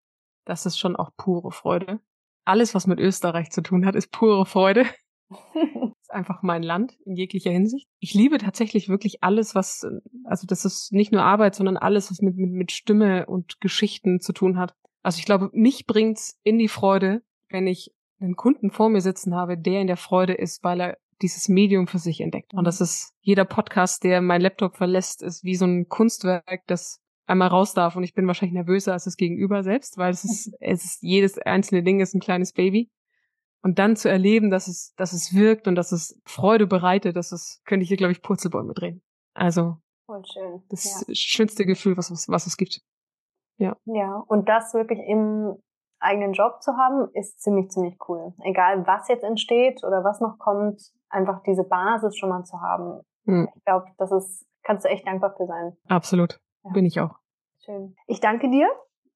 das 0.46 0.66
ist 0.66 0.78
schon 0.78 0.96
auch 0.96 1.10
pure 1.18 1.52
Freude 1.52 2.00
alles, 2.46 2.76
was 2.76 2.88
mit 2.88 3.00
Österreich 3.00 3.52
zu 3.52 3.62
tun 3.62 3.86
hat, 3.86 3.96
ist 3.96 4.12
pure 4.12 4.46
Freude. 4.46 4.86
ist 6.02 6.12
einfach 6.12 6.44
mein 6.44 6.64
Land 6.64 6.98
in 7.06 7.16
jeglicher 7.16 7.52
Hinsicht. 7.52 7.88
Ich 8.00 8.14
liebe 8.14 8.38
tatsächlich 8.38 8.90
wirklich 8.90 9.24
alles, 9.24 9.56
was, 9.56 9.86
also 10.26 10.48
das 10.48 10.66
ist 10.66 10.92
nicht 10.92 11.12
nur 11.12 11.24
Arbeit, 11.24 11.56
sondern 11.56 11.78
alles, 11.78 12.12
was 12.12 12.22
mit, 12.22 12.36
mit, 12.38 12.52
mit 12.52 12.72
Stimme 12.72 13.26
und 13.26 13.60
Geschichten 13.62 14.20
zu 14.20 14.34
tun 14.34 14.58
hat. 14.58 14.76
Also 15.02 15.20
ich 15.20 15.26
glaube, 15.26 15.50
mich 15.54 15.86
bringt's 15.86 16.40
in 16.44 16.58
die 16.58 16.68
Freude, 16.68 17.24
wenn 17.50 17.68
ich 17.68 17.92
einen 18.20 18.36
Kunden 18.36 18.72
vor 18.72 18.90
mir 18.90 19.02
sitzen 19.02 19.36
habe, 19.36 19.58
der 19.58 19.82
in 19.82 19.88
der 19.88 19.98
Freude 19.98 20.34
ist, 20.34 20.64
weil 20.64 20.82
er 20.82 20.98
dieses 21.22 21.50
Medium 21.50 21.88
für 21.88 22.00
sich 22.00 22.22
entdeckt. 22.22 22.54
Und 22.54 22.66
das 22.66 22.80
mhm. 22.80 22.86
ist 22.86 23.14
jeder 23.22 23.46
Podcast, 23.46 24.04
der 24.04 24.22
mein 24.22 24.42
Laptop 24.42 24.76
verlässt, 24.76 25.22
ist 25.22 25.44
wie 25.44 25.56
so 25.56 25.66
ein 25.66 25.88
Kunstwerk, 25.88 26.62
das 26.68 27.00
einmal 27.26 27.48
raus 27.48 27.74
darf 27.74 27.96
und 27.96 28.04
ich 28.04 28.14
bin 28.14 28.28
wahrscheinlich 28.28 28.54
nervöser 28.54 28.94
als 28.94 29.06
das 29.06 29.18
Gegenüber 29.18 29.64
selbst, 29.64 29.98
weil 29.98 30.12
es 30.12 30.24
ist, 30.24 30.54
es 30.60 30.84
ist 30.84 31.02
jedes 31.02 31.38
einzelne 31.40 31.84
Ding 31.84 32.00
ist 32.00 32.14
ein 32.14 32.22
kleines 32.22 32.54
Baby. 32.54 32.90
Und 33.62 33.80
dann 33.80 33.96
zu 33.96 34.10
erleben, 34.10 34.52
dass 34.52 34.68
es, 34.68 34.94
dass 34.96 35.14
es 35.14 35.34
wirkt 35.34 35.70
und 35.70 35.76
dass 35.76 35.94
es 35.94 36.20
Freude 36.26 36.68
bereitet, 36.68 37.16
das 37.16 37.32
ist, 37.32 37.62
könnte 37.66 37.84
ich 37.84 37.88
hier, 37.88 37.98
glaube 37.98 38.12
ich, 38.12 38.22
Purzelbäume 38.22 38.74
drehen. 38.74 39.02
Also. 39.34 39.78
Voll 40.06 40.22
schön. 40.26 40.64
Das 40.68 41.06
ja. 41.08 41.16
schönste 41.16 41.66
Gefühl, 41.66 41.96
was, 41.96 42.12
was, 42.12 42.28
was 42.28 42.46
es 42.46 42.58
gibt. 42.58 42.82
Ja. 43.58 43.78
Ja. 43.86 44.22
Und 44.28 44.50
das 44.50 44.74
wirklich 44.74 45.00
im 45.08 45.56
eigenen 46.00 46.34
Job 46.34 46.62
zu 46.62 46.74
haben, 46.74 47.08
ist 47.14 47.40
ziemlich, 47.42 47.70
ziemlich 47.70 47.96
cool. 48.10 48.34
Egal 48.44 48.86
was 48.86 49.08
jetzt 49.08 49.24
entsteht 49.24 49.82
oder 49.86 50.04
was 50.04 50.20
noch 50.20 50.38
kommt, 50.40 50.82
einfach 51.10 51.42
diese 51.44 51.64
Basis 51.64 52.18
schon 52.18 52.30
mal 52.30 52.44
zu 52.44 52.60
haben. 52.60 53.02
Hm. 53.26 53.48
Ich 53.56 53.64
glaube, 53.64 53.86
das 53.98 54.12
ist, 54.12 54.46
kannst 54.64 54.84
du 54.84 54.90
echt 54.90 55.08
dankbar 55.08 55.34
für 55.38 55.48
sein. 55.48 55.78
Absolut. 55.88 56.42
Ja. 56.64 56.72
Bin 56.72 56.86
ich 56.86 57.00
auch. 57.00 57.16
Schön. 57.66 57.96
Ich 58.08 58.20
danke 58.20 58.50
dir. 58.50 58.68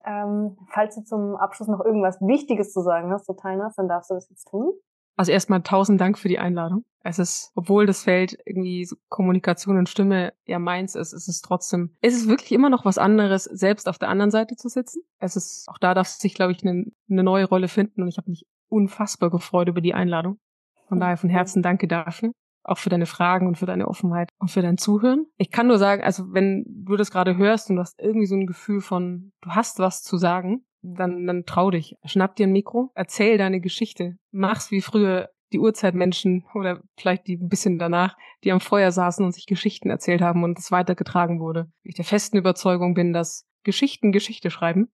Ähm, 0.05 0.57
falls 0.69 0.95
du 0.95 1.03
zum 1.03 1.35
Abschluss 1.35 1.67
noch 1.67 1.83
irgendwas 1.83 2.21
Wichtiges 2.21 2.71
zu 2.71 2.81
sagen 2.81 3.11
hast, 3.11 3.25
zu 3.25 3.33
teilen 3.33 3.61
hast, 3.61 3.77
dann 3.77 3.89
darfst 3.89 4.09
du 4.09 4.13
das 4.13 4.29
jetzt 4.29 4.47
tun. 4.47 4.73
Also 5.17 5.31
erstmal 5.31 5.63
tausend 5.63 5.99
Dank 5.99 6.17
für 6.17 6.29
die 6.29 6.39
Einladung. 6.39 6.85
Es 7.03 7.19
ist, 7.19 7.51
obwohl 7.55 7.85
das 7.85 8.03
Feld 8.03 8.37
irgendwie 8.45 8.87
Kommunikation 9.09 9.77
und 9.77 9.89
Stimme 9.89 10.33
ja 10.45 10.59
meins 10.59 10.93
ist, 10.95 11.11
ist 11.11 11.27
es 11.27 11.41
trotzdem, 11.41 11.95
es 12.01 12.13
ist 12.13 12.29
wirklich 12.29 12.51
immer 12.51 12.69
noch 12.69 12.85
was 12.85 12.97
anderes, 12.97 13.45
selbst 13.45 13.89
auf 13.89 13.97
der 13.97 14.09
anderen 14.09 14.29
Seite 14.29 14.55
zu 14.55 14.69
sitzen. 14.69 15.01
Es 15.19 15.35
ist, 15.35 15.67
auch 15.69 15.79
da 15.79 15.93
darf 15.93 16.07
sich, 16.07 16.35
glaube 16.35 16.51
ich, 16.51 16.63
eine, 16.63 16.85
eine 17.09 17.23
neue 17.23 17.45
Rolle 17.45 17.67
finden 17.67 18.03
und 18.03 18.07
ich 18.09 18.17
habe 18.17 18.29
mich 18.29 18.45
unfassbar 18.69 19.31
gefreut 19.31 19.67
über 19.67 19.81
die 19.81 19.93
Einladung. 19.93 20.39
Von 20.87 20.99
daher 20.99 21.17
von 21.17 21.29
Herzen 21.29 21.63
danke 21.63 21.87
dafür 21.87 22.31
auch 22.67 22.77
für 22.77 22.89
deine 22.89 23.05
Fragen 23.05 23.47
und 23.47 23.57
für 23.57 23.65
deine 23.65 23.87
Offenheit 23.87 24.29
und 24.39 24.51
für 24.51 24.61
dein 24.61 24.77
Zuhören. 24.77 25.25
Ich 25.37 25.51
kann 25.51 25.67
nur 25.67 25.77
sagen, 25.77 26.03
also 26.03 26.25
wenn 26.33 26.65
du 26.67 26.95
das 26.95 27.11
gerade 27.11 27.37
hörst 27.37 27.69
und 27.69 27.77
du 27.77 27.81
hast 27.81 27.99
irgendwie 27.99 28.27
so 28.27 28.35
ein 28.35 28.45
Gefühl 28.45 28.81
von, 28.81 29.31
du 29.41 29.51
hast 29.51 29.79
was 29.79 30.03
zu 30.03 30.17
sagen, 30.17 30.65
dann, 30.81 31.25
dann 31.25 31.45
trau 31.45 31.71
dich. 31.71 31.95
Schnapp 32.05 32.35
dir 32.35 32.47
ein 32.47 32.51
Mikro, 32.51 32.91
erzähl 32.93 33.37
deine 33.37 33.61
Geschichte. 33.61 34.17
Mach's 34.31 34.71
wie 34.71 34.81
früher 34.81 35.29
die 35.53 35.59
Urzeitmenschen 35.59 36.45
oder 36.53 36.81
vielleicht 36.97 37.27
die 37.27 37.37
ein 37.37 37.47
bisschen 37.47 37.79
danach, 37.79 38.17
die 38.43 38.51
am 38.51 38.59
Feuer 38.59 38.91
saßen 38.91 39.25
und 39.25 39.31
sich 39.31 39.45
Geschichten 39.45 39.89
erzählt 39.89 40.21
haben 40.21 40.43
und 40.43 40.59
es 40.59 40.71
weitergetragen 40.71 41.39
wurde. 41.39 41.71
Ich 41.83 41.95
der 41.95 42.05
festen 42.05 42.37
Überzeugung 42.37 42.93
bin, 42.93 43.13
dass 43.13 43.45
Geschichten 43.63 44.11
Geschichte 44.11 44.51
schreiben 44.51 44.89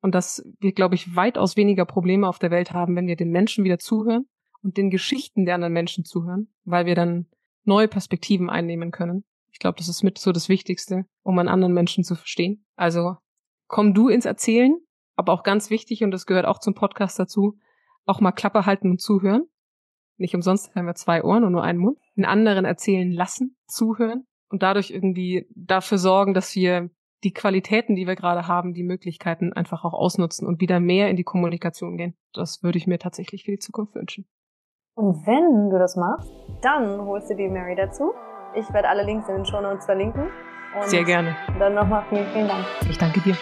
und 0.00 0.14
dass 0.14 0.44
wir, 0.60 0.72
glaube 0.72 0.94
ich, 0.94 1.16
weitaus 1.16 1.56
weniger 1.56 1.86
Probleme 1.86 2.28
auf 2.28 2.38
der 2.38 2.52
Welt 2.52 2.72
haben, 2.72 2.94
wenn 2.94 3.08
wir 3.08 3.16
den 3.16 3.30
Menschen 3.30 3.64
wieder 3.64 3.78
zuhören 3.78 4.26
und 4.64 4.76
den 4.76 4.90
Geschichten 4.90 5.44
der 5.44 5.54
anderen 5.54 5.74
Menschen 5.74 6.04
zuhören, 6.04 6.48
weil 6.64 6.86
wir 6.86 6.94
dann 6.94 7.26
neue 7.64 7.86
Perspektiven 7.86 8.50
einnehmen 8.50 8.90
können. 8.90 9.24
Ich 9.52 9.58
glaube, 9.58 9.76
das 9.78 9.88
ist 9.88 10.02
mit 10.02 10.18
so 10.18 10.32
das 10.32 10.48
Wichtigste, 10.48 11.04
um 11.22 11.38
einen 11.38 11.48
anderen 11.48 11.74
Menschen 11.74 12.02
zu 12.02 12.16
verstehen. 12.16 12.64
Also 12.74 13.16
komm 13.68 13.94
du 13.94 14.08
ins 14.08 14.24
Erzählen, 14.24 14.76
aber 15.14 15.32
auch 15.32 15.44
ganz 15.44 15.70
wichtig, 15.70 16.02
und 16.02 16.10
das 16.10 16.26
gehört 16.26 16.46
auch 16.46 16.58
zum 16.58 16.74
Podcast 16.74 17.18
dazu, 17.18 17.58
auch 18.04 18.20
mal 18.20 18.32
Klappe 18.32 18.66
halten 18.66 18.90
und 18.90 19.00
zuhören. 19.00 19.44
Nicht 20.16 20.34
umsonst 20.34 20.74
haben 20.74 20.86
wir 20.86 20.94
zwei 20.94 21.22
Ohren 21.22 21.44
und 21.44 21.52
nur 21.52 21.62
einen 21.62 21.78
Mund. 21.78 21.98
Den 22.16 22.24
anderen 22.24 22.64
erzählen 22.64 23.12
lassen, 23.12 23.56
zuhören 23.66 24.26
und 24.48 24.62
dadurch 24.62 24.90
irgendwie 24.90 25.46
dafür 25.54 25.98
sorgen, 25.98 26.34
dass 26.34 26.54
wir 26.54 26.90
die 27.24 27.32
Qualitäten, 27.32 27.96
die 27.96 28.06
wir 28.06 28.16
gerade 28.16 28.46
haben, 28.46 28.74
die 28.74 28.82
Möglichkeiten 28.82 29.52
einfach 29.52 29.84
auch 29.84 29.94
ausnutzen 29.94 30.46
und 30.46 30.60
wieder 30.60 30.78
mehr 30.78 31.08
in 31.08 31.16
die 31.16 31.24
Kommunikation 31.24 31.96
gehen. 31.96 32.14
Das 32.32 32.62
würde 32.62 32.78
ich 32.78 32.86
mir 32.86 32.98
tatsächlich 32.98 33.44
für 33.44 33.52
die 33.52 33.58
Zukunft 33.58 33.94
wünschen. 33.94 34.26
Und 34.96 35.26
wenn 35.26 35.70
du 35.70 35.78
das 35.78 35.96
machst, 35.96 36.30
dann 36.62 37.00
holst 37.04 37.28
du 37.28 37.34
die 37.34 37.48
Mary 37.48 37.74
dazu. 37.74 38.12
Ich 38.54 38.72
werde 38.72 38.88
alle 38.88 39.02
Links 39.02 39.28
in 39.28 39.36
den 39.36 39.44
Show 39.44 39.60
Notes 39.60 39.84
verlinken. 39.86 40.28
Und 40.76 40.88
Sehr 40.88 41.04
gerne. 41.04 41.34
Dann 41.58 41.74
nochmal 41.74 42.04
vielen, 42.08 42.26
vielen 42.26 42.48
Dank. 42.48 42.64
Ich 42.88 42.98
danke 42.98 43.20
dir. 43.20 43.36